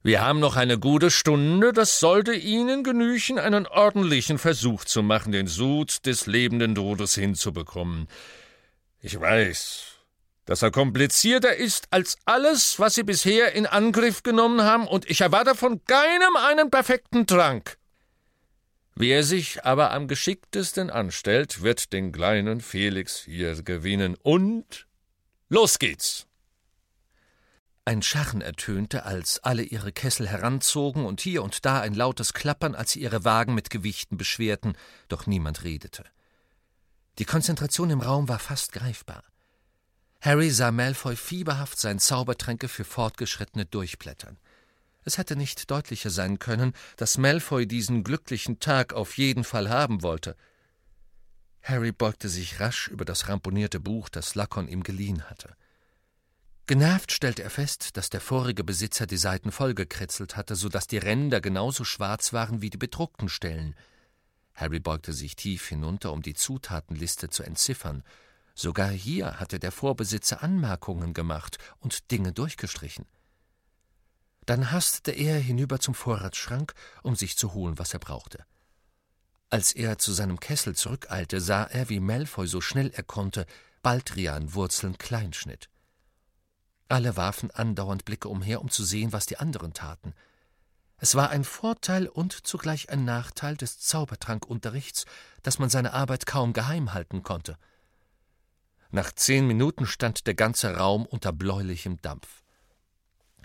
Wir 0.03 0.23
haben 0.23 0.41
noch 0.41 0.57
eine 0.57 0.79
gute 0.79 1.11
Stunde, 1.11 1.73
das 1.73 2.01
sollte 2.01 2.35
Ihnen 2.35 2.85
genügen, 2.85 3.39
einen 3.39 3.67
ordentlichen 3.67 4.39
Versuch 4.39 4.85
zu 4.85 5.03
machen, 5.03 5.33
den 5.33 5.47
Sud 5.47 6.05
des 6.05 6.27
lebenden 6.27 6.75
Todes 6.75 7.15
hinzubekommen. 7.15 8.09
Ich 9.01 9.19
weiß, 9.21 9.85
dass 10.47 10.63
er 10.63 10.71
komplizierter 10.71 11.55
ist 11.55 11.89
als 11.91 12.19
alles, 12.25 12.79
was 12.79 12.95
Sie 12.95 13.03
bisher 13.03 13.53
in 13.53 13.67
Angriff 13.67 14.23
genommen 14.23 14.63
haben, 14.63 14.87
und 14.87 15.09
ich 15.11 15.21
erwarte 15.21 15.55
von 15.55 15.85
keinem 15.85 16.37
einen 16.37 16.71
perfekten 16.71 17.27
Trank. 17.27 17.79
Wer 18.99 19.25
sich 19.25 19.63
aber 19.67 19.93
am 19.93 20.09
geschicktesten 20.09 20.89
anstellt, 20.89 21.61
wird 21.61 21.93
den 21.93 22.13
kleinen 22.13 22.63
Felix 22.63 23.19
hier 23.19 23.63
gewinnen. 23.63 24.17
Und 24.23 24.87
los 25.51 25.79
geht's! 25.79 26.27
Ein 27.85 28.01
Scharren 28.01 28.41
ertönte, 28.41 29.05
als 29.05 29.39
alle 29.45 29.63
ihre 29.63 29.93
Kessel 29.93 30.27
heranzogen 30.27 31.05
und 31.05 31.21
hier 31.21 31.43
und 31.43 31.67
da 31.67 31.83
ein 31.83 31.93
lautes 31.93 32.33
Klappern, 32.33 32.75
als 32.75 32.93
sie 32.93 33.01
ihre 33.01 33.23
Wagen 33.25 33.55
mit 33.55 33.69
Gewichten 33.69 34.17
beschwerten, 34.17 34.79
doch 35.09 35.27
niemand 35.27 35.63
redete. 35.63 36.05
Die 37.19 37.27
Konzentration 37.27 37.91
im 37.91 38.01
Raum 38.01 38.31
war 38.31 38.39
fast 38.39 38.73
greifbar. 38.73 39.23
Harry 40.23 40.51
sah 40.51 40.73
Malfoy 40.73 41.17
fieberhaft 41.17 41.79
sein 41.79 41.99
Zaubertränke 41.99 42.69
für 42.69 42.85
Fortgeschrittene 42.85 43.67
durchblättern. 43.67 44.39
Es 45.07 45.19
hätte 45.19 45.37
nicht 45.37 45.71
deutlicher 45.71 46.11
sein 46.11 46.41
können, 46.41 46.73
dass 46.97 47.17
Malfoy 47.17 47.69
diesen 47.69 48.03
glücklichen 48.03 48.59
Tag 48.59 48.93
auf 48.93 49.17
jeden 49.17 49.45
Fall 49.45 49.71
haben 49.71 50.03
wollte. 50.03 50.37
Harry 51.63 51.93
beugte 51.93 52.29
sich 52.29 52.59
rasch 52.59 52.89
über 52.89 53.05
das 53.05 53.29
ramponierte 53.29 53.79
Buch, 53.79 54.09
das 54.09 54.35
Lacon 54.35 54.67
ihm 54.67 54.83
geliehen 54.83 55.23
hatte. 55.31 55.55
Genervt 56.67 57.13
stellte 57.13 57.45
er 57.45 57.51
fest, 57.51 57.97
dass 57.97 58.11
der 58.11 58.21
vorige 58.21 58.65
Besitzer 58.65 59.07
die 59.07 59.17
Seiten 59.17 59.53
vollgekritzelt 59.53 60.37
hatte, 60.37 60.57
so 60.57 60.69
dass 60.69 60.89
die 60.89 60.99
Ränder 60.99 61.41
genauso 61.41 61.85
schwarz 61.85 62.33
waren 62.33 62.61
wie 62.61 62.71
die 62.71 62.77
bedruckten 62.77 63.29
Stellen. 63.29 63.77
Harry 64.55 64.81
beugte 64.81 65.13
sich 65.13 65.37
tief 65.37 65.69
hinunter, 65.69 66.13
um 66.13 66.23
die 66.23 66.35
Zutatenliste 66.35 67.31
zu 67.31 67.45
entziffern. 67.45 68.03
Sogar 68.57 68.91
hier 68.91 69.39
hatte 69.39 69.61
der 69.61 69.71
Vorbesitzer 69.71 70.43
Anmerkungen 70.43 71.15
gemacht 71.15 71.59
und 71.79 72.11
Dinge 72.11 72.33
durchgestrichen. 72.33 73.07
Dann 74.47 74.71
hastete 74.71 75.11
er 75.11 75.39
hinüber 75.39 75.81
zum 75.81 75.95
Vorratsschrank, 75.95 76.75
um 77.03 77.17
sich 77.17 77.37
zu 77.37 77.53
holen, 77.53 77.79
was 77.79 77.93
er 77.93 77.99
brauchte. 77.99 78.45
Als 79.51 79.73
er 79.73 79.99
zu 79.99 80.13
seinem 80.13 80.41
Kessel 80.41 80.75
zurückeilte, 80.75 81.41
sah 81.41 81.65
er, 81.65 81.89
wie 81.89 82.01
Malfoy 82.01 82.47
so 82.47 82.61
schnell 82.61 82.91
er 82.95 83.03
konnte 83.03 83.47
Baldrianwurzeln 83.83 84.99
klein 84.99 85.33
schnitt. 85.33 85.69
Alle 86.89 87.17
warfen 87.17 87.51
andauernd 87.51 88.05
Blicke 88.05 88.29
umher, 88.29 88.61
um 88.61 88.71
zu 88.71 88.85
sehen, 88.85 89.13
was 89.13 89.27
die 89.27 89.39
anderen 89.39 89.73
taten. 89.73 90.15
Es 90.99 91.15
war 91.15 91.31
ein 91.31 91.45
Vorteil 91.45 92.07
und 92.07 92.47
zugleich 92.47 92.91
ein 92.91 93.05
Nachteil 93.05 93.57
des 93.57 93.81
Zaubertrankunterrichts, 93.81 95.05
dass 95.43 95.59
man 95.59 95.69
seine 95.69 95.93
Arbeit 95.93 96.27
kaum 96.27 96.53
geheim 96.53 96.95
halten 96.95 97.23
konnte. 97.23 97.59
Nach 98.91 99.13
zehn 99.13 99.47
Minuten 99.47 99.87
stand 99.87 100.27
der 100.27 100.35
ganze 100.35 100.77
Raum 100.77 101.05
unter 101.05 101.33
bläulichem 101.33 102.01
Dampf. 102.01 102.45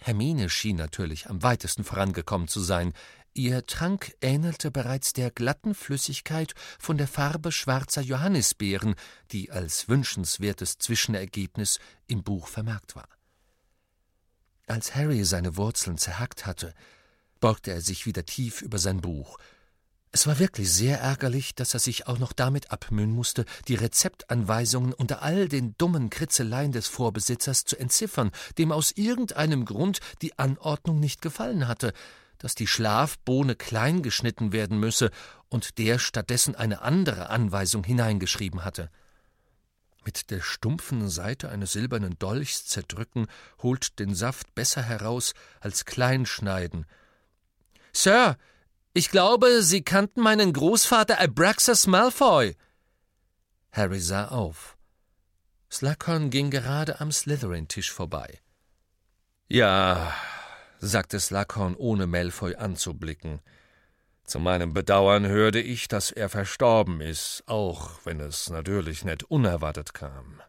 Hermine 0.04 0.49
schien 0.49 0.78
natürlich 0.78 1.30
am 1.30 1.43
weitesten 1.43 1.84
vorangekommen 1.84 2.47
zu 2.47 2.60
sein. 2.60 2.93
Ihr 3.34 3.66
Trank 3.68 4.16
ähnelte 4.22 4.72
bereits 4.72 5.14
der 5.14 5.30
glatten 5.30 5.76
Flüssigkeit 5.76 6.54
von 6.80 6.97
der 6.97 7.08
Farbe 7.08 7.52
schwarzer 7.52 8.02
Johannisbeeren, 8.02 8.95
die 9.32 9.52
als 9.52 9.88
wünschenswertes 9.88 10.80
Zwischenergebnis 10.80 11.80
im 12.08 12.24
Buch 12.24 12.47
vermerkt 12.47 12.95
war. 12.95 13.08
Als 14.66 14.95
Harry 14.95 15.24
seine 15.24 15.56
Wurzeln 15.56 15.99
zerhackt 15.99 16.47
hatte, 16.47 16.74
beugte 17.39 17.72
er 17.72 17.82
sich 17.82 18.06
wieder 18.08 18.26
tief 18.26 18.62
über 18.62 18.80
sein 18.80 19.02
Buch 19.02 19.38
es 20.14 20.28
war 20.28 20.39
wirklich 20.39 20.72
sehr 20.72 20.99
ärgerlich, 20.99 21.55
dass 21.55 21.74
er 21.74 21.80
sich 21.80 22.07
auch 22.07 22.20
noch 22.20 22.34
damit 22.34 22.72
abmühen 22.72 23.12
musste, 23.12 23.45
die 23.68 23.76
Rezeptanweisungen 23.76 24.93
unter 24.93 25.22
all 25.22 25.47
den 25.47 25.76
dummen 25.78 26.09
Kritzeleien 26.09 26.74
des 26.74 26.88
Vorbesitzers 26.88 27.64
zu 27.64 27.78
entziffern, 27.78 28.32
dem 28.57 28.74
aus 28.74 28.91
irgendeinem 28.91 29.64
Grund 29.64 29.99
die 30.22 30.38
Anordnung 30.38 30.99
nicht 30.99 31.22
gefallen 31.22 31.68
hatte, 31.68 31.93
dass 32.39 32.55
die 32.55 32.68
Schlafbohne 32.68 33.55
klein 33.55 34.01
geschnitten 34.01 34.51
werden 34.51 34.80
müsse 34.80 35.12
und 35.47 35.78
der 35.78 35.97
stattdessen 35.97 36.55
eine 36.55 36.82
andere 36.82 37.30
Anweisung 37.30 37.84
hineingeschrieben 37.86 38.66
hatte. 38.66 38.89
Mit 40.03 40.30
der 40.32 40.41
stumpfen 40.41 41.07
Seite 41.09 41.49
eines 41.49 41.72
silbernen 41.72 42.18
Dolchs 42.18 42.66
zerdrücken, 42.66 43.28
holt 43.62 43.99
den 43.99 44.16
Saft 44.16 44.55
besser 44.55 44.82
heraus 44.82 45.34
als 45.59 45.86
kleinschneiden. 45.86 46.86
Sir, 47.93 48.36
ich 48.94 49.10
glaube, 49.10 49.62
Sie 49.62 49.84
kannten 49.84 50.22
meinen 50.22 50.54
Großvater 50.54 51.20
Abraxas 51.20 51.88
Malfoy. 51.88 52.56
Harry 53.72 54.00
sah 54.00 54.28
auf. 54.28 54.78
Slughorn 55.72 56.30
ging 56.30 56.52
gerade 56.52 57.00
am 57.00 57.12
Slytherin-Tisch 57.12 57.92
vorbei. 57.92 58.39
Ja, 59.48 60.14
sagte 60.80 61.20
Slughorn, 61.20 61.76
ohne 61.76 62.08
Malfoy 62.08 62.56
anzublicken. 62.56 63.39
Zu 64.26 64.39
meinem 64.39 64.74
Bedauern 64.74 65.26
hörte 65.26 65.60
ich, 65.60 65.88
dass 65.88 66.12
er 66.12 66.30
verstorben 66.30 67.02
ist, 67.02 67.44
auch 67.48 67.92
wenn 68.04 68.20
es 68.20 68.50
natürlich 68.50 69.06
nicht 69.06 69.24
unerwartet 69.26 69.94
kam. 69.94 70.42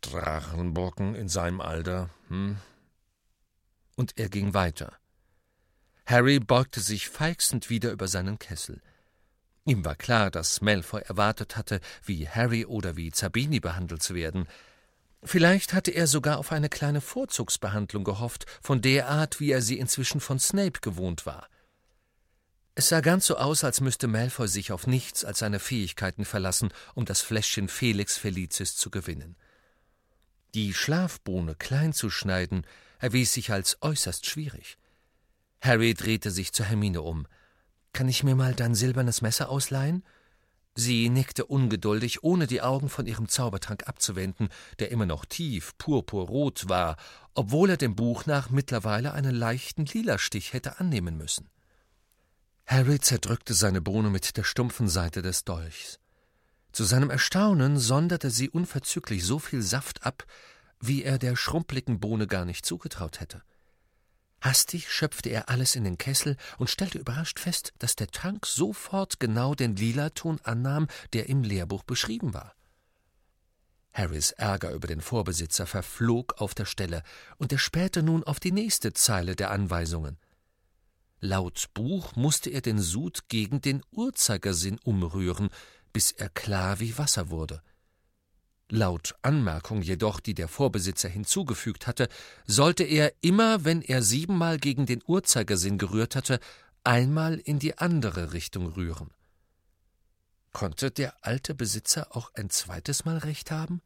Drachenbocken 0.00 1.14
in 1.14 1.28
seinem 1.28 1.60
Alter, 1.60 2.10
hm? 2.28 2.56
Und 3.96 4.18
er 4.18 4.28
ging 4.28 4.54
weiter. 4.54 4.92
Harry 6.10 6.40
beugte 6.40 6.80
sich 6.80 7.08
feixend 7.08 7.70
wieder 7.70 7.92
über 7.92 8.08
seinen 8.08 8.40
Kessel. 8.40 8.82
Ihm 9.64 9.84
war 9.84 9.94
klar, 9.94 10.32
dass 10.32 10.60
Malfoy 10.60 11.02
erwartet 11.02 11.56
hatte, 11.56 11.80
wie 12.04 12.28
Harry 12.28 12.64
oder 12.66 12.96
wie 12.96 13.12
Zabini 13.12 13.60
behandelt 13.60 14.02
zu 14.02 14.16
werden. 14.16 14.48
Vielleicht 15.22 15.72
hatte 15.72 15.92
er 15.92 16.08
sogar 16.08 16.38
auf 16.38 16.50
eine 16.50 16.68
kleine 16.68 17.00
Vorzugsbehandlung 17.00 18.02
gehofft, 18.02 18.46
von 18.60 18.82
der 18.82 19.08
Art, 19.08 19.38
wie 19.38 19.52
er 19.52 19.62
sie 19.62 19.78
inzwischen 19.78 20.20
von 20.20 20.40
Snape 20.40 20.80
gewohnt 20.80 21.26
war. 21.26 21.48
Es 22.74 22.88
sah 22.88 23.00
ganz 23.02 23.26
so 23.26 23.36
aus, 23.36 23.62
als 23.62 23.80
müsste 23.80 24.08
Malfoy 24.08 24.48
sich 24.48 24.72
auf 24.72 24.88
nichts 24.88 25.24
als 25.24 25.38
seine 25.38 25.60
Fähigkeiten 25.60 26.24
verlassen, 26.24 26.72
um 26.96 27.04
das 27.04 27.20
Fläschchen 27.20 27.68
Felix 27.68 28.16
Felicis 28.16 28.74
zu 28.74 28.90
gewinnen. 28.90 29.36
Die 30.54 30.74
Schlafbohne 30.74 31.54
klein 31.54 31.92
zu 31.92 32.10
schneiden, 32.10 32.66
erwies 32.98 33.32
sich 33.32 33.52
als 33.52 33.78
äußerst 33.80 34.26
schwierig. 34.26 34.76
Harry 35.60 35.94
drehte 35.94 36.30
sich 36.30 36.52
zu 36.52 36.64
Hermine 36.64 37.02
um. 37.02 37.26
Kann 37.92 38.08
ich 38.08 38.22
mir 38.24 38.34
mal 38.34 38.54
dein 38.54 38.74
silbernes 38.74 39.20
Messer 39.20 39.48
ausleihen? 39.48 40.04
Sie 40.74 41.08
nickte 41.08 41.44
ungeduldig, 41.44 42.22
ohne 42.22 42.46
die 42.46 42.62
Augen 42.62 42.88
von 42.88 43.06
ihrem 43.06 43.28
Zaubertrank 43.28 43.86
abzuwenden, 43.86 44.48
der 44.78 44.90
immer 44.90 45.04
noch 45.04 45.24
tief 45.24 45.76
purpurrot 45.76 46.68
war, 46.68 46.96
obwohl 47.34 47.70
er 47.70 47.76
dem 47.76 47.96
Buch 47.96 48.24
nach 48.26 48.50
mittlerweile 48.50 49.12
einen 49.12 49.34
leichten 49.34 49.84
Lilastich 49.84 50.52
hätte 50.52 50.78
annehmen 50.78 51.16
müssen. 51.16 51.48
Harry 52.66 53.00
zerdrückte 53.00 53.52
seine 53.52 53.80
Bohne 53.80 54.10
mit 54.10 54.36
der 54.36 54.44
stumpfen 54.44 54.88
Seite 54.88 55.22
des 55.22 55.44
Dolchs. 55.44 55.98
Zu 56.72 56.84
seinem 56.84 57.10
Erstaunen 57.10 57.78
sonderte 57.78 58.30
sie 58.30 58.48
unverzüglich 58.48 59.24
so 59.24 59.40
viel 59.40 59.60
Saft 59.60 60.06
ab, 60.06 60.24
wie 60.78 61.02
er 61.02 61.18
der 61.18 61.34
schrumpeligen 61.34 61.98
Bohne 61.98 62.28
gar 62.28 62.44
nicht 62.44 62.64
zugetraut 62.64 63.20
hätte. 63.20 63.42
Hastig 64.40 64.90
schöpfte 64.90 65.28
er 65.28 65.48
alles 65.48 65.76
in 65.76 65.84
den 65.84 65.98
Kessel 65.98 66.36
und 66.58 66.70
stellte 66.70 66.98
überrascht 66.98 67.38
fest, 67.38 67.72
dass 67.78 67.96
der 67.96 68.08
Trank 68.08 68.46
sofort 68.46 69.20
genau 69.20 69.54
den 69.54 69.76
Lilaton 69.76 70.40
annahm, 70.44 70.88
der 71.12 71.28
im 71.28 71.42
Lehrbuch 71.42 71.82
beschrieben 71.82 72.32
war. 72.32 72.54
Harrys 73.92 74.30
Ärger 74.30 74.70
über 74.72 74.86
den 74.86 75.00
Vorbesitzer 75.00 75.66
verflog 75.66 76.34
auf 76.40 76.54
der 76.54 76.64
Stelle, 76.64 77.02
und 77.36 77.52
er 77.52 77.58
spähte 77.58 78.02
nun 78.02 78.24
auf 78.24 78.40
die 78.40 78.52
nächste 78.52 78.92
Zeile 78.92 79.36
der 79.36 79.50
Anweisungen. 79.50 80.16
Laut 81.20 81.66
Buch 81.74 82.16
musste 82.16 82.48
er 82.50 82.62
den 82.62 82.78
Sud 82.78 83.28
gegen 83.28 83.60
den 83.60 83.82
Uhrzeigersinn 83.90 84.78
umrühren, 84.84 85.50
bis 85.92 86.12
er 86.12 86.30
klar 86.30 86.80
wie 86.80 86.96
Wasser 86.96 87.28
wurde. 87.28 87.62
Laut 88.72 89.16
Anmerkung 89.22 89.82
jedoch, 89.82 90.20
die 90.20 90.34
der 90.34 90.46
Vorbesitzer 90.46 91.08
hinzugefügt 91.08 91.88
hatte, 91.88 92.08
sollte 92.46 92.84
er 92.84 93.12
immer, 93.20 93.64
wenn 93.64 93.82
er 93.82 94.00
siebenmal 94.00 94.58
gegen 94.58 94.86
den 94.86 95.02
Uhrzeigersinn 95.04 95.76
gerührt 95.76 96.14
hatte, 96.14 96.38
einmal 96.84 97.38
in 97.38 97.58
die 97.58 97.78
andere 97.78 98.32
Richtung 98.32 98.68
rühren. 98.68 99.10
Konnte 100.52 100.92
der 100.92 101.24
alte 101.24 101.54
Besitzer 101.54 102.16
auch 102.16 102.32
ein 102.34 102.48
zweites 102.48 103.04
Mal 103.04 103.18
recht 103.18 103.50
haben? 103.50 103.82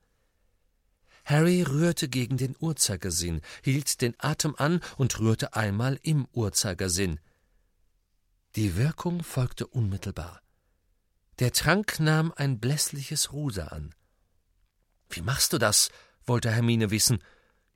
Harry 1.25 1.63
rührte 1.63 2.11
gegen 2.11 2.37
den 2.37 2.55
Uhrzeigersinn, 2.59 3.41
hielt 3.63 4.03
den 4.03 4.15
Atem 4.19 4.55
an 4.59 4.81
und 4.99 5.19
rührte 5.19 5.55
einmal 5.55 5.99
im 6.03 6.27
Uhrzeigersinn. 6.33 7.21
Die 8.57 8.77
Wirkung 8.77 9.23
folgte 9.23 9.67
unmittelbar. 9.67 10.43
Der 11.39 11.53
Trank 11.53 11.99
nahm 12.01 12.33
ein 12.37 12.61
blässliches 12.61 13.33
Ruder 13.33 13.73
an. 13.73 13.95
Wie 15.11 15.23
machst 15.23 15.53
du 15.53 15.59
das? 15.59 15.91
wollte 16.27 16.51
Hermine 16.51 16.91
wissen. 16.91 17.19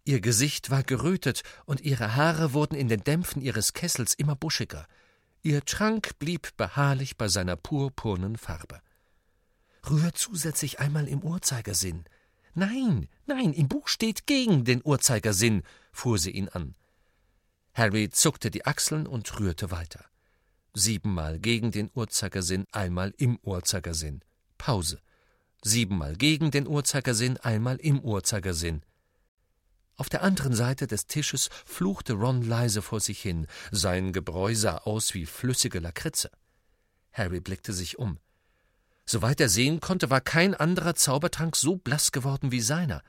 Ihr 0.05 0.21
Gesicht 0.21 0.71
war 0.71 0.83
gerötet 0.83 1.43
und 1.67 1.83
ihre 1.83 2.17
Haare 2.17 2.55
wurden 2.55 2.75
in 2.75 2.89
den 2.89 3.05
Dämpfen 3.05 3.43
ihres 3.43 3.75
Kessels 3.75 4.15
immer 4.15 4.37
buschiger. 4.37 4.87
Ihr 5.43 5.65
Trank 5.65 6.19
blieb 6.19 6.57
beharrlich 6.57 7.17
bei 7.17 7.29
seiner 7.29 7.57
purpurnen 7.57 8.37
Farbe. 8.37 8.81
Rühr 9.89 10.13
zusätzlich 10.15 10.81
einmal 10.81 11.09
im 11.09 11.23
Uhrzeigersinn. 11.23 12.05
Nein, 12.55 13.09
nein, 13.27 13.53
im 13.53 13.69
Buch 13.69 13.89
steht 13.89 14.27
gegen 14.27 14.65
den 14.65 14.81
Uhrzeigersinn, 14.83 15.63
fuhr 15.93 16.19
sie 16.19 16.31
ihn 16.31 16.49
an. 16.49 16.75
Harry 17.75 18.11
zuckte 18.11 18.51
die 18.51 18.67
Achseln 18.67 19.07
und 19.07 19.39
rührte 19.39 19.71
weiter. 19.71 20.05
Siebenmal 20.75 21.39
gegen 21.39 21.71
den 21.71 21.91
Uhrzeigersinn, 21.95 22.65
einmal 22.73 23.15
im 23.19 23.39
Uhrzeigersinn. 23.43 24.23
Pause 24.57 25.01
siebenmal 25.63 26.17
gegen 26.17 26.51
den 26.51 26.67
Uhrzeigersinn, 26.67 27.37
einmal 27.39 27.77
im 27.77 28.01
Uhrzeigersinn. 28.01 28.83
Auf 29.97 30.09
der 30.09 30.23
anderen 30.23 30.55
Seite 30.55 30.87
des 30.87 31.07
Tisches 31.07 31.49
fluchte 31.65 32.13
Ron 32.13 32.43
leise 32.43 32.83
vor 32.83 33.01
sich 33.01 33.21
hin, 33.21 33.47
sein 33.73 34.13
Gebräu 34.13 34.55
sah 34.55 34.79
aus 34.79 35.13
wie 35.15 35.27
flüssige 35.27 35.81
Lakritze. 35.81 36.31
Harry 37.13 37.41
blickte 37.41 37.73
sich 37.73 37.99
um. 37.99 38.19
Soweit 39.05 39.41
er 39.41 39.49
sehen 39.49 39.81
konnte, 39.81 40.11
war 40.11 40.21
kein 40.21 40.55
anderer 40.55 40.95
Zaubertrank 40.95 41.57
so 41.57 41.77
blass 41.77 42.13
geworden 42.13 42.53
wie 42.53 42.61
seiner. 42.61 43.03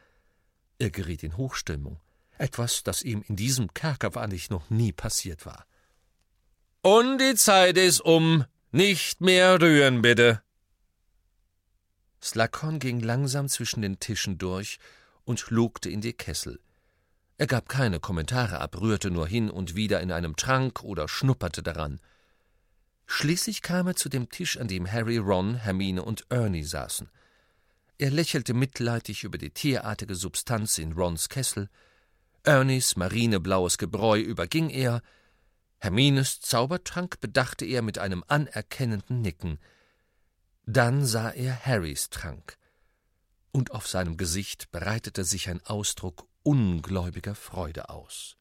Er 0.80 0.90
geriet 0.90 1.24
in 1.24 1.38
Hochstimmung, 1.38 2.00
etwas, 2.38 2.84
das 2.84 3.04
ihm 3.04 3.22
in 3.28 3.36
diesem 3.36 3.74
Kerker 3.74 4.16
wahrlich 4.16 4.50
noch 4.50 4.70
nie 4.70 4.94
passiert 4.94 5.46
war. 5.46 5.66
Und 6.82 7.20
die 7.20 7.36
Zeit 7.36 7.78
ist 7.78 8.02
um. 8.02 8.46
Nicht 8.72 9.20
mehr 9.20 9.60
rühren, 9.60 10.02
bitte, 10.02 10.42
Slakon 12.22 12.80
ging 12.80 13.00
langsam 13.00 13.48
zwischen 13.48 13.82
den 13.82 14.00
Tischen 14.00 14.38
durch 14.38 14.80
und 15.24 15.50
lugte 15.50 15.90
in 15.90 16.02
die 16.02 16.14
Kessel. 16.14 16.60
Er 17.38 17.48
gab 17.48 17.70
keine 17.70 18.00
Kommentare 18.00 18.60
ab, 18.60 18.82
rührte 18.82 19.10
nur 19.10 19.26
hin 19.28 19.50
und 19.50 19.76
wieder 19.76 20.02
in 20.02 20.12
einem 20.12 20.36
Trank 20.36 20.84
oder 20.84 21.08
schnupperte 21.08 21.64
daran. 21.64 22.02
Schließlich 23.06 23.62
kam 23.62 23.88
er 23.88 23.96
zu 23.96 24.10
dem 24.10 24.30
Tisch, 24.30 24.58
an 24.58 24.68
dem 24.68 24.92
Harry, 24.92 25.18
Ron, 25.18 25.56
Hermine 25.56 26.04
und 26.04 26.26
Ernie 26.30 26.64
saßen. 26.64 27.10
Er 27.98 28.12
lächelte 28.12 28.54
mitleidig 28.54 29.24
über 29.24 29.38
die 29.38 29.52
tierartige 29.52 30.16
Substanz 30.16 30.78
in 30.78 30.92
Rons 30.92 31.30
Kessel. 31.30 31.70
Ernies 32.44 32.98
marineblaues 32.98 33.78
Gebräu 33.78 34.20
überging 34.20 34.70
er. 34.70 35.02
Hermines 35.80 36.42
Zaubertrank 36.42 37.20
bedachte 37.22 37.66
er 37.66 37.82
mit 37.82 37.98
einem 37.98 38.24
anerkennenden 38.28 39.22
Nicken– 39.22 39.60
dann 40.70 41.04
sah 41.04 41.32
er 41.32 41.66
Harrys 41.66 42.12
Trank, 42.12 42.56
und 43.52 43.72
auf 43.72 43.88
seinem 43.88 44.18
Gesicht 44.18 44.70
breitete 44.72 45.24
sich 45.24 45.50
ein 45.50 45.66
Ausdruck 45.66 46.28
ungläubiger 46.44 47.34
Freude 47.34 47.90
aus. 47.90 48.38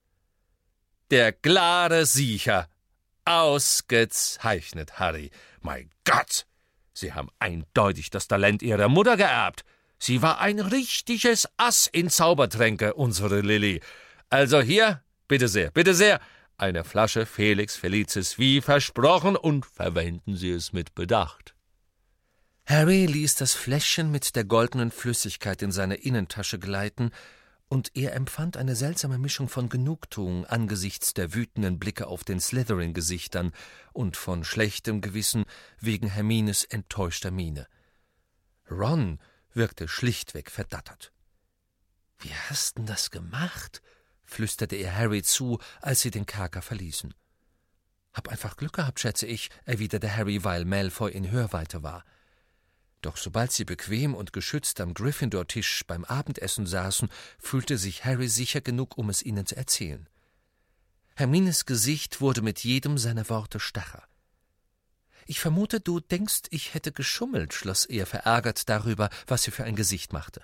Der 1.11 1.33
klare 1.33 2.05
Siecher. 2.05 2.69
Ausgezeichnet, 3.25 4.99
Harry. 4.99 5.31
Mein 5.61 5.91
Gott! 6.05 6.47
Sie 6.93 7.15
haben 7.15 7.31
eindeutig 7.39 8.11
das 8.11 8.29
Talent 8.29 8.63
Ihrer 8.63 8.89
Mutter 8.89 9.17
geerbt. 9.17 9.65
Sie 9.99 10.21
war 10.21 10.39
ein 10.41 10.61
richtiges 10.61 11.49
Ass 11.57 11.87
in 11.91 12.11
Zaubertränke, 12.11 12.93
unsere 12.93 13.41
Lilly. 13.41 13.81
Also 14.29 14.61
hier, 14.61 15.03
bitte 15.29 15.49
sehr, 15.49 15.71
bitte 15.71 15.95
sehr, 15.95 16.21
eine 16.59 16.85
Flasche 16.85 17.25
Felix 17.25 17.77
Felicis 17.77 18.39
wie 18.39 18.61
versprochen 18.61 19.35
und 19.35 19.65
verwenden 19.65 20.37
Sie 20.37 20.51
es 20.51 20.75
mit 20.75 20.95
Bedacht. 20.95 21.55
Harry 22.69 23.07
ließ 23.07 23.37
das 23.37 23.55
Fläschchen 23.55 24.11
mit 24.11 24.37
der 24.37 24.45
goldenen 24.45 24.91
Flüssigkeit 24.91 25.63
in 25.63 25.73
seine 25.73 25.95
Innentasche 25.95 26.59
gleiten, 26.59 27.13
und 27.71 27.97
er 27.97 28.15
empfand 28.15 28.59
eine 28.59 28.77
seltsame 28.77 29.17
Mischung 29.17 29.49
von 29.49 29.71
Genugtuung 29.71 30.45
angesichts 30.45 31.15
der 31.15 31.33
wütenden 31.33 31.79
Blicke 31.79 32.07
auf 32.07 32.25
den 32.25 32.41
Slytherin-Gesichtern 32.41 33.53
und 33.95 34.19
von 34.19 34.45
schlechtem 34.45 35.01
Gewissen 35.01 35.47
wegen 35.81 36.09
Hermines 36.09 36.65
enttäuschter 36.65 37.31
Miene. 37.31 37.67
Ron 38.71 39.19
wirkte 39.55 39.89
schlichtweg 39.89 40.51
verdattert. 40.51 41.11
Wie 42.19 42.35
hast 42.51 42.77
denn 42.77 42.85
das 42.85 43.11
gemacht? 43.11 43.81
flüsterte 44.27 44.77
er 44.77 44.95
Harry 44.95 45.23
zu, 45.23 45.59
als 45.81 46.03
sie 46.03 46.11
den 46.11 46.27
Kerker 46.27 46.61
verließen. 46.61 47.15
Hab 48.13 48.29
einfach 48.29 48.59
Glück 48.59 48.75
gehabt, 48.75 49.01
schätze 49.01 49.27
ich, 49.27 49.49
erwiderte 49.65 50.15
Harry, 50.15 50.45
weil 50.45 50.67
Malfoy 50.67 51.11
in 51.11 51.31
Hörweite 51.31 51.83
war. 51.83 52.05
Doch 53.01 53.17
sobald 53.17 53.53
sie 53.53 53.65
bequem 53.65 54.15
und 54.15 54.33
geschützt 54.33 54.81
am 54.81 54.95
Gryffindor-Tisch 54.95 55.85
beim 55.87 56.05
Abendessen 56.05 56.67
saßen, 56.67 57.09
fühlte 57.39 57.79
sich 57.79 58.05
Harry 58.05 58.29
sicher 58.29 58.61
genug, 58.61 58.99
um 58.99 59.09
es 59.09 59.23
ihnen 59.23 59.47
zu 59.47 59.57
erzählen. 59.57 60.09
Hermines 61.15 61.67
Gesicht 61.67 62.21
wurde 62.21 62.43
mit 62.43 62.65
jedem 62.65 62.99
seiner 62.99 63.29
Worte 63.29 63.61
starrer. 63.61 64.03
Ich 65.27 65.41
vermute, 65.41 65.81
du 65.81 66.01
denkst, 66.01 66.45
ich 66.51 66.75
hätte 66.75 66.91
geschummelt, 66.91 67.53
schloss 67.53 67.85
er 67.85 68.07
verärgert 68.07 68.69
darüber, 68.69 69.11
was 69.27 69.43
sie 69.43 69.51
für 69.51 69.65
ein 69.65 69.77
Gesicht 69.77 70.13
machte. 70.13 70.43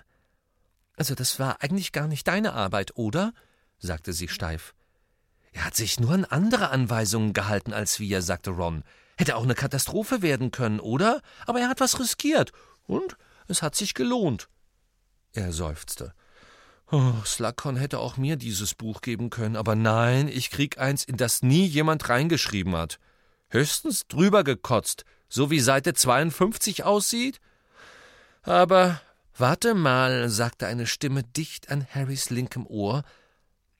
Also 0.95 1.15
das 1.15 1.39
war 1.39 1.61
eigentlich 1.61 1.91
gar 1.91 2.07
nicht 2.07 2.27
deine 2.27 2.53
Arbeit, 2.53 2.95
oder? 2.95 3.33
sagte 3.79 4.13
sie 4.13 4.27
steif. 4.27 4.73
Er 5.51 5.65
hat 5.65 5.75
sich 5.75 5.99
nur 5.99 6.13
an 6.13 6.25
andere 6.25 6.69
Anweisungen 6.69 7.33
gehalten 7.33 7.73
als 7.73 7.99
wir, 7.99 8.21
sagte 8.21 8.51
Ron. 8.51 8.83
Hätte 9.17 9.35
auch 9.35 9.43
eine 9.43 9.55
Katastrophe 9.55 10.21
werden 10.21 10.51
können, 10.51 10.79
oder? 10.79 11.21
Aber 11.45 11.59
er 11.59 11.69
hat 11.69 11.79
was 11.79 11.99
riskiert. 11.99 12.51
Und 12.87 13.17
es 13.47 13.61
hat 13.61 13.75
sich 13.75 13.93
gelohnt. 13.93 14.49
Er 15.33 15.51
seufzte. 15.51 16.13
Oh, 16.91 17.13
Slakon 17.25 17.77
hätte 17.77 17.99
auch 17.99 18.17
mir 18.17 18.35
dieses 18.35 18.75
Buch 18.75 19.01
geben 19.01 19.29
können, 19.29 19.55
aber 19.55 19.75
nein, 19.75 20.27
ich 20.27 20.51
krieg 20.51 20.77
eins, 20.77 21.03
in 21.03 21.17
das 21.17 21.41
nie 21.41 21.65
jemand 21.65 22.09
reingeschrieben 22.09 22.75
hat. 22.75 22.99
Höchstens 23.49 24.07
drüber 24.07 24.43
gekotzt, 24.43 25.03
so 25.27 25.49
wie 25.49 25.59
Seite 25.59 25.93
52 25.93 26.83
aussieht. 26.83 27.41
Aber 28.43 29.01
warte 29.35 29.73
mal, 29.73 30.29
sagte 30.29 30.67
eine 30.67 30.85
Stimme 30.85 31.23
dicht 31.23 31.71
an 31.71 31.87
Harrys 31.89 32.29
linkem 32.29 32.67
Ohr, 32.67 33.03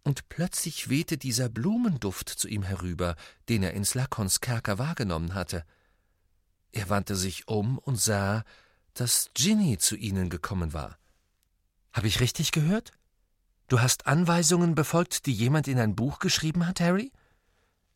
und 0.06 0.30
plötzlich 0.30 0.88
wehte 0.88 1.18
dieser 1.18 1.50
Blumenduft 1.50 2.30
zu 2.30 2.48
ihm 2.48 2.64
herüber, 2.64 3.16
den 3.50 3.64
er 3.64 3.74
in 3.74 3.84
Slakons 3.84 4.40
Kerker 4.40 4.78
wahrgenommen 4.78 5.34
hatte. 5.34 5.66
Er 6.72 6.90
wandte 6.90 7.16
sich 7.16 7.48
um 7.48 7.80
und 7.80 8.00
sah, 8.00 8.44
dass 8.94 9.32
Ginny 9.34 9.78
zu 9.80 9.96
ihnen 9.96 10.30
gekommen 10.30 10.74
war. 10.74 10.98
Habe 11.92 12.08
ich 12.08 12.20
richtig 12.20 12.52
gehört? 12.52 12.92
Du 13.68 13.82
hast 13.82 14.06
Anweisungen 14.06 14.76
befolgt, 14.76 15.26
die 15.26 15.34
jemand 15.34 15.68
in 15.68 15.80
ein 15.80 15.96
Buch 15.96 16.20
geschrieben 16.20 16.68
hat, 16.68 16.80
Harry? 16.80 17.12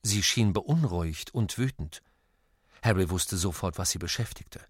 Sie 0.02 0.24
schien 0.24 0.52
beunruhigt 0.52 1.34
und 1.34 1.60
wütend. 1.60 2.02
Harry 2.82 3.10
wusste 3.12 3.38
sofort, 3.38 3.78
was 3.78 3.92
sie 3.92 4.00
beschäftigte. 4.00 4.62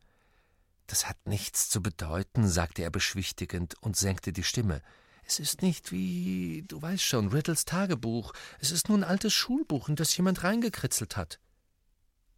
Das 0.87 1.07
hat 1.07 1.17
nichts 1.25 1.69
zu 1.69 1.81
bedeuten, 1.81 2.49
sagte 2.49 2.81
er 2.81 2.89
beschwichtigend 2.89 3.75
und 3.81 3.95
senkte 3.95 4.33
die 4.33 4.43
Stimme. 4.43 4.81
Es 5.29 5.37
ist 5.37 5.61
nicht 5.61 5.91
wie, 5.91 6.65
du 6.67 6.81
weißt 6.81 7.03
schon, 7.03 7.27
Riddles 7.27 7.63
Tagebuch. 7.63 8.33
Es 8.57 8.71
ist 8.71 8.89
nur 8.89 8.97
ein 8.97 9.03
altes 9.03 9.31
Schulbuch, 9.31 9.87
in 9.87 9.95
das 9.95 10.17
jemand 10.17 10.43
reingekritzelt 10.43 11.17
hat. 11.17 11.39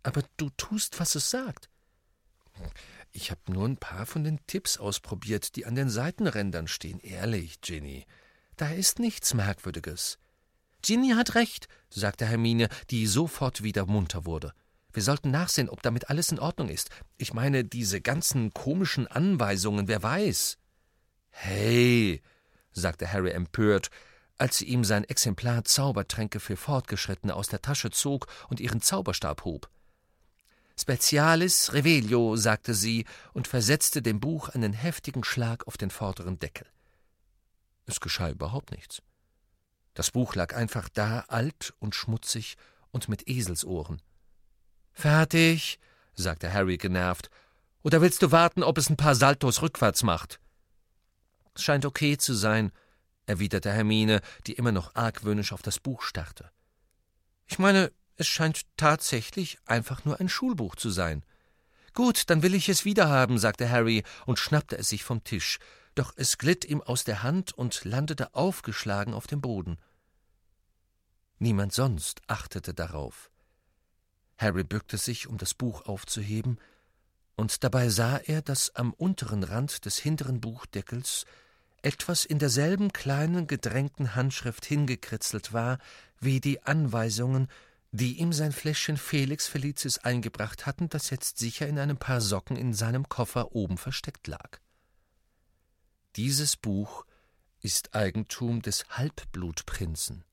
Aber 0.03 0.23
du 0.35 0.49
tust, 0.57 0.99
was 0.99 1.15
es 1.15 1.29
sagt. 1.29 1.69
Ich 3.13 3.31
habe 3.31 3.39
nur 3.47 3.65
ein 3.65 3.77
paar 3.77 4.05
von 4.05 4.25
den 4.25 4.45
Tipps 4.45 4.77
ausprobiert, 4.77 5.55
die 5.55 5.65
an 5.65 5.75
den 5.75 5.89
Seitenrändern 5.89 6.67
stehen. 6.67 6.99
Ehrlich, 6.99 7.61
Ginny. 7.61 8.05
Da 8.57 8.69
ist 8.71 8.99
nichts 8.99 9.33
Merkwürdiges. 9.33 10.19
Ginny 10.81 11.11
hat 11.11 11.35
recht, 11.35 11.69
sagte 11.89 12.25
Hermine, 12.25 12.67
die 12.89 13.07
sofort 13.07 13.63
wieder 13.63 13.85
munter 13.85 14.25
wurde. 14.25 14.53
Wir 14.91 15.01
sollten 15.01 15.31
nachsehen, 15.31 15.69
ob 15.69 15.81
damit 15.81 16.09
alles 16.09 16.29
in 16.33 16.39
Ordnung 16.39 16.67
ist. 16.67 16.89
Ich 17.17 17.33
meine, 17.33 17.63
diese 17.63 18.01
ganzen 18.01 18.53
komischen 18.53 19.07
Anweisungen, 19.07 19.87
wer 19.87 20.03
weiß. 20.03 20.57
Hey, 21.29 22.21
sagte 22.71 23.11
Harry 23.11 23.31
empört, 23.31 23.89
als 24.37 24.57
sie 24.57 24.65
ihm 24.65 24.83
sein 24.83 25.03
Exemplar 25.03 25.63
Zaubertränke 25.63 26.39
für 26.39 26.57
Fortgeschrittene 26.57 27.35
aus 27.35 27.47
der 27.47 27.61
Tasche 27.61 27.91
zog 27.91 28.27
und 28.49 28.59
ihren 28.59 28.81
Zauberstab 28.81 29.45
hob. 29.45 29.69
Specialis 30.79 31.73
Revelio, 31.73 32.35
sagte 32.35 32.73
sie 32.73 33.05
und 33.33 33.47
versetzte 33.47 34.01
dem 34.01 34.19
Buch 34.19 34.49
einen 34.49 34.73
heftigen 34.73 35.23
Schlag 35.23 35.67
auf 35.67 35.77
den 35.77 35.91
vorderen 35.91 36.39
Deckel. 36.39 36.65
Es 37.85 37.99
geschah 37.99 38.29
überhaupt 38.29 38.71
nichts. 38.71 39.01
Das 39.93 40.11
Buch 40.11 40.35
lag 40.35 40.55
einfach 40.55 40.89
da, 40.89 41.25
alt 41.27 41.73
und 41.79 41.93
schmutzig 41.93 42.57
und 42.91 43.09
mit 43.09 43.27
Eselsohren. 43.27 44.01
Fertig, 44.91 45.79
sagte 46.15 46.51
Harry 46.51 46.77
genervt. 46.77 47.29
Oder 47.83 48.01
willst 48.01 48.21
du 48.21 48.31
warten, 48.31 48.63
ob 48.63 48.77
es 48.77 48.89
ein 48.89 48.97
paar 48.97 49.15
Saltos 49.15 49.61
rückwärts 49.61 50.03
macht? 50.03 50.39
Es 51.53 51.63
scheint 51.63 51.85
okay 51.85 52.17
zu 52.17 52.33
sein, 52.33 52.71
erwiderte 53.25 53.71
Hermine, 53.71 54.21
die 54.47 54.53
immer 54.53 54.71
noch 54.71 54.95
argwöhnisch 54.95 55.53
auf 55.53 55.61
das 55.61 55.79
Buch 55.79 56.01
starrte. 56.01 56.51
Ich 57.47 57.59
meine, 57.59 57.91
es 58.15 58.27
scheint 58.27 58.61
tatsächlich 58.77 59.57
einfach 59.65 60.05
nur 60.05 60.19
ein 60.19 60.29
Schulbuch 60.29 60.75
zu 60.75 60.89
sein. 60.89 61.23
Gut, 61.93 62.29
dann 62.29 62.41
will 62.41 62.55
ich 62.55 62.69
es 62.69 62.85
wiederhaben, 62.85 63.37
sagte 63.37 63.69
Harry 63.69 64.03
und 64.25 64.39
schnappte 64.39 64.77
es 64.77 64.89
sich 64.89 65.03
vom 65.03 65.23
Tisch, 65.23 65.59
doch 65.95 66.13
es 66.15 66.37
glitt 66.37 66.63
ihm 66.63 66.81
aus 66.81 67.03
der 67.03 67.23
Hand 67.23 67.51
und 67.51 67.83
landete 67.83 68.33
aufgeschlagen 68.33 69.13
auf 69.13 69.27
dem 69.27 69.41
Boden. 69.41 69.77
Niemand 71.39 71.73
sonst 71.73 72.21
achtete 72.27 72.73
darauf. 72.73 73.29
Harry 74.37 74.63
bückte 74.63 74.97
sich, 74.97 75.27
um 75.27 75.37
das 75.37 75.53
Buch 75.53 75.85
aufzuheben, 75.85 76.59
und 77.35 77.63
dabei 77.63 77.89
sah 77.89 78.17
er, 78.17 78.41
dass 78.41 78.75
am 78.75 78.93
unteren 78.93 79.43
Rand 79.43 79.85
des 79.85 79.97
hinteren 79.97 80.41
Buchdeckels 80.41 81.25
etwas 81.81 82.25
in 82.25 82.39
derselben 82.39 82.93
kleinen 82.93 83.47
gedrängten 83.47 84.15
Handschrift 84.15 84.65
hingekritzelt 84.65 85.53
war 85.53 85.79
wie 86.19 86.39
die 86.39 86.63
Anweisungen, 86.63 87.47
die 87.91 88.19
ihm 88.19 88.31
sein 88.31 88.51
Fläschchen 88.51 88.97
Felix 88.97 89.47
Felicis 89.47 89.97
eingebracht 89.97 90.65
hatten, 90.65 90.89
das 90.89 91.09
jetzt 91.09 91.39
sicher 91.39 91.67
in 91.67 91.79
einem 91.79 91.97
paar 91.97 92.21
Socken 92.21 92.55
in 92.55 92.73
seinem 92.73 93.09
Koffer 93.09 93.53
oben 93.53 93.77
versteckt 93.77 94.27
lag. 94.27 94.59
Dieses 96.15 96.55
Buch 96.55 97.05
ist 97.61 97.93
Eigentum 97.93 98.61
des 98.61 98.85
Halbblutprinzen. 98.89 100.23